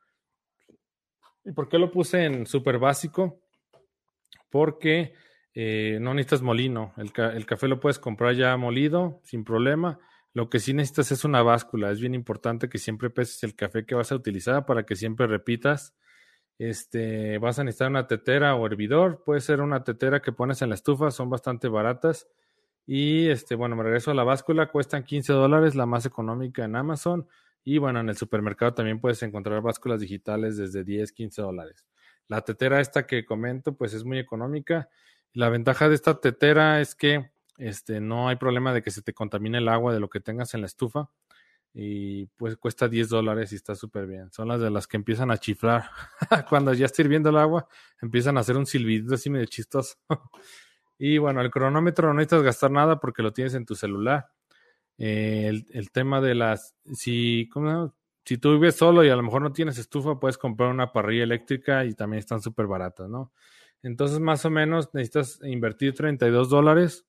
¿Y 1.44 1.52
por 1.52 1.68
qué 1.68 1.78
lo 1.78 1.90
puse 1.90 2.24
en 2.24 2.46
súper 2.46 2.78
básico? 2.78 3.42
Porque 4.48 5.12
eh, 5.52 5.98
no 6.00 6.14
necesitas 6.14 6.40
molino. 6.40 6.94
El, 6.96 7.12
el, 7.34 7.44
café 7.44 7.68
lo 7.68 7.80
puedes 7.80 7.98
comprar 7.98 8.34
ya 8.34 8.56
molido, 8.56 9.20
sin 9.24 9.44
problema. 9.44 9.98
Lo 10.32 10.48
que 10.48 10.58
sí 10.58 10.72
necesitas 10.72 11.12
es 11.12 11.26
una 11.26 11.42
báscula. 11.42 11.90
Es 11.90 12.00
bien 12.00 12.14
importante 12.14 12.70
que 12.70 12.78
siempre 12.78 13.10
peses 13.10 13.42
el 13.42 13.54
café 13.54 13.84
que 13.84 13.94
vas 13.94 14.10
a 14.10 14.16
utilizar 14.16 14.64
para 14.64 14.86
que 14.86 14.96
siempre 14.96 15.26
repitas. 15.26 15.94
Este, 16.58 17.38
vas 17.38 17.58
a 17.58 17.64
necesitar 17.64 17.90
una 17.90 18.06
tetera 18.06 18.54
o 18.54 18.66
hervidor. 18.66 19.22
Puede 19.24 19.40
ser 19.40 19.60
una 19.60 19.84
tetera 19.84 20.20
que 20.20 20.32
pones 20.32 20.62
en 20.62 20.70
la 20.70 20.74
estufa, 20.74 21.10
son 21.10 21.30
bastante 21.30 21.68
baratas. 21.68 22.28
Y 22.86 23.28
este, 23.28 23.54
bueno, 23.56 23.76
me 23.76 23.82
regreso 23.82 24.10
a 24.10 24.14
la 24.14 24.24
báscula, 24.24 24.70
cuestan 24.70 25.04
15 25.04 25.32
dólares, 25.32 25.74
la 25.74 25.86
más 25.86 26.06
económica 26.06 26.64
en 26.64 26.76
Amazon. 26.76 27.26
Y 27.64 27.78
bueno, 27.78 28.00
en 28.00 28.08
el 28.08 28.16
supermercado 28.16 28.74
también 28.74 29.00
puedes 29.00 29.22
encontrar 29.22 29.60
básculas 29.60 30.00
digitales 30.00 30.56
desde 30.56 30.84
10, 30.84 31.12
15 31.12 31.42
dólares. 31.42 31.84
La 32.28 32.42
tetera 32.42 32.80
esta 32.80 33.06
que 33.06 33.24
comento, 33.24 33.74
pues 33.76 33.92
es 33.92 34.04
muy 34.04 34.18
económica. 34.18 34.88
La 35.32 35.48
ventaja 35.48 35.88
de 35.88 35.96
esta 35.96 36.20
tetera 36.20 36.80
es 36.80 36.94
que 36.94 37.30
este, 37.58 38.00
no 38.00 38.28
hay 38.28 38.36
problema 38.36 38.72
de 38.72 38.82
que 38.82 38.90
se 38.90 39.02
te 39.02 39.12
contamine 39.12 39.58
el 39.58 39.68
agua 39.68 39.92
de 39.92 40.00
lo 40.00 40.08
que 40.08 40.20
tengas 40.20 40.54
en 40.54 40.60
la 40.60 40.66
estufa. 40.66 41.10
Y 41.78 42.24
pues 42.38 42.56
cuesta 42.56 42.88
10 42.88 43.10
dólares 43.10 43.52
y 43.52 43.56
está 43.56 43.74
súper 43.74 44.06
bien. 44.06 44.32
Son 44.32 44.48
las 44.48 44.60
de 44.62 44.70
las 44.70 44.86
que 44.86 44.96
empiezan 44.96 45.30
a 45.30 45.36
chiflar. 45.36 45.90
Cuando 46.48 46.72
ya 46.72 46.86
está 46.86 47.02
hirviendo 47.02 47.28
el 47.28 47.36
agua, 47.36 47.68
empiezan 48.00 48.38
a 48.38 48.40
hacer 48.40 48.56
un 48.56 48.64
silbido 48.64 49.14
así 49.14 49.28
medio 49.28 49.44
chistoso. 49.44 49.96
y 50.98 51.18
bueno, 51.18 51.42
el 51.42 51.50
cronómetro 51.50 52.08
no 52.08 52.14
necesitas 52.14 52.42
gastar 52.42 52.70
nada 52.70 52.98
porque 52.98 53.22
lo 53.22 53.34
tienes 53.34 53.52
en 53.52 53.66
tu 53.66 53.74
celular. 53.74 54.26
Eh, 54.96 55.48
el, 55.48 55.66
el, 55.70 55.90
tema 55.90 56.22
de 56.22 56.34
las. 56.34 56.74
Si, 56.94 57.46
¿cómo 57.52 57.94
si 58.24 58.38
tú 58.38 58.54
vives 58.54 58.76
solo 58.76 59.04
y 59.04 59.10
a 59.10 59.16
lo 59.16 59.22
mejor 59.22 59.42
no 59.42 59.52
tienes 59.52 59.76
estufa, 59.76 60.18
puedes 60.18 60.38
comprar 60.38 60.70
una 60.70 60.92
parrilla 60.92 61.24
eléctrica 61.24 61.84
y 61.84 61.92
también 61.92 62.20
están 62.20 62.40
súper 62.40 62.66
baratas, 62.66 63.10
¿no? 63.10 63.32
Entonces, 63.82 64.18
más 64.18 64.46
o 64.46 64.50
menos 64.50 64.94
necesitas 64.94 65.40
invertir 65.44 65.94
32 65.94 66.48
dólares 66.48 67.06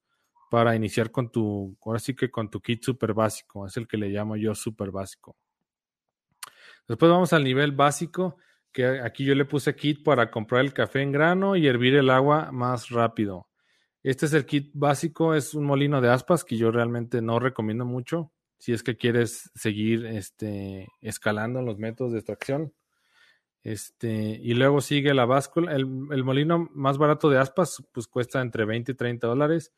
para 0.49 0.75
iniciar 0.75 1.11
con 1.11 1.31
tu, 1.31 1.77
ahora 1.85 1.99
sí 1.99 2.15
que 2.15 2.31
con 2.31 2.49
tu 2.49 2.61
kit 2.61 2.83
super 2.83 3.13
básico, 3.13 3.65
es 3.65 3.77
el 3.77 3.87
que 3.87 3.97
le 3.97 4.09
llamo 4.09 4.35
yo 4.35 4.55
super 4.55 4.91
básico. 4.91 5.35
Después 6.87 7.11
vamos 7.11 7.33
al 7.33 7.43
nivel 7.43 7.71
básico, 7.73 8.37
que 8.71 8.85
aquí 9.01 9.25
yo 9.25 9.35
le 9.35 9.45
puse 9.45 9.75
kit 9.75 10.03
para 10.03 10.31
comprar 10.31 10.61
el 10.61 10.73
café 10.73 11.01
en 11.01 11.11
grano 11.11 11.55
y 11.55 11.67
hervir 11.67 11.95
el 11.95 12.09
agua 12.09 12.51
más 12.51 12.89
rápido. 12.89 13.47
Este 14.03 14.25
es 14.25 14.33
el 14.33 14.45
kit 14.45 14.71
básico, 14.73 15.33
es 15.33 15.53
un 15.53 15.65
molino 15.65 15.99
de 15.99 16.09
aspas 16.09 16.43
que 16.43 16.55
yo 16.55 16.71
realmente 16.71 17.21
no 17.21 17.39
recomiendo 17.39 17.85
mucho 17.85 18.31
si 18.57 18.73
es 18.73 18.83
que 18.83 18.97
quieres 18.97 19.51
seguir 19.55 20.05
este, 20.05 20.87
escalando 21.01 21.61
los 21.61 21.77
métodos 21.77 22.13
de 22.13 22.19
extracción. 22.19 22.73
Este, 23.63 24.39
y 24.41 24.53
luego 24.53 24.81
sigue 24.81 25.13
la 25.13 25.25
báscula. 25.25 25.73
El, 25.73 26.07
el, 26.11 26.23
molino 26.23 26.69
más 26.73 26.97
barato 26.97 27.29
de 27.29 27.37
aspas, 27.37 27.83
pues 27.91 28.07
cuesta 28.07 28.41
entre 28.41 28.65
20 28.65 28.93
y 28.93 28.95
30 28.95 29.27
dólares. 29.27 29.73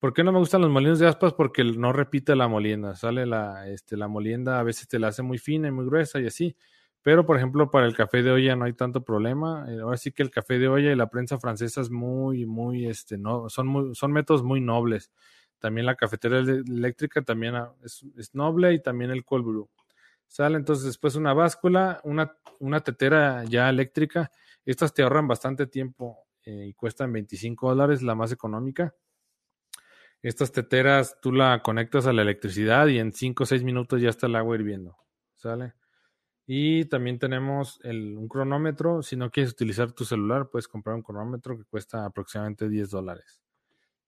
¿Por 0.00 0.14
qué 0.14 0.24
no 0.24 0.32
me 0.32 0.38
gustan 0.38 0.62
los 0.62 0.70
molinos 0.70 0.98
de 0.98 1.06
aspas? 1.06 1.34
Porque 1.34 1.62
no 1.62 1.92
repite 1.92 2.34
la 2.34 2.48
molienda. 2.48 2.96
Sale 2.96 3.26
la, 3.26 3.68
este, 3.68 3.98
la 3.98 4.08
molienda, 4.08 4.58
a 4.58 4.62
veces 4.62 4.88
te 4.88 4.98
la 4.98 5.08
hace 5.08 5.22
muy 5.22 5.36
fina 5.36 5.68
y 5.68 5.72
muy 5.72 5.84
gruesa 5.84 6.18
y 6.18 6.26
así. 6.26 6.56
Pero, 7.02 7.26
por 7.26 7.36
ejemplo, 7.36 7.70
para 7.70 7.86
el 7.86 7.94
café 7.94 8.22
de 8.22 8.30
olla 8.30 8.56
no 8.56 8.64
hay 8.64 8.72
tanto 8.72 9.04
problema. 9.04 9.66
Eh, 9.68 9.80
ahora 9.80 9.98
sí 9.98 10.10
que 10.10 10.22
el 10.22 10.30
café 10.30 10.58
de 10.58 10.68
olla 10.68 10.90
y 10.90 10.96
la 10.96 11.10
prensa 11.10 11.38
francesa 11.38 11.82
es 11.82 11.90
muy, 11.90 12.46
muy, 12.46 12.86
este, 12.86 13.18
no, 13.18 13.50
son, 13.50 13.66
muy, 13.66 13.94
son 13.94 14.12
métodos 14.12 14.42
muy 14.42 14.62
nobles. 14.62 15.12
También 15.58 15.84
la 15.84 15.94
cafetera 15.96 16.38
eléctrica 16.38 17.20
también 17.20 17.54
es, 17.84 18.02
es 18.16 18.34
noble 18.34 18.72
y 18.72 18.82
también 18.82 19.10
el 19.10 19.22
cold 19.22 19.44
brew. 19.44 19.68
Sale 20.26 20.56
entonces 20.56 20.86
después 20.86 21.14
una 21.14 21.34
báscula, 21.34 22.00
una, 22.04 22.32
una 22.60 22.80
tetera 22.80 23.44
ya 23.44 23.68
eléctrica. 23.68 24.30
Estas 24.64 24.94
te 24.94 25.02
ahorran 25.02 25.28
bastante 25.28 25.66
tiempo 25.66 26.20
eh, 26.46 26.68
y 26.68 26.72
cuestan 26.72 27.12
25 27.12 27.68
dólares, 27.68 28.02
la 28.02 28.14
más 28.14 28.32
económica. 28.32 28.94
Estas 30.22 30.52
teteras 30.52 31.18
tú 31.22 31.32
la 31.32 31.62
conectas 31.62 32.06
a 32.06 32.12
la 32.12 32.22
electricidad 32.22 32.86
y 32.88 32.98
en 32.98 33.12
5 33.12 33.42
o 33.42 33.46
6 33.46 33.64
minutos 33.64 34.00
ya 34.00 34.10
está 34.10 34.26
el 34.26 34.36
agua 34.36 34.56
hirviendo. 34.56 34.96
¿Sale? 35.36 35.74
Y 36.46 36.86
también 36.86 37.18
tenemos 37.18 37.80
el, 37.84 38.16
un 38.16 38.28
cronómetro. 38.28 39.02
Si 39.02 39.16
no 39.16 39.30
quieres 39.30 39.52
utilizar 39.52 39.92
tu 39.92 40.04
celular, 40.04 40.48
puedes 40.50 40.68
comprar 40.68 40.96
un 40.96 41.02
cronómetro 41.02 41.56
que 41.56 41.64
cuesta 41.64 42.04
aproximadamente 42.04 42.68
10 42.68 42.90
dólares. 42.90 43.40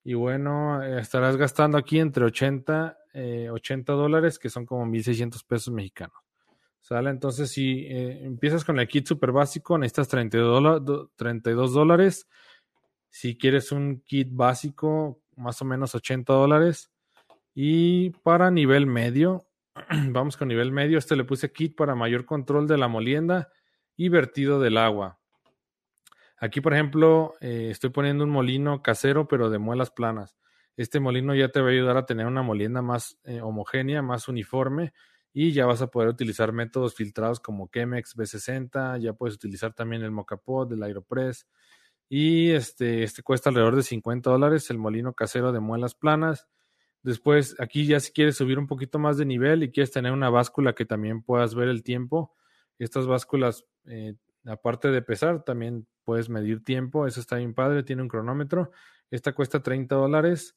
Y 0.04 0.14
bueno, 0.14 0.82
eh, 0.82 1.00
estarás 1.00 1.36
gastando 1.36 1.78
aquí 1.78 2.00
entre 2.00 2.24
80, 2.24 2.98
eh, 3.14 3.48
80 3.48 3.92
dólares, 3.92 4.38
que 4.38 4.50
son 4.50 4.66
como 4.66 4.84
1.600 4.86 5.44
pesos 5.46 5.72
mexicanos. 5.72 6.16
¿Sale? 6.80 7.10
Entonces, 7.10 7.48
si 7.50 7.86
eh, 7.86 8.24
empiezas 8.24 8.64
con 8.64 8.80
el 8.80 8.88
kit 8.88 9.06
super 9.06 9.30
básico, 9.30 9.78
necesitas 9.78 10.08
32, 10.08 11.10
32 11.14 11.72
dólares. 11.72 12.28
Si 13.08 13.38
quieres 13.38 13.70
un 13.70 14.00
kit 14.00 14.28
básico, 14.32 15.21
más 15.36 15.60
o 15.62 15.64
menos 15.64 15.94
80 15.94 16.32
dólares. 16.32 16.90
Y 17.54 18.10
para 18.22 18.50
nivel 18.50 18.86
medio, 18.86 19.46
vamos 20.10 20.36
con 20.36 20.48
nivel 20.48 20.72
medio, 20.72 20.98
este 20.98 21.16
le 21.16 21.24
puse 21.24 21.52
kit 21.52 21.76
para 21.76 21.94
mayor 21.94 22.24
control 22.24 22.66
de 22.66 22.78
la 22.78 22.88
molienda 22.88 23.50
y 23.96 24.08
vertido 24.08 24.60
del 24.60 24.78
agua. 24.78 25.18
Aquí, 26.38 26.60
por 26.60 26.74
ejemplo, 26.74 27.34
eh, 27.40 27.68
estoy 27.70 27.90
poniendo 27.90 28.24
un 28.24 28.30
molino 28.30 28.82
casero, 28.82 29.28
pero 29.28 29.48
de 29.48 29.58
muelas 29.58 29.90
planas. 29.90 30.36
Este 30.76 30.98
molino 30.98 31.34
ya 31.34 31.50
te 31.50 31.60
va 31.60 31.68
a 31.68 31.70
ayudar 31.70 31.96
a 31.96 32.06
tener 32.06 32.26
una 32.26 32.42
molienda 32.42 32.82
más 32.82 33.18
eh, 33.24 33.40
homogénea, 33.40 34.02
más 34.02 34.26
uniforme, 34.26 34.92
y 35.32 35.52
ya 35.52 35.66
vas 35.66 35.82
a 35.82 35.86
poder 35.86 36.08
utilizar 36.08 36.52
métodos 36.52 36.94
filtrados 36.94 37.40
como 37.40 37.68
Chemex 37.72 38.16
B60, 38.16 38.98
ya 39.00 39.12
puedes 39.12 39.36
utilizar 39.36 39.72
también 39.72 40.02
el 40.02 40.10
Mocapod, 40.10 40.72
el 40.72 40.82
Aeropress, 40.82 41.46
y 42.08 42.50
este, 42.50 43.02
este 43.02 43.22
cuesta 43.22 43.50
alrededor 43.50 43.76
de 43.76 43.82
50 43.82 44.30
dólares, 44.30 44.70
el 44.70 44.78
molino 44.78 45.14
casero 45.14 45.52
de 45.52 45.60
muelas 45.60 45.94
planas. 45.94 46.48
Después, 47.02 47.56
aquí 47.58 47.86
ya 47.86 48.00
si 48.00 48.12
quieres 48.12 48.36
subir 48.36 48.58
un 48.58 48.66
poquito 48.66 48.98
más 48.98 49.16
de 49.16 49.24
nivel 49.24 49.62
y 49.62 49.70
quieres 49.70 49.90
tener 49.90 50.12
una 50.12 50.30
báscula 50.30 50.74
que 50.74 50.84
también 50.84 51.22
puedas 51.22 51.54
ver 51.54 51.68
el 51.68 51.82
tiempo, 51.82 52.34
estas 52.78 53.06
básculas, 53.06 53.64
eh, 53.86 54.14
aparte 54.44 54.88
de 54.88 55.02
pesar, 55.02 55.44
también 55.44 55.86
puedes 56.04 56.28
medir 56.28 56.64
tiempo, 56.64 57.06
eso 57.06 57.20
está 57.20 57.36
bien 57.36 57.54
padre, 57.54 57.82
tiene 57.82 58.02
un 58.02 58.08
cronómetro. 58.08 58.70
Esta 59.10 59.32
cuesta 59.32 59.62
30 59.62 59.94
dólares. 59.94 60.56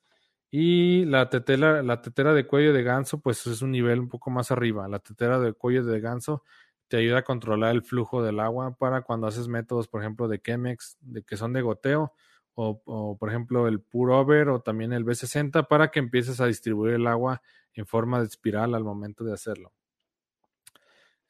Y 0.52 1.06
la 1.06 1.30
tetera, 1.30 1.84
la 1.84 2.02
tetera 2.02 2.34
de 2.34 2.48
cuello 2.48 2.72
de 2.72 2.84
ganso, 2.84 3.20
pues 3.20 3.46
es 3.48 3.62
un 3.62 3.72
nivel 3.72 4.00
un 4.00 4.08
poco 4.10 4.30
más 4.30 4.52
arriba. 4.52 4.88
La 4.88 5.00
tetera 5.00 5.40
de 5.40 5.54
cuello 5.54 5.84
de 5.84 6.00
ganso 6.00 6.44
te 6.88 6.98
ayuda 6.98 7.20
a 7.20 7.24
controlar 7.24 7.76
el 7.76 7.84
flujo 7.84 8.24
del 8.24 8.40
agua 8.40 8.76
para 8.76 9.02
cuando 9.02 9.28
haces 9.28 9.48
métodos, 9.48 9.88
por 9.88 10.02
ejemplo, 10.02 10.28
de 10.28 10.40
Chemex, 10.40 10.98
de 11.02 11.24
que 11.24 11.38
son 11.38 11.54
de 11.54 11.62
goteo, 11.62 12.14
o, 12.58 13.18
por 13.20 13.30
ejemplo 13.30 13.68
el 13.68 13.82
Pour 13.82 14.12
Over 14.12 14.50
o 14.50 14.62
también 14.62 14.94
el 14.94 15.06
B60, 15.06 15.68
para 15.68 15.92
que 15.92 16.00
empieces 16.00 16.40
a 16.40 16.46
distribuir 16.46 16.94
el 16.94 17.08
agua 17.08 17.42
en 17.74 17.86
forma 17.86 18.20
de 18.20 18.28
espiral 18.28 18.76
al 18.76 18.84
momento 18.84 19.24
de 19.24 19.34
hacerlo. 19.34 19.74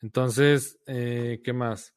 Entonces, 0.02 0.80
eh, 0.86 1.42
¿qué 1.44 1.52
más? 1.52 1.96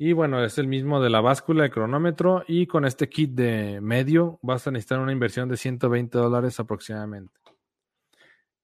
Y 0.00 0.12
bueno, 0.12 0.44
es 0.44 0.58
el 0.58 0.68
mismo 0.68 1.00
de 1.00 1.10
la 1.10 1.20
báscula, 1.20 1.64
el 1.64 1.72
cronómetro. 1.72 2.44
Y 2.46 2.66
con 2.66 2.84
este 2.84 3.08
kit 3.08 3.32
de 3.32 3.80
medio 3.80 4.38
vas 4.42 4.66
a 4.66 4.70
necesitar 4.70 5.00
una 5.00 5.12
inversión 5.12 5.48
de 5.48 5.56
120 5.56 6.16
dólares 6.16 6.60
aproximadamente. 6.60 7.40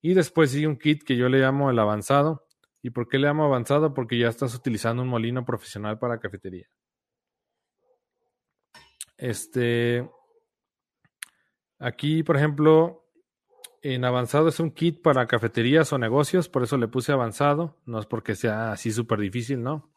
Y 0.00 0.14
después 0.14 0.52
sigue 0.52 0.68
un 0.68 0.76
kit 0.76 1.02
que 1.02 1.16
yo 1.16 1.28
le 1.28 1.40
llamo 1.40 1.70
el 1.70 1.78
avanzado. 1.78 2.43
¿Y 2.84 2.90
por 2.90 3.08
qué 3.08 3.18
le 3.18 3.26
llamo 3.26 3.46
avanzado? 3.46 3.94
Porque 3.94 4.18
ya 4.18 4.28
estás 4.28 4.54
utilizando 4.54 5.02
un 5.02 5.08
molino 5.08 5.46
profesional 5.46 5.98
para 5.98 6.20
cafetería. 6.20 6.68
Este. 9.16 10.06
Aquí, 11.78 12.22
por 12.22 12.36
ejemplo, 12.36 13.06
en 13.80 14.04
avanzado 14.04 14.48
es 14.48 14.60
un 14.60 14.70
kit 14.70 15.00
para 15.00 15.26
cafeterías 15.26 15.94
o 15.94 15.98
negocios, 15.98 16.50
por 16.50 16.62
eso 16.62 16.76
le 16.76 16.86
puse 16.86 17.10
avanzado. 17.10 17.80
No 17.86 17.98
es 17.98 18.04
porque 18.04 18.34
sea 18.34 18.72
así 18.72 18.92
súper 18.92 19.18
difícil, 19.18 19.62
¿no? 19.62 19.90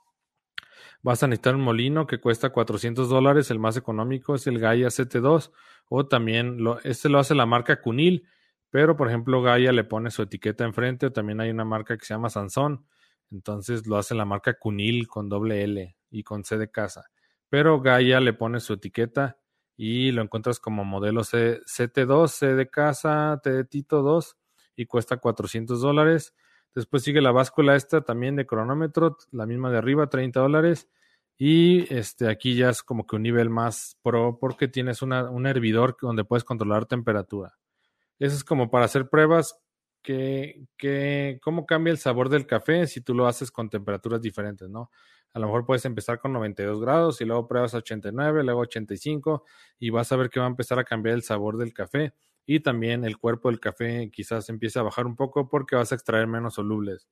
vas 1.03 1.21
a 1.23 1.27
necesitar 1.27 1.55
un 1.55 1.61
molino 1.61 2.07
que 2.07 2.19
cuesta 2.19 2.51
400 2.51 3.09
dólares, 3.09 3.51
el 3.51 3.59
más 3.59 3.75
económico 3.77 4.33
es 4.33 4.47
el 4.47 4.59
Gaia 4.59 4.87
CT2 4.87 5.51
o 5.89 6.07
también 6.07 6.63
lo, 6.63 6.79
este 6.83 7.09
lo 7.09 7.19
hace 7.19 7.35
la 7.35 7.45
marca 7.45 7.81
Cunil, 7.81 8.27
pero 8.69 8.95
por 8.95 9.07
ejemplo 9.07 9.41
Gaia 9.41 9.71
le 9.71 9.83
pone 9.83 10.11
su 10.11 10.23
etiqueta 10.23 10.65
enfrente 10.65 11.07
o 11.07 11.11
también 11.11 11.39
hay 11.41 11.49
una 11.49 11.65
marca 11.65 11.97
que 11.97 12.05
se 12.05 12.13
llama 12.13 12.29
Sansón, 12.29 12.85
entonces 13.31 13.87
lo 13.87 13.97
hace 13.97 14.15
la 14.15 14.25
marca 14.25 14.57
Cunil 14.57 15.07
con 15.07 15.29
doble 15.29 15.63
L 15.63 15.95
y 16.09 16.23
con 16.23 16.43
C 16.43 16.57
de 16.57 16.71
casa, 16.71 17.09
pero 17.49 17.81
Gaia 17.81 18.19
le 18.19 18.33
pone 18.33 18.59
su 18.59 18.73
etiqueta 18.73 19.37
y 19.77 20.11
lo 20.11 20.23
encuentras 20.23 20.59
como 20.59 20.83
modelo 20.83 21.23
C, 21.23 21.61
CT2, 21.61 22.27
C 22.27 22.55
de 22.55 22.67
casa, 22.67 23.39
T 23.43 23.51
de 23.51 23.63
Tito 23.63 24.01
2 24.01 24.35
y 24.75 24.85
cuesta 24.87 25.17
400 25.17 25.79
dólares. 25.79 26.35
Después 26.73 27.03
sigue 27.03 27.21
la 27.21 27.31
báscula 27.31 27.75
esta 27.75 28.01
también 28.01 28.35
de 28.35 28.47
cronómetro, 28.47 29.17
la 29.31 29.45
misma 29.45 29.69
de 29.69 29.77
arriba, 29.77 30.09
30 30.09 30.39
dólares. 30.39 30.89
Y 31.37 31.93
este, 31.93 32.27
aquí 32.27 32.55
ya 32.55 32.71
es 32.71 32.81
como 32.81 33.05
que 33.05 33.15
un 33.15 33.21
nivel 33.21 33.51
más 33.51 33.97
pro 34.01 34.39
porque 34.39 34.67
tienes 34.67 35.03
un 35.03 35.45
hervidor 35.45 35.95
donde 36.01 36.23
puedes 36.23 36.43
controlar 36.43 36.87
temperatura. 36.87 37.57
Eso 38.19 38.35
es 38.35 38.43
como 38.43 38.69
para 38.69 38.85
hacer 38.85 39.09
pruebas 39.09 39.59
que, 40.01 40.65
que, 40.77 41.39
cómo 41.41 41.65
cambia 41.65 41.91
el 41.91 41.97
sabor 41.97 42.29
del 42.29 42.47
café 42.47 42.87
si 42.87 43.01
tú 43.01 43.13
lo 43.13 43.27
haces 43.27 43.51
con 43.51 43.69
temperaturas 43.69 44.21
diferentes, 44.21 44.69
¿no? 44.69 44.89
A 45.33 45.39
lo 45.39 45.47
mejor 45.47 45.65
puedes 45.65 45.85
empezar 45.85 46.19
con 46.19 46.33
92 46.33 46.81
grados 46.81 47.21
y 47.21 47.25
luego 47.25 47.47
pruebas 47.47 47.73
a 47.73 47.77
89, 47.77 48.43
luego 48.43 48.61
85 48.61 49.43
y 49.79 49.89
vas 49.89 50.11
a 50.11 50.15
ver 50.15 50.29
que 50.29 50.39
va 50.39 50.45
a 50.47 50.49
empezar 50.49 50.79
a 50.79 50.83
cambiar 50.83 51.15
el 51.15 51.23
sabor 51.23 51.57
del 51.57 51.73
café 51.73 52.13
y 52.45 52.61
también 52.61 53.03
el 53.03 53.17
cuerpo 53.17 53.49
del 53.49 53.59
café 53.59 54.09
quizás 54.11 54.49
empiece 54.49 54.79
a 54.79 54.83
bajar 54.83 55.05
un 55.05 55.15
poco 55.15 55.49
porque 55.49 55.75
vas 55.75 55.91
a 55.91 55.95
extraer 55.95 56.27
menos 56.27 56.55
solubles. 56.55 57.07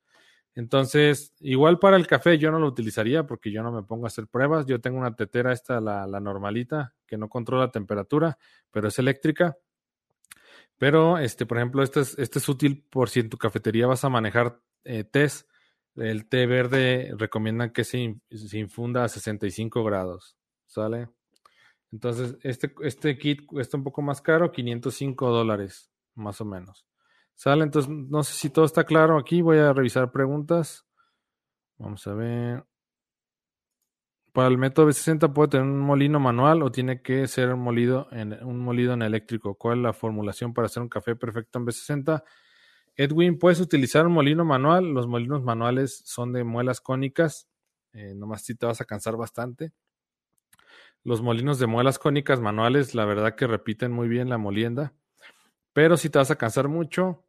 Entonces, 0.56 1.34
igual 1.42 1.80
para 1.80 1.98
el 1.98 2.08
café 2.08 2.38
yo 2.38 2.50
no 2.50 2.60
lo 2.60 2.68
utilizaría 2.68 3.26
porque 3.28 3.52
yo 3.52 3.62
no 3.62 3.72
me 3.74 3.84
pongo 3.84 4.06
a 4.06 4.08
hacer 4.08 4.28
pruebas. 4.28 4.66
Yo 4.66 4.80
tengo 4.80 4.98
una 4.98 5.16
tetera, 5.16 5.52
esta, 5.52 5.82
la, 5.82 6.08
la 6.08 6.22
normalita, 6.22 6.94
que 7.06 7.18
no 7.18 7.28
controla 7.28 7.72
temperatura, 7.72 8.38
pero 8.72 8.88
es 8.88 8.98
eléctrica. 8.98 9.58
Pero, 10.78 11.18
este, 11.18 11.46
por 11.46 11.58
ejemplo, 11.58 11.84
este 11.84 12.02
es, 12.02 12.18
este 12.20 12.40
es 12.40 12.50
útil 12.50 12.86
por 12.90 13.10
si 13.10 13.22
en 13.22 13.30
tu 13.30 13.38
cafetería 13.38 13.88
vas 13.88 14.04
a 14.04 14.10
manejar 14.10 14.60
eh, 14.84 15.06
el 15.96 16.28
té 16.28 16.46
verde 16.46 17.14
recomiendan 17.18 17.72
que 17.72 17.84
se, 17.84 18.20
se, 18.30 18.58
infunda 18.58 19.04
a 19.06 19.10
65 19.10 19.84
grados, 19.84 20.38
¿sale? 20.66 21.10
Entonces, 21.92 22.38
este, 22.44 22.74
este 22.82 23.18
kit 23.18 23.46
cuesta 23.46 23.78
un 23.78 23.84
poco 23.84 24.02
más 24.02 24.22
caro, 24.22 24.52
505 24.52 25.30
dólares, 25.30 25.90
más 26.14 26.42
o 26.42 26.46
menos. 26.46 26.86
¿Sale? 27.36 27.64
Entonces, 27.64 27.92
no 27.92 28.24
sé 28.24 28.34
si 28.34 28.50
todo 28.50 28.66
está 28.66 28.86
claro 28.86 29.18
aquí. 29.18 29.42
Voy 29.42 29.58
a 29.58 29.74
revisar 29.74 30.12
preguntas. 30.12 30.86
Vamos 31.78 32.08
a 32.08 32.14
ver. 32.14 32.66
Para 34.36 34.50
el 34.50 34.58
método 34.58 34.90
B60 34.90 35.32
puede 35.32 35.48
tener 35.48 35.66
un 35.66 35.80
molino 35.80 36.20
manual 36.20 36.62
o 36.62 36.70
tiene 36.70 37.02
que 37.02 37.26
ser 37.26 37.56
molido 37.56 38.10
en, 38.12 38.34
un 38.44 38.60
molido 38.60 38.92
en 38.92 39.02
eléctrico. 39.02 39.56
¿Cuál 39.56 39.78
es 39.78 39.84
la 39.84 39.94
formulación 39.94 40.54
para 40.54 40.66
hacer 40.66 40.84
un 40.84 40.90
café 40.90 41.16
perfecto 41.16 41.58
en 41.58 41.66
B60? 41.66 42.22
Edwin, 42.98 43.40
puedes 43.40 43.62
utilizar 43.62 44.06
un 44.06 44.12
molino 44.12 44.44
manual. 44.44 44.94
Los 44.94 45.08
molinos 45.08 45.42
manuales 45.42 46.02
son 46.04 46.34
de 46.34 46.44
muelas 46.44 46.82
cónicas. 46.82 47.48
Eh, 47.94 48.14
nomás 48.14 48.44
si 48.44 48.56
te 48.56 48.66
vas 48.66 48.82
a 48.82 48.84
cansar 48.84 49.16
bastante. 49.16 49.72
Los 51.06 51.22
molinos 51.22 51.58
de 51.58 51.68
muelas 51.68 51.98
cónicas 51.98 52.42
manuales, 52.42 52.94
la 52.94 53.06
verdad 53.06 53.36
que 53.36 53.48
repiten 53.48 53.94
muy 53.94 54.10
bien 54.10 54.28
la 54.28 54.38
molienda. 54.38 54.92
Pero 55.72 55.96
si 55.96 56.10
te 56.10 56.20
vas 56.20 56.30
a 56.30 56.36
cansar 56.36 56.68
mucho. 56.68 57.24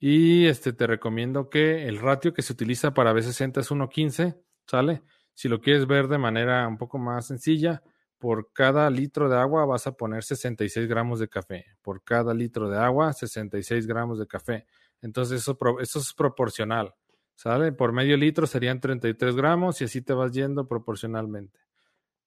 Y 0.00 0.46
este 0.46 0.72
te 0.72 0.88
recomiendo 0.88 1.50
que 1.50 1.86
el 1.86 2.00
ratio 2.00 2.34
que 2.34 2.42
se 2.42 2.52
utiliza 2.52 2.94
para 2.94 3.12
B60 3.12 3.60
es 3.60 3.70
1.15, 3.70 4.42
¿sale? 4.66 5.04
Si 5.38 5.48
lo 5.48 5.60
quieres 5.60 5.86
ver 5.86 6.08
de 6.08 6.18
manera 6.18 6.66
un 6.66 6.76
poco 6.76 6.98
más 6.98 7.28
sencilla, 7.28 7.80
por 8.18 8.52
cada 8.52 8.90
litro 8.90 9.28
de 9.28 9.36
agua 9.36 9.64
vas 9.66 9.86
a 9.86 9.92
poner 9.92 10.24
66 10.24 10.88
gramos 10.88 11.20
de 11.20 11.28
café. 11.28 11.64
Por 11.80 12.02
cada 12.02 12.34
litro 12.34 12.68
de 12.68 12.76
agua, 12.76 13.12
66 13.12 13.86
gramos 13.86 14.18
de 14.18 14.26
café. 14.26 14.66
Entonces 15.00 15.42
eso, 15.42 15.56
es 15.80 16.14
proporcional. 16.14 16.92
¿Sale? 17.36 17.70
Por 17.70 17.92
medio 17.92 18.16
litro 18.16 18.48
serían 18.48 18.80
33 18.80 19.36
gramos 19.36 19.80
y 19.80 19.84
así 19.84 20.02
te 20.02 20.12
vas 20.12 20.32
yendo 20.32 20.66
proporcionalmente. 20.66 21.60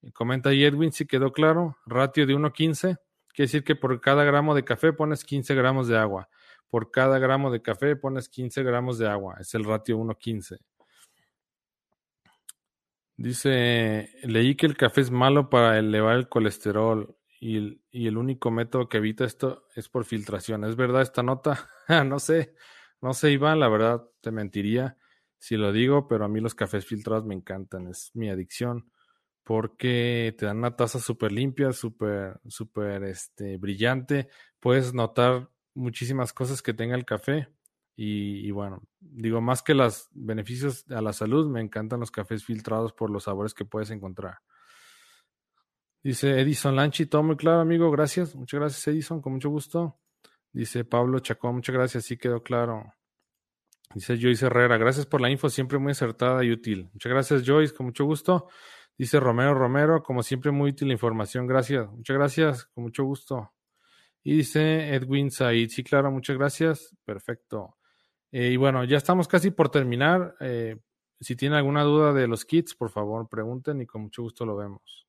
Y 0.02 0.14
comenta 0.14 0.54
Edwin 0.54 0.94
si 0.94 1.06
quedó 1.06 1.34
claro. 1.34 1.76
Ratio 1.86 2.26
de 2.26 2.34
1.15. 2.34 2.98
Quiere 3.34 3.48
decir 3.48 3.66
que 3.66 3.76
por 3.76 4.00
cada 4.00 4.24
gramo 4.24 4.56
de 4.56 4.64
café 4.64 4.94
pones 4.94 5.26
15 5.26 5.54
gramos 5.54 5.90
de 5.90 5.98
agua. 5.98 6.30
Por 6.70 6.92
cada 6.92 7.20
gramo 7.20 7.52
de 7.52 7.62
café 7.62 7.98
pones 7.98 8.30
15 8.30 8.64
gramos 8.64 8.98
de 9.00 9.10
agua. 9.10 9.36
Es 9.42 9.54
el 9.54 9.66
ratio 9.66 9.98
1.15. 9.98 10.60
Dice, 13.22 14.10
leí 14.24 14.56
que 14.56 14.66
el 14.66 14.76
café 14.76 15.02
es 15.02 15.12
malo 15.12 15.48
para 15.48 15.78
elevar 15.78 16.16
el 16.16 16.28
colesterol 16.28 17.16
y 17.40 17.56
el, 18.08 18.18
único 18.18 18.50
método 18.50 18.90
que 18.90 18.98
evita 18.98 19.26
esto 19.26 19.68
es 19.76 19.90
por 19.90 20.06
filtración. 20.06 20.64
¿Es 20.64 20.76
verdad 20.76 21.04
esta 21.04 21.22
nota? 21.22 21.70
no 22.06 22.18
sé, 22.18 22.56
no 23.00 23.14
sé, 23.14 23.32
Iván, 23.32 23.60
la 23.60 23.70
verdad 23.70 24.02
te 24.22 24.32
mentiría 24.32 24.98
si 25.38 25.56
lo 25.56 25.72
digo, 25.72 26.08
pero 26.08 26.26
a 26.26 26.28
mí 26.28 26.40
los 26.40 26.56
cafés 26.56 26.84
filtrados 26.84 27.24
me 27.26 27.36
encantan, 27.36 27.88
es 27.88 28.10
mi 28.16 28.30
adicción, 28.32 28.92
porque 29.44 30.34
te 30.36 30.48
dan 30.48 30.58
una 30.58 30.76
taza 30.76 30.98
súper 30.98 31.32
limpia, 31.32 31.74
súper, 31.74 32.40
súper 32.48 33.04
este, 33.04 33.58
brillante, 33.58 34.30
puedes 34.60 34.96
notar 34.96 35.48
muchísimas 35.76 36.34
cosas 36.34 36.64
que 36.64 36.74
tenga 36.74 36.96
el 36.96 37.06
café. 37.06 37.50
Y, 38.04 38.50
bueno, 38.50 38.82
digo, 39.00 39.42
más 39.42 39.62
que 39.62 39.76
los 39.76 40.10
beneficios 40.12 40.90
a 40.90 41.02
la 41.02 41.14
salud, 41.14 41.48
me 41.48 41.62
encantan 41.62 42.00
los 42.00 42.10
cafés 42.10 42.44
filtrados 42.44 42.94
por 42.94 43.12
los 43.12 43.26
sabores 43.26 43.54
que 43.54 43.64
puedes 43.64 43.92
encontrar. 43.92 44.40
Dice 46.02 46.42
Edison 46.42 46.76
Lanchi, 46.76 47.06
todo 47.06 47.22
muy 47.22 47.36
claro, 47.36 47.60
amigo, 47.60 47.92
gracias. 47.92 48.36
Muchas 48.36 48.60
gracias, 48.60 48.88
Edison, 48.88 49.22
con 49.22 49.34
mucho 49.34 49.52
gusto. 49.52 50.00
Dice 50.52 50.84
Pablo 50.84 51.20
Chacón, 51.20 51.54
muchas 51.54 51.76
gracias, 51.76 52.06
sí 52.06 52.18
quedó 52.18 52.42
claro. 52.42 52.92
Dice 53.94 54.18
Joyce 54.20 54.48
Herrera, 54.48 54.78
gracias 54.80 55.06
por 55.06 55.22
la 55.22 55.30
info, 55.30 55.48
siempre 55.50 55.78
muy 55.78 55.92
acertada 55.92 56.44
y 56.44 56.52
útil. 56.52 56.90
Muchas 56.94 57.12
gracias, 57.12 57.44
Joyce, 57.46 57.76
con 57.76 57.86
mucho 57.86 58.06
gusto. 58.06 58.48
Dice 58.98 59.20
Romero 59.20 59.54
Romero, 59.54 60.02
como 60.02 60.24
siempre, 60.24 60.50
muy 60.50 60.72
útil 60.72 60.88
la 60.88 60.96
información, 60.96 61.46
gracias. 61.46 61.88
Muchas 61.92 62.18
gracias, 62.18 62.66
con 62.74 62.86
mucho 62.86 63.04
gusto. 63.04 63.54
Y 64.24 64.38
dice 64.38 64.96
Edwin 64.96 65.30
Said, 65.30 65.70
sí, 65.70 65.84
claro, 65.84 66.10
muchas 66.10 66.36
gracias. 66.36 66.96
Perfecto. 67.06 67.76
Eh, 68.32 68.50
y 68.52 68.58
bueno, 68.58 68.84
ya 68.86 68.98
estamos 68.98 69.28
casi 69.28 69.52
por 69.52 69.70
terminar. 69.70 70.36
Eh, 70.40 70.78
si 71.20 71.36
tienen 71.36 71.58
alguna 71.58 71.84
duda 71.84 72.14
de 72.14 72.28
los 72.28 72.46
kits, 72.46 72.76
por 72.76 72.90
favor, 72.90 73.28
pregunten 73.30 73.82
y 73.82 73.86
con 73.86 74.04
mucho 74.04 74.24
gusto 74.24 74.46
lo 74.46 74.56
vemos. 74.56 75.08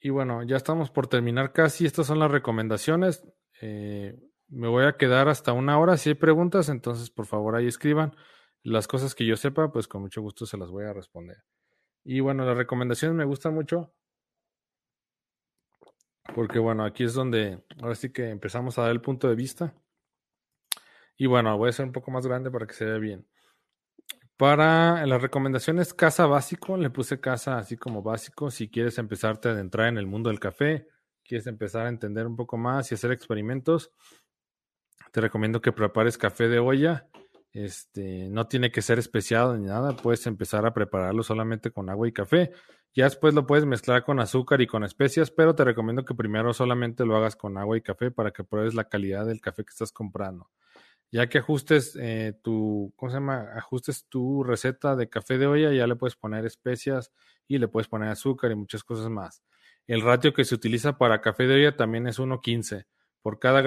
Y 0.00 0.10
bueno, 0.10 0.42
ya 0.44 0.56
estamos 0.56 0.90
por 0.90 1.08
terminar 1.08 1.52
casi. 1.52 1.86
Estas 1.86 2.06
son 2.06 2.18
las 2.18 2.30
recomendaciones. 2.30 3.24
Eh, 3.60 4.16
me 4.48 4.68
voy 4.68 4.84
a 4.84 4.96
quedar 4.96 5.28
hasta 5.28 5.52
una 5.52 5.78
hora. 5.78 5.96
Si 5.96 6.10
hay 6.10 6.14
preguntas, 6.14 6.68
entonces 6.68 7.10
por 7.10 7.26
favor 7.26 7.56
ahí 7.56 7.66
escriban. 7.66 8.14
Las 8.62 8.88
cosas 8.88 9.14
que 9.14 9.26
yo 9.26 9.36
sepa, 9.36 9.72
pues 9.72 9.88
con 9.88 10.02
mucho 10.02 10.22
gusto 10.22 10.46
se 10.46 10.56
las 10.56 10.70
voy 10.70 10.84
a 10.84 10.92
responder. 10.92 11.38
Y 12.04 12.20
bueno, 12.20 12.44
las 12.44 12.56
recomendaciones 12.56 13.16
me 13.16 13.24
gustan 13.24 13.54
mucho. 13.54 13.92
Porque 16.34 16.58
bueno, 16.58 16.84
aquí 16.84 17.04
es 17.04 17.14
donde 17.14 17.62
ahora 17.80 17.94
sí 17.94 18.12
que 18.12 18.30
empezamos 18.30 18.78
a 18.78 18.82
dar 18.82 18.90
el 18.90 19.00
punto 19.00 19.28
de 19.28 19.34
vista. 19.34 19.74
Y 21.16 21.26
bueno, 21.26 21.56
voy 21.58 21.70
a 21.70 21.72
ser 21.72 21.86
un 21.86 21.92
poco 21.92 22.10
más 22.10 22.26
grande 22.26 22.50
para 22.50 22.66
que 22.66 22.74
se 22.74 22.84
vea 22.84 22.98
bien. 22.98 23.26
Para 24.36 25.04
las 25.04 25.20
recomendaciones 25.20 25.92
casa 25.94 26.26
básico, 26.26 26.76
le 26.76 26.90
puse 26.90 27.18
casa 27.18 27.58
así 27.58 27.76
como 27.76 28.02
básico. 28.02 28.52
Si 28.52 28.70
quieres 28.70 28.98
empezarte 28.98 29.48
a 29.48 29.52
adentrar 29.52 29.88
en 29.88 29.98
el 29.98 30.06
mundo 30.06 30.30
del 30.30 30.38
café, 30.38 30.86
quieres 31.24 31.48
empezar 31.48 31.86
a 31.86 31.88
entender 31.88 32.26
un 32.26 32.36
poco 32.36 32.56
más 32.56 32.90
y 32.90 32.94
hacer 32.94 33.10
experimentos, 33.10 33.90
te 35.12 35.20
recomiendo 35.20 35.60
que 35.60 35.72
prepares 35.72 36.18
café 36.18 36.48
de 36.48 36.58
olla. 36.58 37.08
Este, 37.52 38.28
no 38.30 38.46
tiene 38.46 38.70
que 38.70 38.82
ser 38.82 38.98
especiado 38.98 39.56
ni 39.56 39.66
nada, 39.66 39.96
puedes 39.96 40.26
empezar 40.26 40.66
a 40.66 40.74
prepararlo 40.74 41.22
solamente 41.22 41.70
con 41.70 41.90
agua 41.90 42.08
y 42.08 42.12
café. 42.12 42.52
Ya 42.94 43.04
después 43.04 43.34
lo 43.34 43.46
puedes 43.46 43.66
mezclar 43.66 44.04
con 44.04 44.20
azúcar 44.20 44.60
y 44.60 44.66
con 44.66 44.84
especias, 44.84 45.30
pero 45.30 45.54
te 45.54 45.64
recomiendo 45.64 46.04
que 46.04 46.14
primero 46.14 46.52
solamente 46.52 47.04
lo 47.04 47.16
hagas 47.16 47.36
con 47.36 47.58
agua 47.58 47.76
y 47.76 47.82
café 47.82 48.10
para 48.10 48.32
que 48.32 48.44
pruebes 48.44 48.74
la 48.74 48.88
calidad 48.88 49.26
del 49.26 49.40
café 49.40 49.64
que 49.64 49.70
estás 49.70 49.92
comprando 49.92 50.50
ya 51.10 51.28
que 51.28 51.38
ajustes 51.38 51.96
eh, 52.00 52.38
tu, 52.42 52.92
¿cómo 52.96 53.10
se 53.10 53.16
llama? 53.16 53.48
Ajustes 53.56 54.06
tu 54.08 54.44
receta 54.44 54.94
de 54.96 55.08
café 55.08 55.38
de 55.38 55.46
olla, 55.46 55.72
ya 55.72 55.86
le 55.86 55.96
puedes 55.96 56.16
poner 56.16 56.44
especias 56.44 57.12
y 57.46 57.58
le 57.58 57.68
puedes 57.68 57.88
poner 57.88 58.10
azúcar 58.10 58.50
y 58.50 58.56
muchas 58.56 58.84
cosas 58.84 59.08
más. 59.08 59.42
El 59.86 60.02
ratio 60.02 60.34
que 60.34 60.44
se 60.44 60.54
utiliza 60.54 60.98
para 60.98 61.20
café 61.20 61.46
de 61.46 61.54
olla 61.54 61.76
también 61.76 62.06
es 62.06 62.18
1.15. 62.18 62.86
Por 63.22 63.38
cada, 63.38 63.62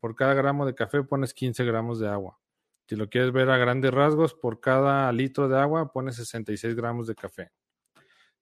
por 0.00 0.16
cada 0.16 0.34
gramo 0.34 0.64
de 0.64 0.74
café 0.74 1.02
pones 1.02 1.34
15 1.34 1.64
gramos 1.64 2.00
de 2.00 2.08
agua. 2.08 2.38
Si 2.88 2.96
lo 2.96 3.08
quieres 3.08 3.32
ver 3.32 3.50
a 3.50 3.56
grandes 3.56 3.92
rasgos, 3.92 4.34
por 4.34 4.60
cada 4.60 5.10
litro 5.12 5.48
de 5.48 5.58
agua 5.58 5.92
pones 5.92 6.16
66 6.16 6.74
gramos 6.74 7.06
de 7.06 7.14
café. 7.14 7.50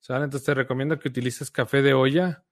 Entonces 0.06 0.44
te 0.44 0.52
recomiendo 0.52 0.98
que 0.98 1.08
utilices 1.08 1.50
café 1.50 1.80
de 1.80 1.94
olla 1.94 2.44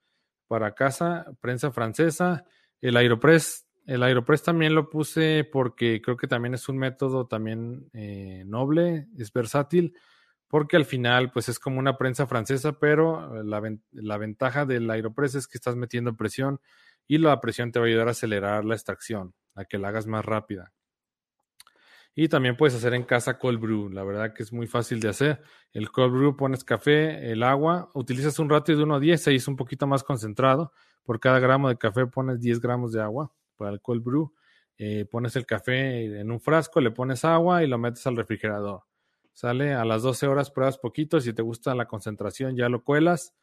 para 0.48 0.74
casa, 0.74 1.26
prensa 1.40 1.70
francesa. 1.70 2.44
El 2.80 2.96
Aeropress 2.96 3.66
el 3.86 4.02
Aeropress 4.02 4.42
también 4.42 4.74
lo 4.74 4.88
puse 4.88 5.44
porque 5.44 6.00
creo 6.00 6.16
que 6.16 6.28
también 6.28 6.54
es 6.54 6.68
un 6.68 6.78
método 6.78 7.26
también 7.26 7.90
eh, 7.92 8.44
noble, 8.46 9.08
es 9.18 9.32
versátil, 9.32 9.96
porque 10.46 10.76
al 10.76 10.84
final 10.84 11.32
pues 11.32 11.48
es 11.48 11.58
como 11.58 11.78
una 11.80 11.98
prensa 11.98 12.26
francesa, 12.26 12.78
pero 12.78 13.42
la, 13.42 13.60
la, 13.90 14.18
ventaja 14.18 14.66
del 14.66 14.88
Aeropress 14.88 15.34
es 15.34 15.48
que 15.48 15.58
estás 15.58 15.74
metiendo 15.74 16.16
presión 16.16 16.60
y 17.08 17.18
la 17.18 17.40
presión 17.40 17.72
te 17.72 17.80
va 17.80 17.86
a 17.86 17.88
ayudar 17.88 18.08
a 18.08 18.12
acelerar 18.12 18.64
la 18.64 18.74
extracción, 18.74 19.34
a 19.54 19.64
que 19.64 19.78
la 19.78 19.88
hagas 19.88 20.06
más 20.06 20.24
rápida. 20.24 20.72
Y 22.14 22.28
también 22.28 22.56
puedes 22.56 22.74
hacer 22.74 22.92
en 22.94 23.04
casa 23.04 23.38
cold 23.38 23.58
brew. 23.58 23.88
La 23.88 24.04
verdad 24.04 24.34
que 24.34 24.42
es 24.42 24.52
muy 24.52 24.66
fácil 24.66 25.00
de 25.00 25.08
hacer. 25.08 25.42
El 25.72 25.90
cold 25.90 26.12
brew 26.12 26.36
pones 26.36 26.62
café, 26.62 27.32
el 27.32 27.42
agua, 27.42 27.90
utilizas 27.94 28.38
un 28.38 28.50
ratio 28.50 28.76
de 28.76 28.82
1 28.82 28.96
a 28.96 29.00
10, 29.00 29.28
ahí 29.28 29.36
es 29.36 29.48
un 29.48 29.56
poquito 29.56 29.86
más 29.86 30.04
concentrado. 30.04 30.72
Por 31.04 31.20
cada 31.20 31.38
gramo 31.38 31.68
de 31.68 31.78
café 31.78 32.06
pones 32.06 32.40
10 32.40 32.60
gramos 32.60 32.92
de 32.92 33.00
agua 33.00 33.32
para 33.56 33.72
el 33.72 33.80
cold 33.80 34.04
brew. 34.04 34.32
Eh, 34.76 35.06
pones 35.10 35.36
el 35.36 35.46
café 35.46 36.20
en 36.20 36.30
un 36.30 36.40
frasco, 36.40 36.80
le 36.80 36.90
pones 36.90 37.24
agua 37.24 37.62
y 37.62 37.66
lo 37.66 37.78
metes 37.78 38.06
al 38.06 38.16
refrigerador. 38.16 38.82
Sale 39.32 39.72
a 39.72 39.84
las 39.84 40.02
12 40.02 40.26
horas, 40.26 40.50
pruebas 40.50 40.76
poquito. 40.78 41.20
Si 41.20 41.32
te 41.32 41.40
gusta 41.40 41.74
la 41.74 41.86
concentración, 41.86 42.56
ya 42.56 42.68
lo 42.68 42.84
cuelas. 42.84 43.34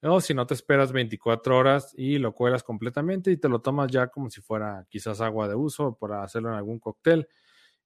O 0.00 0.20
si 0.20 0.34
no, 0.34 0.46
te 0.46 0.54
esperas 0.54 0.92
24 0.92 1.56
horas 1.56 1.94
y 1.96 2.18
lo 2.18 2.34
cuelas 2.34 2.62
completamente 2.62 3.30
y 3.30 3.36
te 3.36 3.48
lo 3.48 3.60
tomas 3.60 3.90
ya 3.90 4.08
como 4.08 4.30
si 4.30 4.40
fuera 4.40 4.86
quizás 4.88 5.20
agua 5.20 5.48
de 5.48 5.54
uso 5.54 5.96
para 5.98 6.22
hacerlo 6.22 6.50
en 6.50 6.56
algún 6.56 6.78
cóctel 6.78 7.28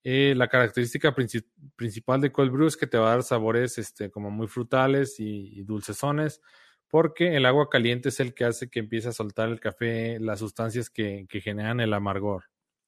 eh, 0.05 0.35
la 0.37 0.49
característica 0.49 1.15
principal 1.15 2.21
de 2.21 2.33
cold 2.33 2.53
brew 2.53 2.67
es 2.67 2.77
que 2.77 2.87
te 2.87 2.99
va 2.99 3.09
a 3.09 3.15
dar 3.17 3.23
sabores 3.23 3.79
este, 3.79 4.11
como 4.11 4.31
muy 4.31 4.47
frutales 4.47 5.19
y, 5.19 5.63
dulcesones, 5.65 6.41
porque 6.89 7.37
el 7.37 7.45
agua 7.47 7.69
caliente 7.69 8.11
es 8.11 8.21
el 8.21 8.35
que 8.35 8.45
hace 8.45 8.71
que 8.71 8.81
empiece 8.81 9.09
a 9.09 9.13
soltar 9.13 9.49
el 9.49 9.61
café 9.61 10.19
las 10.21 10.39
sustancias 10.39 10.89
que, 10.91 11.27
generan 11.43 11.81
el 11.81 11.93
amargor. 11.93 12.45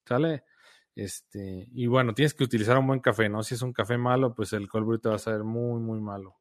¿Sale? 0.07 0.45
Este, 0.95 1.69
y 1.73 1.87
bueno, 1.87 2.15
tienes 2.15 2.35
que 2.35 2.45
utilizar 2.45 2.79
un 2.79 2.87
buen 2.87 3.01
café, 3.01 3.29
¿no? 3.29 3.43
Si 3.43 3.55
es 3.55 3.63
un 3.63 3.73
café 3.73 3.99
malo, 3.99 4.35
pues 4.35 4.53
el 4.53 4.69
cold 4.69 4.87
brew 4.87 4.99
te 4.99 5.09
va 5.09 5.17
a 5.17 5.19
saber 5.19 5.45
muy, 5.45 5.81
muy 5.81 6.01
malo. 6.01 6.37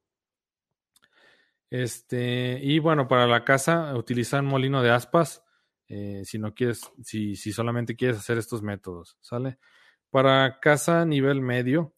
Este, 1.69 2.59
y 2.63 2.79
bueno, 2.79 3.07
para 3.07 3.27
la 3.27 3.43
casa, 3.43 3.95
utiliza 3.95 4.39
un 4.39 4.47
molino 4.47 4.81
de 4.81 4.91
aspas. 4.91 5.43
Eh, 5.87 6.21
si 6.23 6.37
no 6.39 6.53
quieres, 6.53 6.81
si, 7.03 7.35
si 7.35 7.51
solamente 7.51 7.95
quieres 7.95 8.17
hacer 8.17 8.37
estos 8.37 8.61
métodos, 8.61 9.17
¿sale? 9.21 9.57
Para 10.09 10.59
casa 10.59 11.05
nivel 11.05 11.41
medio, 11.41 11.93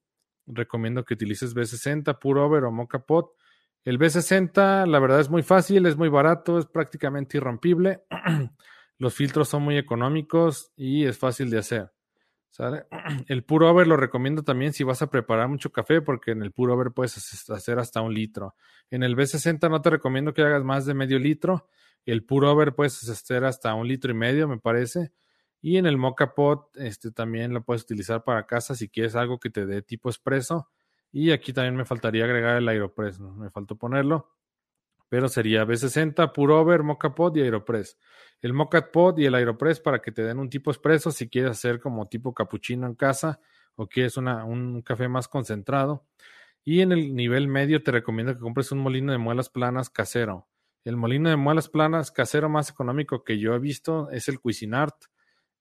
recomiendo 0.45 1.05
que 1.05 1.13
utilices 1.13 1.55
B60, 1.55 2.17
Over 2.23 2.65
o 2.65 2.71
Mocha 2.71 2.99
Pot. 2.99 3.31
El 3.83 3.97
B60, 3.97 4.85
la 4.85 4.99
verdad, 4.99 5.19
es 5.19 5.29
muy 5.29 5.43
fácil, 5.43 5.85
es 5.85 5.97
muy 5.97 6.09
barato, 6.09 6.59
es 6.59 6.65
prácticamente 6.65 7.37
irrompible. 7.37 8.03
Los 8.97 9.15
filtros 9.15 9.49
son 9.49 9.63
muy 9.63 9.77
económicos 9.77 10.71
y 10.75 11.05
es 11.05 11.17
fácil 11.17 11.49
de 11.49 11.59
hacer. 11.59 11.91
El 13.27 13.43
Puro 13.43 13.69
Over 13.69 13.87
lo 13.87 13.97
recomiendo 13.97 14.43
también 14.43 14.73
si 14.73 14.83
vas 14.83 15.01
a 15.01 15.09
preparar 15.09 15.47
mucho 15.47 15.71
café, 15.71 16.01
porque 16.01 16.31
en 16.31 16.41
el 16.43 16.51
Puro 16.51 16.73
Over 16.73 16.91
puedes 16.91 17.49
hacer 17.49 17.79
hasta 17.79 18.01
un 18.01 18.13
litro. 18.13 18.55
En 18.89 19.03
el 19.03 19.15
B60 19.15 19.69
no 19.69 19.81
te 19.81 19.89
recomiendo 19.89 20.33
que 20.33 20.41
hagas 20.41 20.63
más 20.63 20.85
de 20.85 20.93
medio 20.93 21.17
litro. 21.17 21.69
El 22.05 22.23
Puro 22.23 22.51
Over 22.51 22.75
puedes 22.75 23.07
hacer 23.09 23.45
hasta 23.45 23.73
un 23.73 23.87
litro 23.87 24.11
y 24.11 24.15
medio, 24.15 24.47
me 24.47 24.57
parece. 24.57 25.11
Y 25.61 25.77
en 25.77 25.85
el 25.85 25.97
Mocha 25.97 26.33
Pot 26.33 26.75
este, 26.75 27.11
también 27.11 27.53
lo 27.53 27.63
puedes 27.63 27.83
utilizar 27.83 28.23
para 28.23 28.47
casa 28.47 28.73
si 28.73 28.89
quieres 28.89 29.15
algo 29.15 29.39
que 29.39 29.51
te 29.51 29.65
dé 29.65 29.83
tipo 29.83 30.09
expreso. 30.09 30.69
Y 31.11 31.31
aquí 31.31 31.53
también 31.53 31.75
me 31.75 31.85
faltaría 31.85 32.23
agregar 32.25 32.57
el 32.57 32.67
Aeropress, 32.67 33.19
me 33.19 33.51
faltó 33.51 33.75
ponerlo. 33.75 34.31
Pero 35.07 35.27
sería 35.27 35.65
B60, 35.65 36.31
Puro 36.31 36.59
Over, 36.59 36.83
Mocha 36.83 37.13
Pot 37.13 37.37
y 37.37 37.41
Aeropress. 37.41 37.99
El 38.41 38.53
Mocha 38.53 38.91
Pot 38.91 39.19
y 39.19 39.25
el 39.25 39.35
Aeropress 39.35 39.79
para 39.79 40.01
que 40.01 40.11
te 40.11 40.23
den 40.23 40.39
un 40.39 40.49
tipo 40.49 40.71
expreso 40.71 41.11
si 41.11 41.29
quieres 41.29 41.51
hacer 41.51 41.79
como 41.79 42.07
tipo 42.07 42.33
capuchino 42.33 42.87
en 42.87 42.95
casa 42.95 43.39
o 43.75 43.87
quieres 43.87 44.17
una, 44.17 44.45
un 44.45 44.81
café 44.81 45.09
más 45.09 45.27
concentrado. 45.27 46.07
Y 46.63 46.81
en 46.81 46.91
el 46.91 47.13
nivel 47.15 47.47
medio 47.47 47.83
te 47.83 47.91
recomiendo 47.91 48.33
que 48.33 48.39
compres 48.39 48.71
un 48.71 48.79
molino 48.79 49.11
de 49.11 49.17
muelas 49.17 49.49
planas 49.49 49.89
casero. 49.89 50.47
El 50.85 50.95
molino 50.95 51.29
de 51.29 51.35
muelas 51.35 51.69
planas 51.69 52.11
casero 52.11 52.49
más 52.49 52.69
económico 52.69 53.23
que 53.23 53.37
yo 53.37 53.53
he 53.53 53.59
visto 53.59 54.09
es 54.11 54.27
el 54.27 54.39
Cuisinart 54.39 54.95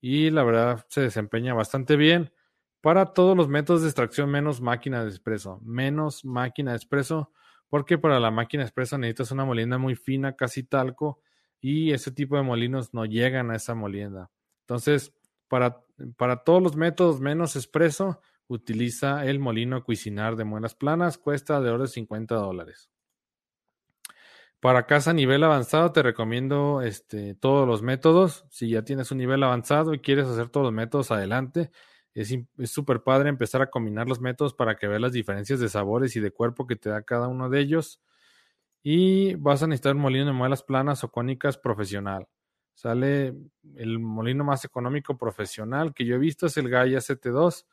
y 0.00 0.30
la 0.30 0.42
verdad 0.44 0.84
se 0.88 1.02
desempeña 1.02 1.54
bastante 1.54 1.96
bien 1.96 2.32
para 2.80 3.06
todos 3.12 3.36
los 3.36 3.48
métodos 3.48 3.82
de 3.82 3.88
extracción 3.88 4.30
menos 4.30 4.60
máquina 4.60 5.04
de 5.04 5.10
expreso, 5.10 5.60
menos 5.62 6.24
máquina 6.24 6.72
de 6.72 6.78
expreso, 6.78 7.32
porque 7.68 7.98
para 7.98 8.18
la 8.18 8.30
máquina 8.30 8.62
de 8.62 8.68
expreso 8.68 8.96
necesitas 8.96 9.32
una 9.32 9.44
molienda 9.44 9.78
muy 9.78 9.94
fina, 9.94 10.34
casi 10.34 10.62
talco, 10.62 11.20
y 11.60 11.92
ese 11.92 12.10
tipo 12.10 12.36
de 12.36 12.42
molinos 12.42 12.94
no 12.94 13.04
llegan 13.04 13.50
a 13.50 13.56
esa 13.56 13.74
molienda. 13.74 14.30
Entonces, 14.62 15.12
para, 15.46 15.82
para 16.16 16.42
todos 16.42 16.62
los 16.62 16.74
métodos 16.74 17.20
menos 17.20 17.54
expreso, 17.54 18.20
utiliza 18.46 19.26
el 19.26 19.38
molino 19.38 19.84
Cuisinar 19.84 20.36
de 20.36 20.44
muelas 20.44 20.74
planas, 20.74 21.18
cuesta 21.18 21.60
de 21.60 21.70
oro 21.70 21.86
50 21.86 22.34
dólares. 22.34 22.90
Para 24.60 24.86
casa 24.86 25.14
nivel 25.14 25.42
avanzado 25.42 25.90
te 25.90 26.02
recomiendo 26.02 26.82
este, 26.82 27.34
todos 27.34 27.66
los 27.66 27.80
métodos. 27.80 28.44
Si 28.50 28.68
ya 28.68 28.82
tienes 28.82 29.10
un 29.10 29.16
nivel 29.18 29.42
avanzado 29.42 29.94
y 29.94 30.00
quieres 30.00 30.26
hacer 30.26 30.50
todos 30.50 30.64
los 30.64 30.74
métodos, 30.74 31.10
adelante. 31.10 31.70
Es 32.12 32.36
súper 32.66 33.02
padre 33.02 33.30
empezar 33.30 33.62
a 33.62 33.70
combinar 33.70 34.06
los 34.08 34.20
métodos 34.20 34.52
para 34.52 34.76
que 34.76 34.86
veas 34.86 35.00
las 35.00 35.12
diferencias 35.12 35.60
de 35.60 35.68
sabores 35.70 36.14
y 36.16 36.20
de 36.20 36.32
cuerpo 36.32 36.66
que 36.66 36.76
te 36.76 36.90
da 36.90 37.02
cada 37.02 37.28
uno 37.28 37.48
de 37.48 37.60
ellos. 37.60 38.02
Y 38.82 39.34
vas 39.36 39.62
a 39.62 39.66
necesitar 39.66 39.96
un 39.96 40.02
molino 40.02 40.26
de 40.26 40.32
muelas 40.32 40.62
planas 40.62 41.04
o 41.04 41.10
cónicas 41.12 41.58
profesional. 41.58 42.28
Sale 42.74 43.34
el 43.76 43.98
molino 43.98 44.44
más 44.44 44.64
económico 44.64 45.16
profesional 45.18 45.94
que 45.94 46.04
yo 46.04 46.16
he 46.16 46.18
visto 46.18 46.46
es 46.46 46.56
el 46.58 46.68
Gaia 46.68 47.00
CT2. 47.00 47.66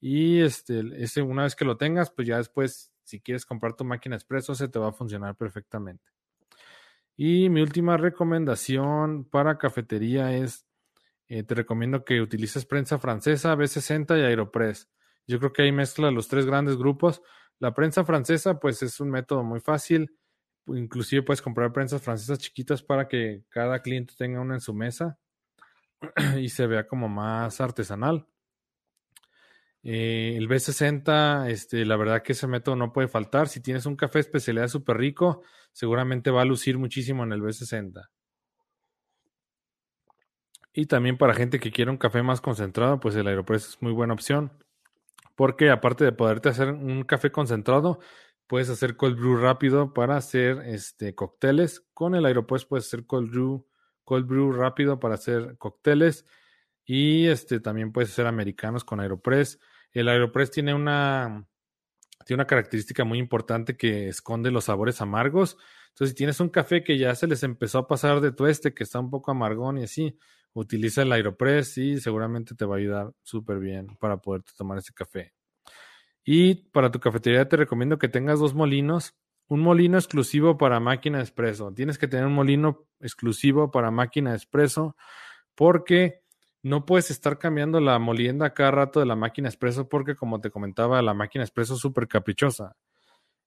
Y 0.00 0.40
este, 0.40 0.82
ese, 1.02 1.22
una 1.22 1.44
vez 1.44 1.54
que 1.56 1.64
lo 1.64 1.76
tengas, 1.76 2.10
pues 2.10 2.26
ya 2.28 2.38
después, 2.38 2.92
si 3.04 3.20
quieres 3.20 3.46
comprar 3.46 3.74
tu 3.74 3.84
máquina 3.84 4.16
expreso, 4.16 4.54
se 4.56 4.68
te 4.68 4.78
va 4.80 4.88
a 4.88 4.92
funcionar 4.92 5.36
perfectamente. 5.36 6.10
Y 7.16 7.48
mi 7.50 7.60
última 7.60 7.96
recomendación 7.96 9.24
para 9.24 9.58
cafetería 9.58 10.34
es, 10.36 10.66
eh, 11.28 11.42
te 11.42 11.54
recomiendo 11.54 12.04
que 12.04 12.20
utilices 12.20 12.64
prensa 12.64 12.98
francesa, 12.98 13.54
B60 13.54 14.18
y 14.18 14.22
Aeropress. 14.22 14.88
Yo 15.26 15.38
creo 15.38 15.52
que 15.52 15.62
ahí 15.62 15.72
mezcla 15.72 16.10
los 16.10 16.28
tres 16.28 16.46
grandes 16.46 16.76
grupos. 16.76 17.22
La 17.58 17.74
prensa 17.74 18.04
francesa, 18.04 18.58
pues 18.58 18.82
es 18.82 18.98
un 19.00 19.10
método 19.10 19.44
muy 19.44 19.60
fácil. 19.60 20.16
Inclusive 20.66 21.22
puedes 21.22 21.42
comprar 21.42 21.72
prensas 21.72 22.02
francesas 22.02 22.38
chiquitas 22.38 22.82
para 22.82 23.08
que 23.08 23.44
cada 23.48 23.80
cliente 23.82 24.14
tenga 24.16 24.40
una 24.40 24.54
en 24.54 24.60
su 24.60 24.74
mesa 24.74 25.18
y 26.40 26.48
se 26.48 26.66
vea 26.66 26.86
como 26.86 27.08
más 27.08 27.60
artesanal. 27.60 28.26
Eh, 29.84 30.34
el 30.36 30.48
B60, 30.48 31.48
este, 31.50 31.84
la 31.84 31.96
verdad 31.96 32.22
que 32.22 32.32
ese 32.32 32.46
método 32.46 32.76
no 32.76 32.92
puede 32.92 33.08
faltar. 33.08 33.48
Si 33.48 33.60
tienes 33.60 33.86
un 33.86 33.96
café 33.96 34.20
especialidad 34.20 34.68
súper 34.68 34.96
rico, 34.96 35.42
seguramente 35.72 36.30
va 36.30 36.42
a 36.42 36.44
lucir 36.44 36.78
muchísimo 36.78 37.24
en 37.24 37.32
el 37.32 37.42
B60. 37.42 38.08
Y 40.72 40.86
también 40.86 41.18
para 41.18 41.34
gente 41.34 41.60
que 41.60 41.70
quiere 41.70 41.90
un 41.90 41.98
café 41.98 42.22
más 42.22 42.40
concentrado, 42.40 42.98
pues 43.00 43.14
el 43.16 43.26
Aeropress 43.26 43.68
es 43.70 43.82
muy 43.82 43.92
buena 43.92 44.14
opción. 44.14 44.52
Porque 45.36 45.70
aparte 45.70 46.04
de 46.04 46.12
poderte 46.12 46.48
hacer 46.48 46.68
un 46.70 47.04
café 47.04 47.30
concentrado, 47.32 48.00
puedes 48.46 48.68
hacer 48.70 48.96
cold 48.96 49.18
brew 49.18 49.36
rápido 49.36 49.92
para 49.92 50.16
hacer 50.16 50.58
este, 50.66 51.14
cócteles. 51.14 51.84
Con 51.92 52.14
el 52.14 52.24
Aeropress 52.24 52.64
puedes 52.64 52.86
hacer 52.86 53.06
cold 53.06 53.30
brew, 53.30 53.66
cold 54.04 54.26
brew 54.26 54.52
rápido 54.52 55.00
para 55.00 55.14
hacer 55.14 55.56
cócteles. 55.58 56.26
Y 56.84 57.26
este, 57.26 57.60
también 57.60 57.92
puedes 57.92 58.10
hacer 58.10 58.26
americanos 58.26 58.84
con 58.84 59.00
Aeropress. 59.00 59.58
El 59.92 60.08
Aeropress 60.08 60.50
tiene 60.50 60.74
una, 60.74 61.46
tiene 62.24 62.40
una 62.40 62.46
característica 62.46 63.04
muy 63.04 63.18
importante 63.18 63.76
que 63.76 64.08
esconde 64.08 64.50
los 64.50 64.64
sabores 64.64 65.00
amargos. 65.00 65.56
Entonces, 65.88 66.10
si 66.10 66.14
tienes 66.14 66.40
un 66.40 66.48
café 66.48 66.82
que 66.82 66.96
ya 66.98 67.14
se 67.14 67.26
les 67.26 67.42
empezó 67.42 67.78
a 67.78 67.88
pasar 67.88 68.20
de 68.20 68.32
tueste, 68.32 68.72
que 68.72 68.84
está 68.84 68.98
un 68.98 69.10
poco 69.10 69.30
amargón 69.30 69.78
y 69.78 69.84
así, 69.84 70.16
utiliza 70.54 71.02
el 71.02 71.12
Aeropress 71.12 71.78
y 71.78 72.00
seguramente 72.00 72.54
te 72.54 72.64
va 72.64 72.76
a 72.76 72.78
ayudar 72.78 73.12
súper 73.22 73.58
bien 73.58 73.96
para 73.98 74.16
poder 74.16 74.42
tomar 74.56 74.78
ese 74.78 74.92
café. 74.94 75.32
Y 76.24 76.54
para 76.70 76.90
tu 76.90 77.00
cafetería 77.00 77.48
te 77.48 77.56
recomiendo 77.56 77.98
que 77.98 78.08
tengas 78.08 78.38
dos 78.38 78.54
molinos. 78.54 79.14
Un 79.48 79.60
molino 79.60 79.98
exclusivo 79.98 80.56
para 80.56 80.80
máquina 80.80 81.18
de 81.18 81.24
espresso. 81.24 81.72
Tienes 81.74 81.98
que 81.98 82.08
tener 82.08 82.26
un 82.26 82.32
molino 82.32 82.86
exclusivo 83.00 83.70
para 83.70 83.90
máquina 83.90 84.30
de 84.30 84.36
espresso 84.36 84.96
porque 85.54 86.21
no 86.62 86.86
puedes 86.86 87.10
estar 87.10 87.38
cambiando 87.38 87.80
la 87.80 87.98
molienda 87.98 88.54
cada 88.54 88.70
rato 88.70 89.00
de 89.00 89.06
la 89.06 89.16
máquina 89.16 89.48
expreso 89.48 89.88
porque, 89.88 90.14
como 90.14 90.40
te 90.40 90.50
comentaba, 90.50 91.02
la 91.02 91.14
máquina 91.14 91.44
expreso 91.44 91.74
es 91.74 91.80
súper 91.80 92.06
caprichosa. 92.08 92.76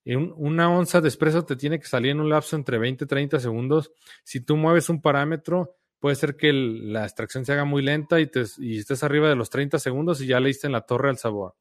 una 0.05 0.69
onza 0.69 1.01
de 1.01 1.07
expreso 1.07 1.45
te 1.45 1.55
tiene 1.55 1.79
que 1.79 1.87
salir 1.87 2.11
en 2.11 2.19
un 2.19 2.29
lapso 2.29 2.55
entre 2.55 2.77
20 2.77 3.05
y 3.05 3.07
30 3.07 3.39
segundos. 3.39 3.91
Si 4.23 4.41
tú 4.41 4.57
mueves 4.57 4.89
un 4.89 5.01
parámetro, 5.01 5.75
puede 5.99 6.15
ser 6.15 6.35
que 6.35 6.51
la 6.53 7.03
extracción 7.03 7.45
se 7.45 7.53
haga 7.53 7.65
muy 7.65 7.81
lenta 7.81 8.19
y, 8.19 8.29
estés 8.77 9.03
arriba 9.03 9.29
de 9.29 9.35
los 9.35 9.49
30 9.49 9.79
segundos 9.79 10.21
y 10.21 10.27
ya 10.27 10.39
le 10.39 10.47
diste 10.47 10.67
en 10.67 10.73
la 10.73 10.81
torre 10.81 11.09
al 11.09 11.17
sabor. 11.17 11.55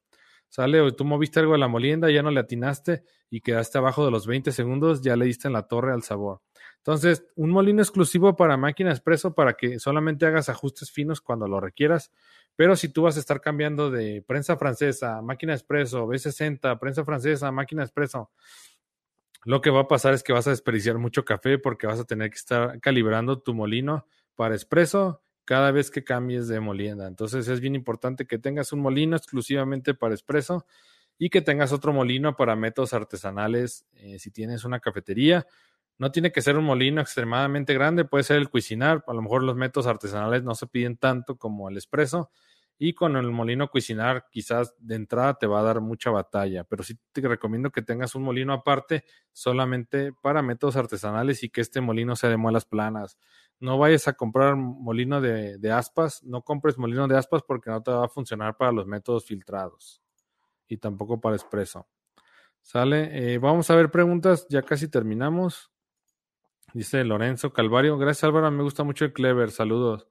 Sale, 0.48 0.80
o 0.80 0.92
tú 0.94 1.04
moviste 1.04 1.40
algo 1.40 1.52
de 1.52 1.58
la 1.58 1.68
molienda, 1.68 2.10
ya 2.10 2.22
no 2.22 2.30
le 2.30 2.40
atinaste 2.40 3.02
y 3.30 3.40
quedaste 3.40 3.78
abajo 3.78 4.04
de 4.04 4.10
los 4.10 4.26
20 4.26 4.52
segundos, 4.52 5.02
ya 5.02 5.16
le 5.16 5.24
diste 5.24 5.48
en 5.48 5.54
la 5.54 5.66
torre 5.66 5.92
al 5.92 6.02
sabor. 6.02 6.42
Entonces, 6.84 7.24
un 7.34 7.48
molino 7.48 7.80
exclusivo 7.80 8.36
para 8.36 8.58
máquina 8.58 8.90
expreso 8.90 9.34
para 9.34 9.54
que 9.54 9.78
solamente 9.78 10.26
hagas 10.26 10.50
ajustes 10.50 10.90
finos 10.90 11.22
cuando 11.22 11.48
lo 11.48 11.58
requieras. 11.58 12.12
Pero 12.56 12.76
si 12.76 12.90
tú 12.90 13.00
vas 13.04 13.16
a 13.16 13.20
estar 13.20 13.40
cambiando 13.40 13.90
de 13.90 14.20
prensa 14.20 14.58
francesa, 14.58 15.22
máquina 15.22 15.54
expreso, 15.54 16.06
B60, 16.06 16.78
prensa 16.78 17.02
francesa, 17.02 17.50
máquina 17.50 17.84
expreso, 17.84 18.30
lo 19.46 19.62
que 19.62 19.70
va 19.70 19.80
a 19.80 19.88
pasar 19.88 20.12
es 20.12 20.22
que 20.22 20.34
vas 20.34 20.46
a 20.46 20.50
desperdiciar 20.50 20.98
mucho 20.98 21.24
café 21.24 21.58
porque 21.58 21.86
vas 21.86 22.00
a 22.00 22.04
tener 22.04 22.28
que 22.28 22.36
estar 22.36 22.78
calibrando 22.80 23.40
tu 23.40 23.54
molino 23.54 24.06
para 24.34 24.54
expreso 24.54 25.22
cada 25.46 25.70
vez 25.70 25.90
que 25.90 26.04
cambies 26.04 26.48
de 26.48 26.60
molienda. 26.60 27.06
Entonces 27.06 27.48
es 27.48 27.60
bien 27.60 27.74
importante 27.74 28.26
que 28.26 28.38
tengas 28.38 28.74
un 28.74 28.80
molino 28.80 29.16
exclusivamente 29.16 29.94
para 29.94 30.12
espresso 30.12 30.66
y 31.18 31.30
que 31.30 31.40
tengas 31.40 31.72
otro 31.72 31.94
molino 31.94 32.36
para 32.36 32.56
métodos 32.56 32.92
artesanales 32.92 33.86
eh, 33.94 34.18
si 34.18 34.30
tienes 34.30 34.64
una 34.64 34.80
cafetería. 34.80 35.46
No 35.98 36.10
tiene 36.10 36.32
que 36.32 36.42
ser 36.42 36.56
un 36.56 36.64
molino 36.64 37.00
extremadamente 37.00 37.72
grande, 37.72 38.04
puede 38.04 38.24
ser 38.24 38.36
el 38.38 38.50
Cuisinar. 38.50 39.04
A 39.06 39.14
lo 39.14 39.22
mejor 39.22 39.42
los 39.44 39.56
métodos 39.56 39.86
artesanales 39.86 40.42
no 40.42 40.54
se 40.54 40.66
piden 40.66 40.96
tanto 40.96 41.36
como 41.36 41.68
el 41.68 41.76
espresso. 41.76 42.30
Y 42.76 42.94
con 42.94 43.16
el 43.16 43.30
molino 43.30 43.68
Cuisinar, 43.68 44.26
quizás 44.32 44.74
de 44.78 44.96
entrada 44.96 45.34
te 45.34 45.46
va 45.46 45.60
a 45.60 45.62
dar 45.62 45.80
mucha 45.80 46.10
batalla. 46.10 46.64
Pero 46.64 46.82
sí 46.82 46.98
te 47.12 47.20
recomiendo 47.20 47.70
que 47.70 47.82
tengas 47.82 48.16
un 48.16 48.24
molino 48.24 48.52
aparte 48.52 49.04
solamente 49.32 50.12
para 50.12 50.42
métodos 50.42 50.74
artesanales 50.76 51.44
y 51.44 51.50
que 51.50 51.60
este 51.60 51.80
molino 51.80 52.16
sea 52.16 52.30
de 52.30 52.36
muelas 52.36 52.64
planas. 52.64 53.16
No 53.60 53.78
vayas 53.78 54.08
a 54.08 54.14
comprar 54.14 54.56
molino 54.56 55.20
de, 55.20 55.72
aspas, 55.72 56.24
no 56.24 56.42
compres 56.42 56.76
molino 56.76 57.06
de 57.06 57.16
aspas 57.16 57.42
porque 57.46 57.70
no 57.70 57.80
te 57.82 57.92
va 57.92 58.06
a 58.06 58.08
funcionar 58.08 58.56
para 58.56 58.72
los 58.72 58.86
métodos 58.86 59.24
filtrados 59.24 60.02
y 60.66 60.78
tampoco 60.78 61.20
para 61.20 61.36
espresso. 61.36 61.86
Sale, 62.60 63.34
eh, 63.34 63.38
vamos 63.38 63.70
a 63.70 63.76
ver 63.76 63.90
preguntas, 63.90 64.46
ya 64.48 64.62
casi 64.62 64.88
terminamos. 64.88 65.73
Dice 66.74 67.04
Lorenzo 67.04 67.52
Calvario, 67.52 67.96
gracias 67.96 68.24
Álvaro, 68.24 68.50
me 68.50 68.64
gusta 68.64 68.82
mucho 68.82 69.04
el 69.04 69.12
Clever, 69.12 69.52
saludos. 69.52 70.08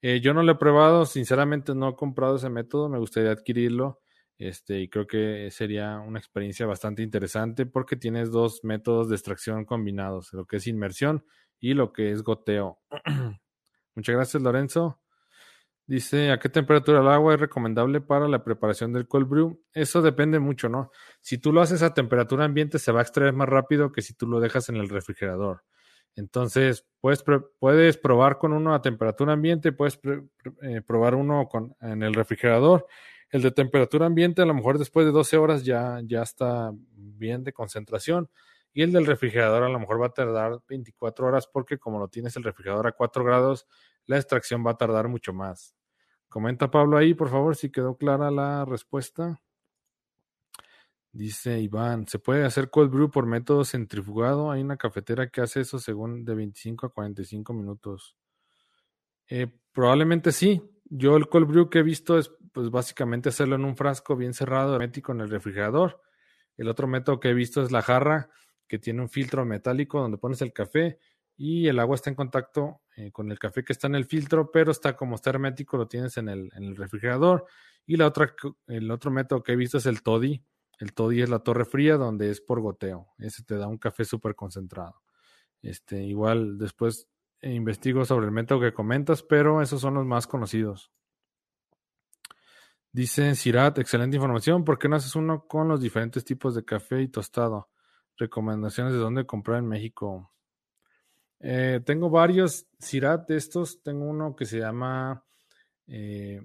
Eh, 0.00 0.20
yo 0.20 0.32
no 0.32 0.44
lo 0.44 0.52
he 0.52 0.54
probado, 0.54 1.06
sinceramente 1.06 1.74
no 1.74 1.88
he 1.88 1.96
comprado 1.96 2.36
ese 2.36 2.48
método, 2.50 2.88
me 2.88 3.00
gustaría 3.00 3.32
adquirirlo. 3.32 4.00
Este, 4.38 4.80
y 4.80 4.88
creo 4.88 5.08
que 5.08 5.50
sería 5.50 5.98
una 5.98 6.20
experiencia 6.20 6.66
bastante 6.66 7.02
interesante 7.02 7.66
porque 7.66 7.96
tienes 7.96 8.30
dos 8.30 8.60
métodos 8.62 9.08
de 9.08 9.16
extracción 9.16 9.64
combinados, 9.64 10.32
lo 10.32 10.46
que 10.46 10.58
es 10.58 10.68
inmersión 10.68 11.24
y 11.58 11.74
lo 11.74 11.92
que 11.92 12.12
es 12.12 12.22
goteo. 12.22 12.78
Muchas 13.96 14.14
gracias, 14.14 14.40
Lorenzo. 14.40 15.00
Dice, 15.92 16.30
¿a 16.30 16.38
qué 16.38 16.48
temperatura 16.48 17.00
el 17.00 17.08
agua 17.08 17.34
es 17.34 17.40
recomendable 17.40 18.00
para 18.00 18.26
la 18.26 18.42
preparación 18.42 18.94
del 18.94 19.06
cold 19.06 19.28
brew? 19.28 19.62
Eso 19.74 20.00
depende 20.00 20.38
mucho, 20.38 20.70
¿no? 20.70 20.90
Si 21.20 21.36
tú 21.36 21.52
lo 21.52 21.60
haces 21.60 21.82
a 21.82 21.92
temperatura 21.92 22.46
ambiente, 22.46 22.78
se 22.78 22.92
va 22.92 23.00
a 23.00 23.02
extraer 23.02 23.34
más 23.34 23.46
rápido 23.46 23.92
que 23.92 24.00
si 24.00 24.14
tú 24.14 24.26
lo 24.26 24.40
dejas 24.40 24.70
en 24.70 24.76
el 24.76 24.88
refrigerador. 24.88 25.64
Entonces, 26.16 26.86
puedes, 26.98 27.22
puedes 27.58 27.98
probar 27.98 28.38
con 28.38 28.54
uno 28.54 28.72
a 28.72 28.80
temperatura 28.80 29.34
ambiente, 29.34 29.72
puedes 29.72 30.00
eh, 30.62 30.80
probar 30.80 31.14
uno 31.14 31.46
con, 31.46 31.76
en 31.82 32.02
el 32.02 32.14
refrigerador. 32.14 32.86
El 33.28 33.42
de 33.42 33.50
temperatura 33.50 34.06
ambiente, 34.06 34.40
a 34.40 34.46
lo 34.46 34.54
mejor 34.54 34.78
después 34.78 35.04
de 35.04 35.12
12 35.12 35.36
horas 35.36 35.62
ya, 35.62 36.00
ya 36.06 36.22
está 36.22 36.72
bien 36.94 37.44
de 37.44 37.52
concentración. 37.52 38.30
Y 38.72 38.80
el 38.80 38.92
del 38.92 39.04
refrigerador 39.04 39.62
a 39.64 39.68
lo 39.68 39.78
mejor 39.78 40.00
va 40.00 40.06
a 40.06 40.14
tardar 40.14 40.58
24 40.66 41.26
horas 41.26 41.46
porque 41.46 41.76
como 41.76 41.98
lo 41.98 42.08
tienes 42.08 42.34
el 42.36 42.44
refrigerador 42.44 42.86
a 42.86 42.92
4 42.92 43.22
grados, 43.24 43.66
la 44.06 44.16
extracción 44.16 44.66
va 44.66 44.70
a 44.70 44.78
tardar 44.78 45.08
mucho 45.08 45.34
más. 45.34 45.76
Comenta 46.32 46.70
Pablo 46.70 46.96
ahí, 46.96 47.12
por 47.12 47.28
favor, 47.28 47.56
si 47.56 47.68
quedó 47.70 47.98
clara 47.98 48.30
la 48.30 48.64
respuesta. 48.64 49.42
Dice 51.12 51.60
Iván, 51.60 52.08
¿se 52.08 52.18
puede 52.18 52.46
hacer 52.46 52.70
cold 52.70 52.90
brew 52.90 53.10
por 53.10 53.26
método 53.26 53.66
centrifugado? 53.66 54.50
Hay 54.50 54.62
una 54.62 54.78
cafetera 54.78 55.28
que 55.28 55.42
hace 55.42 55.60
eso 55.60 55.78
según 55.78 56.24
de 56.24 56.34
25 56.34 56.86
a 56.86 56.88
45 56.88 57.52
minutos. 57.52 58.16
Eh, 59.28 59.46
probablemente 59.72 60.32
sí. 60.32 60.62
Yo 60.86 61.18
el 61.18 61.28
cold 61.28 61.48
brew 61.48 61.68
que 61.68 61.80
he 61.80 61.82
visto 61.82 62.16
es 62.16 62.32
pues 62.54 62.70
básicamente 62.70 63.28
hacerlo 63.28 63.56
en 63.56 63.66
un 63.66 63.76
frasco 63.76 64.16
bien 64.16 64.32
cerrado, 64.32 64.72
hermético 64.74 65.12
en 65.12 65.20
el 65.20 65.28
refrigerador. 65.28 66.00
El 66.56 66.66
otro 66.68 66.86
método 66.86 67.20
que 67.20 67.28
he 67.28 67.34
visto 67.34 67.62
es 67.62 67.70
la 67.70 67.82
jarra 67.82 68.30
que 68.66 68.78
tiene 68.78 69.02
un 69.02 69.10
filtro 69.10 69.44
metálico 69.44 70.00
donde 70.00 70.16
pones 70.16 70.40
el 70.40 70.54
café 70.54 70.98
y 71.36 71.68
el 71.68 71.78
agua 71.78 71.96
está 71.96 72.10
en 72.10 72.16
contacto 72.16 72.82
eh, 72.96 73.10
con 73.10 73.30
el 73.30 73.38
café 73.38 73.64
que 73.64 73.72
está 73.72 73.86
en 73.86 73.94
el 73.94 74.04
filtro, 74.04 74.50
pero 74.50 74.70
está 74.70 74.96
como 74.96 75.16
está 75.16 75.30
hermético, 75.30 75.76
lo 75.76 75.88
tienes 75.88 76.16
en 76.18 76.28
el, 76.28 76.76
refrigerador. 76.76 77.46
Y 77.86 77.96
la 77.96 78.06
otra, 78.06 78.34
el 78.68 78.90
otro 78.90 79.10
método 79.10 79.42
que 79.42 79.52
he 79.52 79.56
visto 79.56 79.78
es 79.78 79.86
el 79.86 80.02
toddy. 80.02 80.44
El 80.78 80.92
toddy 80.92 81.22
es 81.22 81.30
la 81.30 81.40
torre 81.40 81.64
fría 81.64 81.96
donde 81.96 82.30
es 82.30 82.40
por 82.40 82.60
goteo. 82.60 83.08
Ese 83.18 83.42
te 83.44 83.56
da 83.56 83.66
un 83.66 83.78
café 83.78 84.04
súper 84.04 84.34
concentrado. 84.34 85.02
Este, 85.62 86.02
igual 86.02 86.58
después 86.58 87.08
investigo 87.40 88.04
sobre 88.04 88.26
el 88.26 88.32
método 88.32 88.60
que 88.60 88.72
comentas, 88.72 89.22
pero 89.22 89.62
esos 89.62 89.80
son 89.80 89.94
los 89.94 90.06
más 90.06 90.26
conocidos. 90.26 90.92
Dice 92.92 93.34
Sirat, 93.34 93.78
excelente 93.78 94.16
información. 94.16 94.64
¿Por 94.64 94.78
qué 94.78 94.88
no 94.88 94.96
haces 94.96 95.16
uno 95.16 95.46
con 95.46 95.66
los 95.66 95.80
diferentes 95.80 96.24
tipos 96.24 96.54
de 96.54 96.64
café 96.64 97.00
y 97.00 97.08
tostado? 97.08 97.70
Recomendaciones 98.18 98.92
de 98.92 98.98
dónde 98.98 99.24
comprar 99.24 99.58
en 99.60 99.68
México. 99.68 100.30
Eh, 101.42 101.80
tengo 101.84 102.08
varios 102.08 102.66
Sirat 102.78 103.28
de 103.28 103.36
estos. 103.36 103.82
Tengo 103.82 104.04
uno 104.06 104.36
que 104.36 104.46
se 104.46 104.58
llama. 104.58 105.24
Eh, 105.88 106.40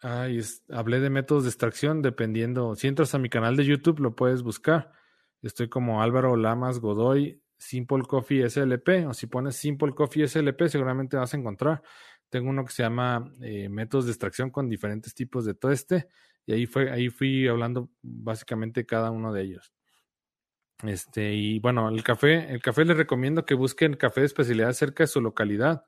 hablé 0.00 1.00
de 1.00 1.10
métodos 1.10 1.44
de 1.44 1.50
extracción 1.50 2.00
dependiendo. 2.00 2.74
Si 2.76 2.86
entras 2.86 3.14
a 3.14 3.18
mi 3.18 3.28
canal 3.28 3.56
de 3.56 3.64
YouTube, 3.64 4.00
lo 4.00 4.14
puedes 4.14 4.42
buscar. 4.42 4.92
Estoy 5.42 5.68
como 5.68 6.02
Álvaro 6.02 6.36
Lamas 6.36 6.78
Godoy, 6.78 7.42
Simple 7.58 8.04
Coffee 8.04 8.48
SLP. 8.48 9.06
O 9.06 9.14
si 9.14 9.26
pones 9.26 9.56
Simple 9.56 9.92
Coffee 9.94 10.28
SLP, 10.28 10.68
seguramente 10.68 11.16
vas 11.16 11.34
a 11.34 11.36
encontrar. 11.36 11.82
Tengo 12.30 12.50
uno 12.50 12.64
que 12.64 12.72
se 12.72 12.82
llama 12.82 13.32
eh, 13.40 13.68
métodos 13.68 14.06
de 14.06 14.12
extracción 14.12 14.50
con 14.50 14.68
diferentes 14.68 15.14
tipos 15.14 15.44
de 15.44 15.56
este 15.70 16.08
Y 16.46 16.52
ahí, 16.52 16.66
fue, 16.66 16.90
ahí 16.90 17.08
fui 17.08 17.46
hablando 17.48 17.90
básicamente 18.02 18.86
cada 18.86 19.10
uno 19.10 19.32
de 19.32 19.42
ellos. 19.42 19.72
Este, 20.86 21.34
y 21.34 21.58
bueno, 21.60 21.88
el 21.88 22.02
café, 22.02 22.52
el 22.52 22.60
café 22.60 22.84
les 22.84 22.96
recomiendo 22.96 23.46
que 23.46 23.54
busquen 23.54 23.94
café 23.94 24.20
de 24.20 24.26
especialidad 24.26 24.72
cerca 24.72 25.04
de 25.04 25.08
su 25.08 25.20
localidad. 25.20 25.84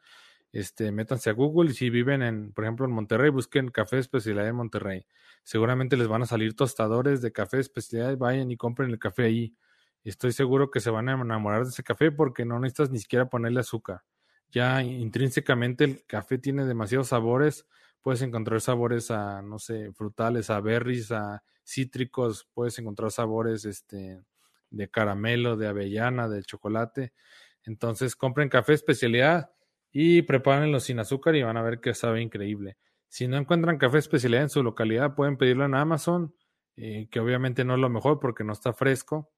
Este, 0.52 0.90
métanse 0.92 1.30
a 1.30 1.32
Google 1.34 1.70
y 1.70 1.74
si 1.74 1.90
viven 1.90 2.22
en, 2.22 2.52
por 2.52 2.64
ejemplo, 2.64 2.86
en 2.86 2.92
Monterrey, 2.92 3.30
busquen 3.30 3.70
café 3.70 3.96
de 3.96 4.02
especialidad 4.02 4.48
en 4.48 4.56
Monterrey. 4.56 5.06
Seguramente 5.42 5.96
les 5.96 6.08
van 6.08 6.22
a 6.22 6.26
salir 6.26 6.54
tostadores 6.56 7.20
de 7.20 7.32
café 7.32 7.58
de 7.58 7.62
especialidad, 7.62 8.16
vayan 8.16 8.50
y 8.50 8.56
compren 8.56 8.90
el 8.90 8.98
café 8.98 9.24
ahí. 9.24 9.54
Estoy 10.04 10.32
seguro 10.32 10.70
que 10.70 10.80
se 10.80 10.90
van 10.90 11.08
a 11.08 11.12
enamorar 11.12 11.64
de 11.64 11.70
ese 11.70 11.82
café 11.82 12.12
porque 12.12 12.44
no 12.44 12.58
necesitas 12.58 12.90
ni 12.90 12.98
siquiera 13.00 13.28
ponerle 13.28 13.60
azúcar. 13.60 14.02
Ya 14.50 14.82
intrínsecamente 14.82 15.84
el 15.84 16.06
café 16.06 16.38
tiene 16.38 16.64
demasiados 16.64 17.08
sabores. 17.08 17.66
Puedes 18.00 18.22
encontrar 18.22 18.60
sabores 18.60 19.10
a, 19.10 19.42
no 19.42 19.58
sé, 19.58 19.92
frutales, 19.92 20.48
a 20.48 20.60
berries, 20.60 21.10
a 21.12 21.42
cítricos, 21.64 22.48
puedes 22.54 22.78
encontrar 22.78 23.10
sabores, 23.10 23.64
este, 23.64 24.22
de 24.70 24.88
caramelo, 24.88 25.56
de 25.56 25.68
avellana, 25.68 26.28
de 26.28 26.42
chocolate. 26.42 27.12
Entonces 27.64 28.16
compren 28.16 28.48
café 28.48 28.74
especialidad 28.74 29.50
y 29.92 30.22
prepárenlo 30.22 30.80
sin 30.80 30.98
azúcar 30.98 31.36
y 31.36 31.42
van 31.42 31.56
a 31.56 31.62
ver 31.62 31.80
que 31.80 31.94
sabe 31.94 32.20
increíble. 32.20 32.76
Si 33.08 33.28
no 33.28 33.36
encuentran 33.36 33.78
café 33.78 33.98
especialidad 33.98 34.42
en 34.42 34.50
su 34.50 34.62
localidad, 34.62 35.14
pueden 35.14 35.36
pedirlo 35.36 35.64
en 35.64 35.74
Amazon, 35.74 36.34
eh, 36.76 37.08
que 37.10 37.20
obviamente 37.20 37.64
no 37.64 37.74
es 37.74 37.80
lo 37.80 37.88
mejor 37.88 38.20
porque 38.20 38.44
no 38.44 38.52
está 38.52 38.72
fresco. 38.72 39.32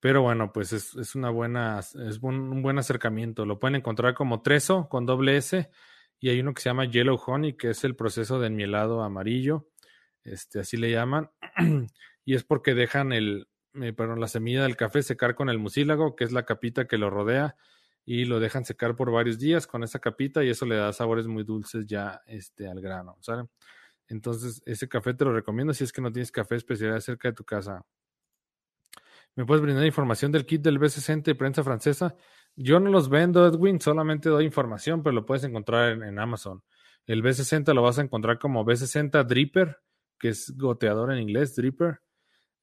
Pero 0.00 0.22
bueno, 0.22 0.52
pues 0.52 0.72
es, 0.72 1.14
una 1.14 1.30
buena, 1.30 1.78
es 1.78 2.18
un, 2.22 2.62
buen 2.62 2.78
acercamiento. 2.78 3.44
Lo 3.44 3.58
pueden 3.58 3.76
encontrar 3.76 4.14
como 4.14 4.40
Treso 4.40 4.88
con 4.88 5.04
doble 5.04 5.36
S 5.36 5.70
y 6.18 6.30
hay 6.30 6.40
uno 6.40 6.54
que 6.54 6.62
se 6.62 6.70
llama 6.70 6.86
Yellow 6.86 7.18
Honey, 7.26 7.54
que 7.56 7.70
es 7.70 7.84
el 7.84 7.96
proceso 7.96 8.40
de 8.40 8.46
enmielado 8.46 9.02
amarillo. 9.02 9.68
Este, 10.24 10.60
así 10.60 10.76
le 10.76 10.90
llaman. 10.90 11.30
y 12.24 12.34
es 12.34 12.44
porque 12.44 12.74
dejan 12.74 13.12
el, 13.12 13.48
eh, 13.74 13.92
perdón, 13.92 14.20
la 14.20 14.28
semilla 14.28 14.62
del 14.62 14.76
café 14.76 15.02
secar 15.02 15.34
con 15.34 15.48
el 15.48 15.58
mucílago, 15.58 16.16
que 16.16 16.24
es 16.24 16.32
la 16.32 16.44
capita 16.44 16.86
que 16.86 16.98
lo 16.98 17.10
rodea, 17.10 17.56
y 18.04 18.24
lo 18.24 18.40
dejan 18.40 18.64
secar 18.64 18.96
por 18.96 19.12
varios 19.12 19.38
días 19.38 19.66
con 19.66 19.84
esa 19.84 19.98
capita 19.98 20.42
y 20.42 20.50
eso 20.50 20.66
le 20.66 20.76
da 20.76 20.92
sabores 20.92 21.26
muy 21.26 21.44
dulces 21.44 21.86
ya 21.86 22.20
este, 22.26 22.68
al 22.68 22.80
grano, 22.80 23.16
¿saben? 23.20 23.48
Entonces, 24.08 24.62
ese 24.66 24.88
café 24.88 25.14
te 25.14 25.24
lo 25.24 25.32
recomiendo 25.32 25.72
si 25.72 25.84
es 25.84 25.92
que 25.92 26.00
no 26.00 26.10
tienes 26.10 26.32
café 26.32 26.56
especial 26.56 27.00
cerca 27.00 27.28
de 27.28 27.34
tu 27.34 27.44
casa. 27.44 27.84
¿Me 29.36 29.46
puedes 29.46 29.62
brindar 29.62 29.86
información 29.86 30.32
del 30.32 30.44
kit 30.44 30.60
del 30.62 30.80
B60 30.80 31.28
y 31.28 31.34
prensa 31.34 31.62
francesa? 31.62 32.16
Yo 32.56 32.80
no 32.80 32.90
los 32.90 33.08
vendo, 33.08 33.46
Edwin, 33.46 33.80
solamente 33.80 34.28
doy 34.28 34.44
información, 34.44 35.04
pero 35.04 35.14
lo 35.14 35.24
puedes 35.24 35.44
encontrar 35.44 35.92
en, 35.92 36.02
en 36.02 36.18
Amazon. 36.18 36.64
El 37.06 37.22
B60 37.22 37.72
lo 37.74 37.82
vas 37.82 38.00
a 38.00 38.02
encontrar 38.02 38.40
como 38.40 38.64
B60 38.64 39.24
Dripper, 39.24 39.78
que 40.18 40.30
es 40.30 40.56
goteador 40.56 41.12
en 41.12 41.20
inglés, 41.20 41.54
Dripper 41.54 42.00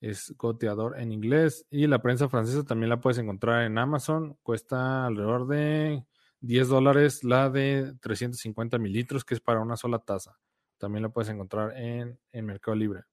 es 0.02 0.34
goteador 0.38 1.00
en 1.00 1.12
inglés. 1.12 1.66
Y 1.70 1.88
la 1.88 2.02
prensa 2.02 2.30
francesa 2.30 2.64
también 2.64 2.90
la 2.90 3.00
puedes 3.00 3.18
encontrar 3.18 3.64
en 3.64 3.78
Amazon. 3.78 4.38
Cuesta 4.44 5.06
alrededor 5.06 5.48
de 5.48 6.06
10 6.42 6.68
dólares 6.68 7.24
la 7.24 7.50
de 7.50 7.94
350 8.02 8.78
mililitros, 8.78 9.26
que 9.26 9.34
es 9.36 9.42
para 9.42 9.62
una 9.62 9.76
sola 9.76 10.00
taza. 10.00 10.38
También 10.78 11.04
la 11.04 11.10
puedes 11.10 11.30
encontrar 11.30 11.76
en, 11.78 12.20
en 12.32 12.46
Mercado 12.46 12.76
Libre. 12.76 13.04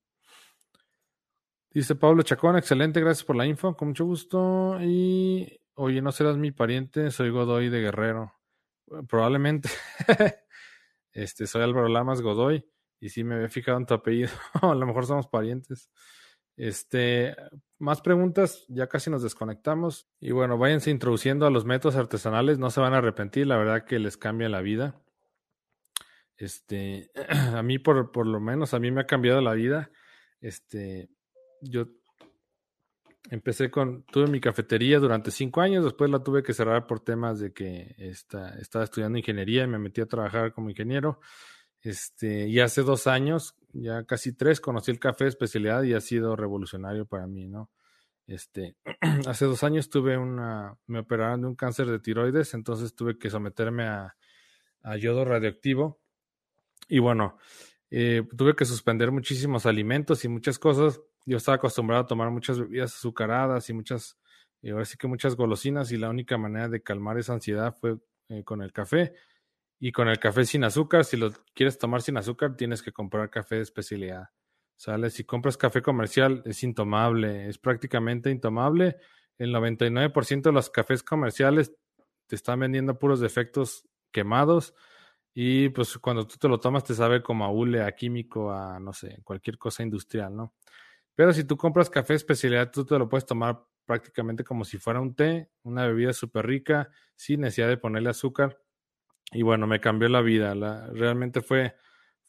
Dice 1.71 1.97
Pablo 1.97 2.23
Chacón, 2.23 2.57
excelente, 2.57 3.01
gracias 3.01 3.25
por 3.25 3.35
la 3.35 3.47
info, 3.47 3.77
con 3.77 3.89
mucho 3.89 4.05
gusto. 4.05 4.79
Y 4.81 5.61
oye, 5.75 6.01
no 6.01 6.13
serás 6.13 6.37
mi 6.37 6.53
pariente, 6.53 7.11
soy 7.11 7.31
Godoy 7.31 7.69
de 7.69 7.81
Guerrero. 7.81 8.33
Probablemente. 9.09 9.69
este, 11.13 11.47
soy 11.47 11.63
Álvaro 11.63 11.89
Lamas 11.89 12.21
Godoy. 12.21 12.65
Y 13.01 13.09
sí 13.09 13.25
me 13.25 13.35
había 13.35 13.49
fijado 13.49 13.79
en 13.79 13.87
tu 13.87 13.95
apellido. 13.95 14.31
a 14.63 14.75
lo 14.75 14.87
mejor 14.87 15.07
somos 15.07 15.27
parientes. 15.27 15.91
Este, 16.57 17.35
más 17.79 18.01
preguntas, 18.01 18.65
ya 18.69 18.87
casi 18.89 19.11
nos 19.11 19.23
desconectamos. 19.23 20.09
Y 20.21 20.33
bueno, 20.33 20.59
váyanse 20.59 20.91
introduciendo 20.91 21.47
a 21.47 21.51
los 21.51 21.65
métodos 21.65 21.97
artesanales, 21.97 22.59
no 22.59 22.71
se 22.71 22.81
van 22.81 22.95
a 22.95 22.99
arrepentir, 22.99 23.47
la 23.47 23.57
verdad 23.57 23.85
que 23.85 23.99
les 23.99 24.17
cambia 24.17 24.49
la 24.49 24.61
vida. 24.61 25.01
Este, 26.37 27.11
a 27.55 27.63
mí 27.63 27.79
por, 27.79 28.13
por 28.13 28.27
lo 28.27 28.41
menos, 28.41 28.75
a 28.75 28.79
mí 28.79 28.91
me 28.91 29.03
ha 29.03 29.07
cambiado 29.07 29.41
la 29.41 29.55
vida. 29.55 29.91
Este, 30.41 31.09
yo 31.61 31.89
empecé 33.31 33.71
con, 33.71 34.05
tuve 34.05 34.27
mi 34.27 34.41
cafetería 34.41 34.99
durante 34.99 35.31
cinco 35.31 35.61
años, 35.61 35.85
después 35.85 36.11
la 36.11 36.23
tuve 36.23 36.43
que 36.43 36.53
cerrar 36.53 36.87
por 36.87 37.01
temas 37.01 37.41
de 37.41 37.53
que 37.53 37.95
estaba 37.99 38.85
estudiando 38.85 39.19
ingeniería 39.19 39.65
y 39.65 39.69
me 39.69 39.79
metí 39.79 40.01
a 40.01 40.07
trabajar 40.07 40.53
como 40.53 40.71
ingeniero. 40.71 41.21
Este, 41.81 42.49
y 42.49 42.61
hace 42.61 42.83
dos 42.83 43.07
años, 43.07 43.57
ya 43.75 44.05
casi 44.05 44.33
tres, 44.33 44.61
conocí 44.61 44.91
el 44.91 44.99
café 44.99 45.27
especialidad 45.27 45.83
y 45.83 45.95
ha 45.95 46.01
sido 46.01 46.37
revolucionario 46.37 47.07
para 47.07 47.27
mí, 47.27 47.47
¿no? 47.47 47.71
Este, 48.27 48.77
hace 49.29 49.45
dos 49.45 49.63
años 49.65 49.91
tuve 49.91 50.17
una, 50.17 50.77
me 50.87 51.01
operaron 51.01 51.43
de 51.43 51.47
un 51.49 51.55
cáncer 51.55 51.87
de 51.87 51.99
tiroides, 51.99 52.55
entonces 52.55 52.95
tuve 52.95 53.19
que 53.19 53.31
someterme 53.31 53.85
a, 53.85 54.17
yodo 54.99 55.25
radioactivo. 55.25 55.99
Y 56.89 56.99
bueno, 56.99 57.39
eh, 57.91 58.23
tuve 58.37 58.55
que 58.55 58.67
suspender 58.67 59.11
muchísimos 59.11 59.65
alimentos 59.67 60.25
y 60.25 60.29
muchas 60.29 60.59
cosas. 60.59 61.01
Yo 61.25 61.39
estaba 61.39 61.57
acostumbrado 61.57 62.05
a 62.05 62.07
tomar 62.07 62.31
muchas 62.31 62.59
bebidas 62.61 62.95
azucaradas 62.95 63.69
y 63.71 63.73
muchas, 63.73 64.19
y 64.61 64.71
ahora 64.71 64.85
sí 64.85 64.99
que 64.99 65.09
muchas 65.09 65.37
golosinas 65.37 65.91
y 65.91 65.97
la 65.97 66.11
única 66.11 66.37
manera 66.37 66.69
de 66.69 66.83
calmar 66.83 67.19
esa 67.19 67.33
ansiedad 67.33 67.75
fue 67.81 67.97
eh, 68.29 68.45
con 68.45 68.61
el 68.61 68.73
café 68.73 69.15
y 69.85 69.93
con 69.93 70.09
el 70.09 70.19
café 70.19 70.47
sin 70.47 70.65
azúcar. 70.65 71.05
Si 71.05 71.19
lo 71.19 71.31
quieres 71.53 71.77
tomar 71.77 72.01
sin 72.01 72.17
azúcar, 72.17 72.57
tienes 72.57 72.83
que 72.83 72.91
comprar 72.91 73.29
café 73.29 73.57
de 73.57 73.61
especialidad. 73.61 74.31
¿Sale? 74.77 75.11
Si 75.11 75.25
compras 75.25 75.59
café 75.59 75.83
comercial, 75.83 76.43
es 76.47 76.63
intomable, 76.63 77.51
es 77.51 77.59
prácticamente 77.59 78.31
intomable. 78.31 78.97
El 79.37 79.53
99% 79.53 80.41
de 80.41 80.53
los 80.53 80.71
cafés 80.71 81.03
comerciales 81.03 81.75
te 82.27 82.35
están 82.35 82.61
vendiendo 82.61 82.99
puros 82.99 83.21
defectos 83.21 83.87
quemados 84.11 84.73
y 85.35 85.69
pues 85.69 85.99
cuando 85.99 86.27
tú 86.27 86.37
te 86.39 86.49
lo 86.49 86.59
tomas 86.59 86.85
te 86.85 86.95
sabe 86.95 87.23
como 87.23 87.45
a 87.45 87.51
hule, 87.51 87.83
a 87.83 87.93
químico, 87.93 88.51
a 88.53 88.81
no 88.81 88.95
sé, 88.95 89.21
cualquier 89.23 89.59
cosa 89.59 89.83
industrial, 89.83 90.35
¿no? 90.35 90.55
Pero 91.15 91.35
si 91.35 91.45
tú 91.45 91.59
compras 91.59 91.91
café 91.91 92.15
especialidad, 92.15 92.71
tú 92.71 92.87
te 92.87 92.99
lo 92.99 93.07
puedes 93.07 93.27
tomar 93.27 93.63
prácticamente 93.85 94.45
como 94.45 94.65
si 94.65 94.79
fuera 94.79 94.99
un 95.03 95.15
té, 95.15 95.51
una 95.63 95.87
bebida 95.87 96.15
súper 96.15 96.47
rica, 96.47 96.89
sin 97.17 97.43
necesidad 97.43 97.69
de 97.69 97.77
ponerle 97.77 98.09
azúcar. 98.09 98.64
Y 99.35 99.43
bueno, 99.43 99.67
me 99.67 99.81
cambió 99.81 100.09
la 100.09 100.23
vida. 100.23 100.55
La, 100.55 100.87
realmente 100.87 101.43
fue, 101.43 101.75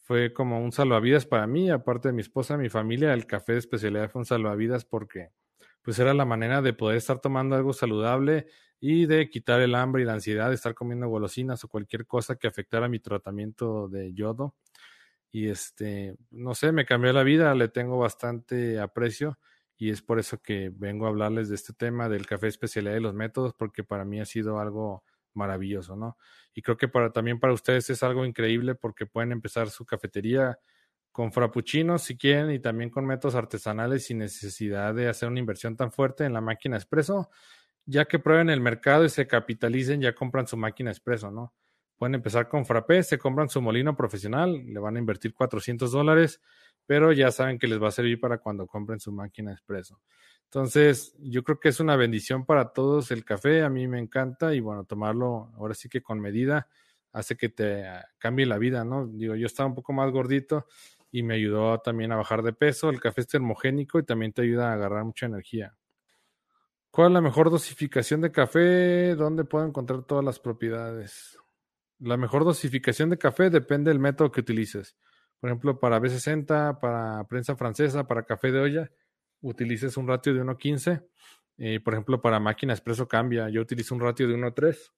fue 0.03 0.33
como 0.33 0.59
un 0.59 0.71
salvavidas 0.71 1.25
para 1.25 1.47
mí, 1.47 1.69
aparte 1.69 2.09
de 2.09 2.13
mi 2.13 2.21
esposa, 2.21 2.57
mi 2.57 2.69
familia, 2.69 3.13
el 3.13 3.27
café 3.27 3.53
de 3.53 3.59
especialidad 3.59 4.09
fue 4.09 4.19
un 4.21 4.25
salvavidas 4.25 4.85
porque 4.85 5.29
pues 5.83 5.99
era 5.99 6.15
la 6.15 6.25
manera 6.25 6.63
de 6.63 6.73
poder 6.73 6.97
estar 6.97 7.19
tomando 7.19 7.55
algo 7.55 7.71
saludable 7.71 8.47
y 8.79 9.05
de 9.05 9.29
quitar 9.29 9.61
el 9.61 9.75
hambre 9.75 10.01
y 10.01 10.05
la 10.05 10.13
ansiedad 10.13 10.49
de 10.49 10.55
estar 10.55 10.73
comiendo 10.73 11.07
golosinas 11.07 11.63
o 11.63 11.67
cualquier 11.67 12.07
cosa 12.07 12.37
que 12.37 12.47
afectara 12.47 12.89
mi 12.89 12.99
tratamiento 12.99 13.87
de 13.87 14.13
yodo. 14.13 14.55
Y 15.31 15.49
este, 15.49 16.15
no 16.31 16.55
sé, 16.55 16.71
me 16.71 16.85
cambió 16.85 17.13
la 17.13 17.23
vida, 17.23 17.53
le 17.53 17.67
tengo 17.67 17.99
bastante 17.99 18.79
aprecio 18.79 19.37
y 19.77 19.91
es 19.91 20.01
por 20.01 20.19
eso 20.19 20.41
que 20.41 20.71
vengo 20.73 21.05
a 21.05 21.09
hablarles 21.09 21.49
de 21.49 21.55
este 21.55 21.73
tema 21.73 22.09
del 22.09 22.25
café 22.25 22.47
especialidad 22.47 22.95
y 22.95 23.01
los 23.01 23.13
métodos, 23.13 23.53
porque 23.53 23.83
para 23.83 24.05
mí 24.05 24.19
ha 24.19 24.25
sido 24.25 24.59
algo 24.59 25.03
maravilloso, 25.35 25.95
¿no? 25.95 26.17
Y 26.53 26.61
creo 26.61 26.77
que 26.77 26.87
para 26.87 27.11
también 27.11 27.39
para 27.39 27.53
ustedes 27.53 27.89
es 27.89 28.03
algo 28.03 28.25
increíble 28.25 28.75
porque 28.75 29.05
pueden 29.05 29.31
empezar 29.31 29.69
su 29.69 29.85
cafetería 29.85 30.57
con 31.11 31.31
frappuccinos 31.31 32.03
si 32.03 32.17
quieren 32.17 32.51
y 32.51 32.59
también 32.59 32.89
con 32.89 33.05
métodos 33.05 33.35
artesanales 33.35 34.05
sin 34.05 34.17
necesidad 34.17 34.93
de 34.93 35.07
hacer 35.07 35.29
una 35.29 35.39
inversión 35.39 35.77
tan 35.77 35.91
fuerte 35.91 36.25
en 36.25 36.33
la 36.33 36.41
máquina 36.41 36.75
expreso. 36.75 37.29
Ya 37.85 38.05
que 38.05 38.19
prueben 38.19 38.49
el 38.49 38.61
mercado 38.61 39.05
y 39.05 39.09
se 39.09 39.27
capitalicen, 39.27 40.01
ya 40.01 40.13
compran 40.15 40.47
su 40.47 40.57
máquina 40.57 40.91
expreso, 40.91 41.31
¿no? 41.31 41.53
Pueden 41.97 42.15
empezar 42.15 42.49
con 42.49 42.65
frappé, 42.65 43.03
se 43.03 43.17
compran 43.17 43.47
su 43.47 43.61
molino 43.61 43.95
profesional, 43.95 44.65
le 44.65 44.79
van 44.79 44.97
a 44.97 44.99
invertir 44.99 45.33
400 45.33 45.91
dólares, 45.91 46.41
pero 46.85 47.13
ya 47.13 47.31
saben 47.31 47.59
que 47.59 47.67
les 47.67 47.81
va 47.81 47.87
a 47.87 47.91
servir 47.91 48.19
para 48.19 48.39
cuando 48.39 48.67
compren 48.67 48.99
su 48.99 49.11
máquina 49.11 49.53
expreso. 49.53 50.01
Entonces, 50.45 51.15
yo 51.19 51.43
creo 51.43 51.59
que 51.59 51.69
es 51.69 51.79
una 51.79 51.95
bendición 51.95 52.45
para 52.45 52.71
todos 52.71 53.11
el 53.11 53.25
café, 53.25 53.63
a 53.63 53.69
mí 53.69 53.87
me 53.87 53.99
encanta 53.99 54.53
y 54.53 54.61
bueno, 54.61 54.85
tomarlo 54.85 55.51
ahora 55.57 55.73
sí 55.73 55.89
que 55.89 56.01
con 56.01 56.19
medida 56.19 56.67
hace 57.11 57.35
que 57.35 57.49
te 57.49 57.85
cambie 58.17 58.45
la 58.45 58.57
vida, 58.57 58.83
¿no? 58.83 59.07
Digo, 59.07 59.35
yo 59.35 59.47
estaba 59.47 59.67
un 59.67 59.75
poco 59.75 59.93
más 59.93 60.11
gordito 60.11 60.67
y 61.11 61.23
me 61.23 61.35
ayudó 61.35 61.79
también 61.79 62.11
a 62.11 62.17
bajar 62.17 62.43
de 62.43 62.51
peso. 62.51 62.89
El 62.89 62.99
café 62.99 63.21
es 63.21 63.27
termogénico 63.27 63.99
y 63.99 64.03
también 64.03 64.33
te 64.33 64.41
ayuda 64.41 64.69
a 64.69 64.73
agarrar 64.73 65.05
mucha 65.05 65.25
energía. 65.25 65.75
¿Cuál 66.91 67.07
es 67.07 67.13
la 67.13 67.21
mejor 67.21 67.49
dosificación 67.49 68.21
de 68.21 68.31
café? 68.31 69.15
¿Dónde 69.15 69.45
puedo 69.45 69.65
encontrar 69.65 70.03
todas 70.03 70.23
las 70.23 70.39
propiedades? 70.39 71.37
La 71.99 72.17
mejor 72.17 72.43
dosificación 72.43 73.09
de 73.09 73.17
café 73.17 73.49
depende 73.49 73.91
del 73.91 73.99
método 73.99 74.31
que 74.31 74.41
utilices. 74.41 74.97
Por 75.39 75.49
ejemplo, 75.49 75.79
para 75.79 75.99
B60, 75.99 76.79
para 76.79 77.23
prensa 77.27 77.55
francesa, 77.55 78.07
para 78.07 78.23
café 78.23 78.51
de 78.51 78.59
olla, 78.59 78.91
utilices 79.45 79.97
un 79.97 80.07
ratio 80.07 80.33
de 80.33 80.43
1.15. 80.43 81.05
Eh, 81.57 81.79
por 81.79 81.93
ejemplo, 81.93 82.21
para 82.21 82.39
máquina 82.39 82.73
expreso 82.73 83.07
cambia. 83.07 83.49
Yo 83.49 83.61
utilizo 83.61 83.95
un 83.95 84.01
ratio 84.01 84.27
de 84.27 84.35
1.3. 84.35 84.91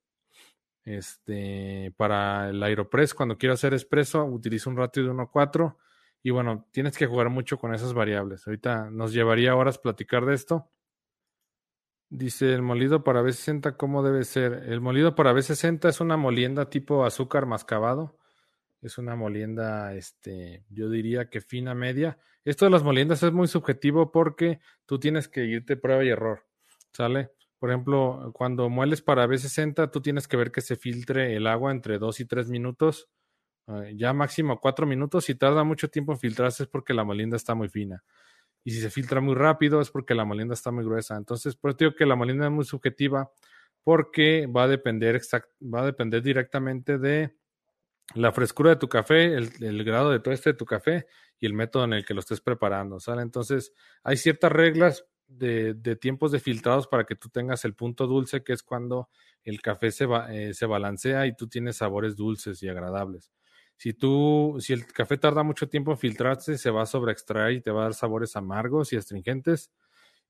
Este, 0.85 1.93
para 1.97 2.49
el 2.49 2.63
Aeropress, 2.63 3.13
cuando 3.13 3.37
quiero 3.37 3.53
hacer 3.53 3.73
expreso, 3.73 4.23
utilizo 4.23 4.69
un 4.69 4.77
ratio 4.77 5.03
de 5.03 5.11
1.4. 5.11 5.75
Y 6.23 6.31
bueno, 6.31 6.67
tienes 6.71 6.97
que 6.97 7.05
jugar 7.05 7.29
mucho 7.29 7.57
con 7.57 7.73
esas 7.73 7.93
variables. 7.93 8.47
Ahorita 8.47 8.89
nos 8.89 9.13
llevaría 9.13 9.55
horas 9.55 9.77
platicar 9.77 10.25
de 10.25 10.33
esto. 10.33 10.71
Dice 12.09 12.53
el 12.53 12.61
molido 12.61 13.03
para 13.03 13.21
B60, 13.21 13.75
¿cómo 13.75 14.01
debe 14.01 14.23
ser? 14.23 14.63
El 14.67 14.79
molido 14.79 15.13
para 15.13 15.33
B60 15.33 15.89
es 15.89 15.99
una 15.99 16.15
molienda 16.15 16.69
tipo 16.69 17.05
azúcar 17.05 17.45
mascabado. 17.45 18.17
Es 18.82 18.97
una 18.97 19.15
molienda, 19.15 19.93
este, 19.95 20.63
yo 20.69 20.89
diría 20.89 21.30
que 21.30 21.41
fina 21.41 21.73
media. 21.73 22.17
Esto 22.45 22.65
de 22.65 22.71
las 22.71 22.84
moliendas 22.84 23.23
es 23.23 23.32
muy 23.32 23.47
subjetivo 23.47 24.11
porque 24.11 24.59
tú 24.86 24.99
tienes 24.99 25.28
que 25.28 25.45
irte 25.45 25.78
prueba 25.78 26.03
y 26.03 26.09
error. 26.09 26.45
¿Sale? 26.93 27.32
Por 27.59 27.71
ejemplo, 27.71 28.32
cuando 28.34 28.69
mueles 28.69 29.01
para 29.01 29.28
B60, 29.28 29.91
tú 29.91 30.01
tienes 30.01 30.28
que 30.28 30.38
ver 30.38 30.51
que 30.51 30.61
se 30.61 30.75
filtre 30.75 31.36
el 31.36 31.47
agua 31.47 31.71
entre 31.71 31.97
2 31.97 32.19
y 32.19 32.25
3 32.25 32.49
minutos 32.49 33.09
eh, 33.67 33.93
ya 33.97 34.13
máximo 34.13 34.59
cuatro 34.59 34.86
minutos. 34.88 35.25
Si 35.25 35.36
tarda 35.36 35.63
mucho 35.63 35.89
tiempo 35.89 36.13
en 36.13 36.19
filtrarse 36.19 36.63
es 36.63 36.69
porque 36.69 36.93
la 36.93 37.03
molienda 37.03 37.36
está 37.38 37.55
muy 37.55 37.69
fina. 37.69 38.03
Y 38.63 38.71
si 38.71 38.82
se 38.82 38.89
filtra 38.89 39.21
muy 39.21 39.36
rápido 39.36 39.82
es 39.82 39.91
porque 39.91 40.15
la 40.15 40.25
molienda 40.25 40.53
está 40.53 40.71
muy 40.71 40.84
gruesa. 40.86 41.17
Entonces, 41.17 41.55
por 41.55 41.71
eso 41.71 41.78
digo 41.80 41.95
que 41.95 42.05
la 42.05 42.15
molienda 42.15 42.45
es 42.47 42.51
muy 42.51 42.65
subjetiva 42.65 43.32
porque 43.84 44.47
va 44.47 44.63
a 44.63 44.67
depender, 44.67 45.21
va 45.61 45.82
a 45.82 45.86
depender 45.86 46.21
directamente 46.21 46.97
de 46.97 47.36
la 48.16 48.32
frescura 48.32 48.72
de 48.72 48.76
tu 48.78 48.88
café, 48.88 49.36
el, 49.36 49.84
grado 49.84 50.12
de 50.12 50.20
tueste 50.20 50.51
de 50.51 50.58
tu 50.58 50.66
café 50.66 51.08
y 51.39 51.45
el 51.45 51.53
método 51.53 51.84
en 51.84 51.93
el 51.93 52.05
que 52.05 52.14
lo 52.14 52.22
estés 52.22 52.41
preparando. 52.41 52.97
Entonces, 53.20 53.74
hay 54.03 54.18
ciertas 54.18 54.51
reglas 54.51 55.05
de, 55.28 55.74
tiempos 55.99 56.32
de 56.32 56.39
filtrados 56.39 56.88
para 56.88 57.03
que 57.03 57.16
tú 57.16 57.30
tengas 57.30 57.66
el 57.66 57.74
punto 57.74 58.08
dulce, 58.08 58.43
que 58.43 58.53
es 58.53 58.64
cuando 58.64 59.10
el 59.43 59.62
café 59.62 59.91
se, 59.91 60.08
eh, 60.30 60.53
se 60.53 60.66
balancea 60.66 61.28
y 61.28 61.36
tú 61.36 61.47
tienes 61.47 61.78
sabores 61.78 62.16
dulces 62.16 62.64
y 62.64 62.70
agradables. 62.70 63.32
Si 63.76 63.93
tú, 63.93 64.58
si 64.60 64.74
el 64.74 64.88
café 64.88 65.18
tarda 65.18 65.43
mucho 65.43 65.70
tiempo 65.70 65.91
en 65.91 65.97
filtrarse, 65.97 66.58
se 66.58 66.72
va 66.72 66.84
a 66.84 66.88
sobreextraer 66.88 67.53
y 67.53 67.62
te 67.62 67.72
va 67.72 67.82
a 67.82 67.84
dar 67.84 67.93
sabores 67.93 68.36
amargos 68.36 68.91
y 68.91 68.95
astringentes. 68.95 69.72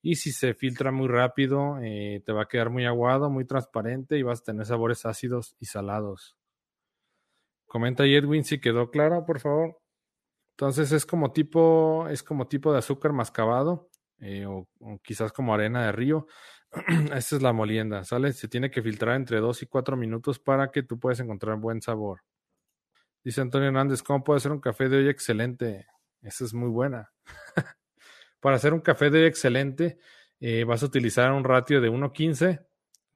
Y 0.01 0.15
si 0.15 0.31
se 0.31 0.53
filtra 0.53 0.91
muy 0.91 1.07
rápido, 1.07 1.77
eh, 1.81 2.21
te 2.25 2.33
va 2.33 2.43
a 2.43 2.47
quedar 2.47 2.69
muy 2.69 2.85
aguado, 2.85 3.29
muy 3.29 3.45
transparente 3.45 4.17
y 4.17 4.23
vas 4.23 4.41
a 4.41 4.43
tener 4.43 4.65
sabores 4.65 5.05
ácidos 5.05 5.55
y 5.59 5.65
salados. 5.65 6.35
Comenta 7.67 8.05
Edwin 8.05 8.43
si 8.43 8.59
quedó 8.59 8.89
claro, 8.89 9.25
por 9.25 9.39
favor. 9.39 9.77
Entonces 10.51 10.91
es 10.91 11.05
como 11.05 11.31
tipo, 11.31 12.07
es 12.09 12.23
como 12.23 12.47
tipo 12.47 12.71
de 12.71 12.79
azúcar 12.79 13.13
mascabado 13.13 13.89
eh, 14.19 14.45
o, 14.47 14.67
quizás 15.03 15.31
como 15.31 15.53
arena 15.53 15.85
de 15.85 15.91
río. 15.91 16.27
Esta 17.13 17.35
es 17.35 17.41
la 17.41 17.53
molienda, 17.53 18.03
¿sale? 18.03 18.33
Se 18.33 18.47
tiene 18.47 18.71
que 18.71 18.81
filtrar 18.81 19.15
entre 19.15 19.39
2 19.39 19.63
y 19.63 19.67
4 19.67 19.95
minutos 19.97 20.39
para 20.39 20.71
que 20.71 20.83
tú 20.83 20.99
puedas 20.99 21.19
encontrar 21.19 21.57
buen 21.57 21.81
sabor. 21.81 22.21
Dice 23.23 23.41
Antonio 23.41 23.67
Hernández, 23.67 24.01
¿cómo 24.01 24.23
puedo 24.23 24.37
hacer 24.37 24.51
un 24.51 24.61
café 24.61 24.89
de 24.89 24.97
hoy 24.97 25.09
excelente? 25.09 25.85
Esa 26.21 26.45
es 26.45 26.53
muy 26.53 26.69
buena. 26.69 27.11
Para 28.39 28.55
hacer 28.55 28.73
un 28.73 28.79
café 28.79 29.09
de 29.09 29.19
hoy 29.19 29.25
excelente, 29.27 29.99
eh, 30.39 30.63
vas 30.63 30.81
a 30.83 30.85
utilizar 30.85 31.31
un 31.31 31.43
ratio 31.43 31.81
de 31.81 31.91
1.15. 31.91 32.65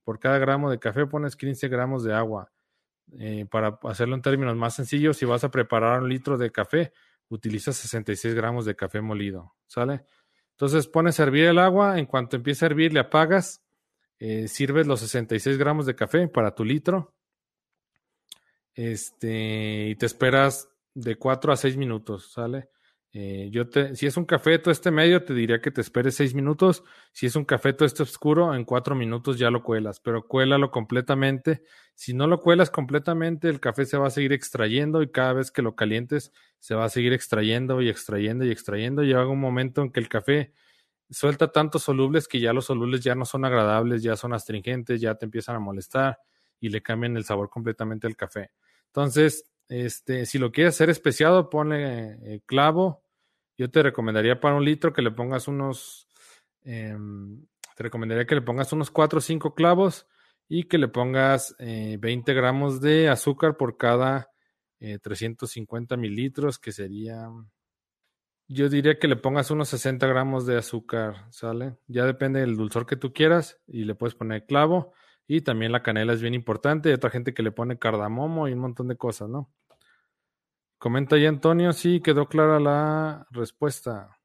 Por 0.03 0.19
cada 0.19 0.37
gramo 0.37 0.69
de 0.69 0.79
café 0.79 1.05
pones 1.07 1.35
15 1.35 1.67
gramos 1.69 2.03
de 2.03 2.13
agua. 2.13 2.51
Eh, 3.19 3.45
para 3.49 3.79
hacerlo 3.83 4.15
en 4.15 4.21
términos 4.21 4.55
más 4.55 4.75
sencillos, 4.75 5.17
si 5.17 5.25
vas 5.25 5.43
a 5.43 5.51
preparar 5.51 6.01
un 6.01 6.09
litro 6.09 6.37
de 6.37 6.51
café, 6.51 6.93
utilizas 7.29 7.75
66 7.75 8.33
gramos 8.33 8.65
de 8.65 8.75
café 8.75 9.01
molido. 9.01 9.55
¿Sale? 9.67 10.05
Entonces 10.51 10.87
pones 10.87 11.19
a 11.19 11.23
hervir 11.23 11.45
el 11.45 11.59
agua, 11.59 11.97
en 11.97 12.05
cuanto 12.05 12.35
empiece 12.35 12.65
a 12.65 12.67
hervir 12.67 12.93
le 12.93 12.99
apagas, 12.99 13.63
eh, 14.19 14.47
sirves 14.47 14.85
los 14.85 14.99
66 14.99 15.57
gramos 15.57 15.85
de 15.85 15.95
café 15.95 16.27
para 16.27 16.53
tu 16.53 16.63
litro 16.63 17.15
este, 18.75 19.89
y 19.89 19.95
te 19.95 20.05
esperas 20.05 20.69
de 20.93 21.15
4 21.17 21.51
a 21.51 21.57
6 21.57 21.77
minutos, 21.77 22.31
¿sale? 22.31 22.69
Eh, 23.13 23.49
yo 23.51 23.69
te, 23.69 23.93
si 23.95 24.07
es 24.07 24.15
un 24.15 24.23
café 24.23 24.57
todo 24.57 24.71
este 24.71 24.89
medio, 24.89 25.23
te 25.25 25.33
diría 25.33 25.59
que 25.61 25.69
te 25.71 25.81
esperes 25.81 26.15
seis 26.15 26.33
minutos. 26.33 26.83
Si 27.11 27.25
es 27.25 27.35
un 27.35 27.43
café 27.43 27.73
todo 27.73 27.85
este 27.85 28.03
oscuro, 28.03 28.55
en 28.55 28.63
cuatro 28.63 28.95
minutos 28.95 29.37
ya 29.37 29.51
lo 29.51 29.63
cuelas, 29.63 29.99
pero 29.99 30.27
cuélalo 30.27 30.71
completamente. 30.71 31.63
Si 31.93 32.13
no 32.13 32.27
lo 32.27 32.39
cuelas 32.39 32.69
completamente, 32.69 33.49
el 33.49 33.59
café 33.59 33.85
se 33.85 33.97
va 33.97 34.07
a 34.07 34.11
seguir 34.11 34.31
extrayendo 34.31 35.01
y 35.01 35.11
cada 35.11 35.33
vez 35.33 35.51
que 35.51 35.61
lo 35.61 35.75
calientes, 35.75 36.31
se 36.59 36.73
va 36.75 36.85
a 36.85 36.89
seguir 36.89 37.11
extrayendo 37.11 37.81
y 37.81 37.89
extrayendo 37.89 38.45
y 38.45 38.51
extrayendo. 38.51 39.03
Llega 39.03 39.27
un 39.27 39.39
momento 39.41 39.81
en 39.81 39.91
que 39.91 39.99
el 39.99 40.07
café 40.07 40.53
suelta 41.09 41.51
tantos 41.51 41.83
solubles 41.83 42.27
que 42.27 42.39
ya 42.39 42.53
los 42.53 42.65
solubles 42.65 43.01
ya 43.01 43.15
no 43.15 43.25
son 43.25 43.43
agradables, 43.43 44.03
ya 44.03 44.15
son 44.15 44.33
astringentes, 44.33 45.01
ya 45.01 45.15
te 45.15 45.25
empiezan 45.25 45.57
a 45.57 45.59
molestar 45.59 46.19
y 46.61 46.69
le 46.69 46.81
cambian 46.81 47.17
el 47.17 47.25
sabor 47.25 47.49
completamente 47.49 48.07
al 48.07 48.15
café. 48.15 48.51
Entonces, 48.87 49.50
este, 49.71 50.25
si 50.25 50.37
lo 50.37 50.51
quieres 50.51 50.75
hacer 50.75 50.89
especiado, 50.89 51.49
ponle 51.49 52.17
eh, 52.25 52.41
clavo. 52.45 53.05
Yo 53.57 53.71
te 53.71 53.81
recomendaría 53.81 54.37
para 54.37 54.55
un 54.55 54.65
litro 54.65 54.91
que 54.91 55.01
le 55.01 55.11
pongas 55.11 55.47
unos, 55.47 56.09
em, 56.63 57.45
te 57.77 57.83
recomendaría 57.83 58.25
que 58.25 58.35
le 58.35 58.41
pongas 58.41 58.73
unos 58.73 58.91
4 58.91 59.19
o 59.19 59.21
5 59.21 59.55
clavos 59.55 60.07
y 60.49 60.65
que 60.65 60.77
le 60.77 60.89
pongas 60.89 61.55
20 61.57 62.31
eh, 62.31 62.35
gramos 62.35 62.81
de 62.81 63.07
azúcar 63.07 63.55
por 63.55 63.77
cada 63.77 64.29
350 64.79 65.95
eh, 65.95 65.97
mililitros, 65.97 66.59
que 66.59 66.73
sería, 66.73 67.29
yo 68.49 68.67
diría 68.67 68.99
que 68.99 69.07
le 69.07 69.15
pongas 69.15 69.51
unos 69.51 69.69
60 69.69 70.05
gramos 70.05 70.45
de 70.45 70.57
azúcar, 70.57 71.27
¿sale? 71.31 71.77
Ya 71.87 72.05
depende 72.05 72.41
del 72.41 72.57
dulzor 72.57 72.85
que 72.85 72.97
tú 72.97 73.13
quieras 73.13 73.61
y 73.67 73.85
le 73.85 73.95
puedes 73.95 74.15
poner 74.15 74.45
clavo. 74.45 74.91
Y 75.27 75.41
también 75.41 75.71
la 75.71 75.81
canela 75.81 76.11
es 76.11 76.21
bien 76.21 76.33
importante. 76.33 76.89
Hay 76.89 76.95
otra 76.95 77.09
gente 77.09 77.33
que 77.33 77.41
le 77.43 77.53
pone 77.53 77.79
cardamomo 77.79 78.49
y 78.49 78.53
un 78.53 78.59
montón 78.59 78.89
de 78.89 78.97
cosas, 78.97 79.29
¿no? 79.29 79.49
Comenta 80.81 81.15
ahí 81.15 81.27
Antonio, 81.27 81.73
sí, 81.73 82.01
quedó 82.01 82.25
clara 82.25 82.59
la 82.59 83.27
respuesta. 83.29 84.17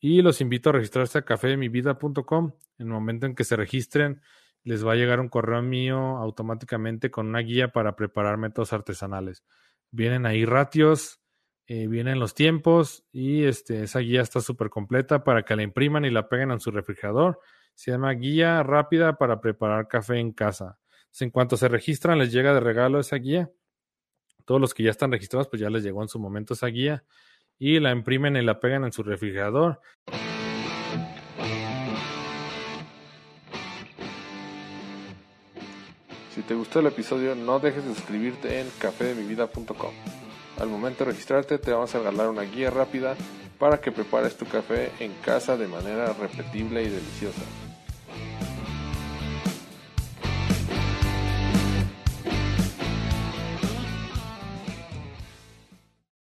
Y 0.00 0.22
los 0.22 0.40
invito 0.40 0.70
a 0.70 0.72
registrarse 0.72 1.18
a 1.18 1.26
cafemivida.com. 1.26 2.52
En 2.78 2.86
el 2.86 2.92
momento 2.92 3.26
en 3.26 3.34
que 3.34 3.44
se 3.44 3.54
registren, 3.54 4.22
les 4.62 4.86
va 4.86 4.92
a 4.92 4.96
llegar 4.96 5.20
un 5.20 5.28
correo 5.28 5.60
mío 5.60 5.98
automáticamente 5.98 7.10
con 7.10 7.26
una 7.26 7.40
guía 7.40 7.68
para 7.72 7.94
preparar 7.94 8.38
métodos 8.38 8.72
artesanales. 8.72 9.44
Vienen 9.90 10.24
ahí 10.24 10.46
ratios, 10.46 11.20
eh, 11.66 11.88
vienen 11.88 12.20
los 12.20 12.32
tiempos 12.32 13.04
y 13.12 13.44
este, 13.44 13.82
esa 13.82 13.98
guía 13.98 14.22
está 14.22 14.40
súper 14.40 14.70
completa 14.70 15.24
para 15.24 15.42
que 15.42 15.56
la 15.56 15.62
impriman 15.62 16.06
y 16.06 16.10
la 16.10 16.30
peguen 16.30 16.52
en 16.52 16.60
su 16.60 16.70
refrigerador 16.70 17.38
se 17.74 17.90
llama 17.90 18.12
Guía 18.12 18.62
Rápida 18.62 19.18
para 19.18 19.42
Preparar 19.42 19.88
Café 19.88 20.18
en 20.18 20.32
Casa. 20.32 20.78
en 21.20 21.30
cuanto 21.30 21.56
se 21.56 21.68
registran, 21.68 22.18
les 22.18 22.32
llega 22.32 22.54
de 22.54 22.60
regalo 22.60 22.98
esa 22.98 23.16
guía. 23.16 23.50
Todos 24.44 24.60
los 24.60 24.74
que 24.74 24.82
ya 24.82 24.90
están 24.90 25.10
registrados, 25.10 25.48
pues 25.48 25.60
ya 25.60 25.70
les 25.70 25.82
llegó 25.82 26.02
en 26.02 26.08
su 26.08 26.18
momento 26.18 26.54
esa 26.54 26.66
guía. 26.66 27.04
Y 27.58 27.78
la 27.80 27.92
imprimen 27.92 28.36
y 28.36 28.42
la 28.42 28.60
pegan 28.60 28.84
en 28.84 28.92
su 28.92 29.02
refrigerador. 29.02 29.80
Si 36.34 36.42
te 36.42 36.54
gustó 36.54 36.80
el 36.80 36.86
episodio, 36.86 37.34
no 37.36 37.60
dejes 37.60 37.86
de 37.86 37.94
suscribirte 37.94 38.60
en 38.60 38.68
cafedemivida.com. 38.80 39.94
Al 40.58 40.68
momento 40.68 41.04
de 41.04 41.12
registrarte, 41.12 41.58
te 41.58 41.70
vamos 41.70 41.94
a 41.94 41.98
regalar 41.98 42.28
una 42.28 42.42
guía 42.42 42.70
rápida 42.70 43.14
para 43.58 43.80
que 43.80 43.92
prepares 43.92 44.36
tu 44.36 44.44
café 44.44 44.90
en 44.98 45.12
casa 45.24 45.56
de 45.56 45.68
manera 45.68 46.12
repetible 46.12 46.82
y 46.82 46.88
deliciosa. 46.88 47.42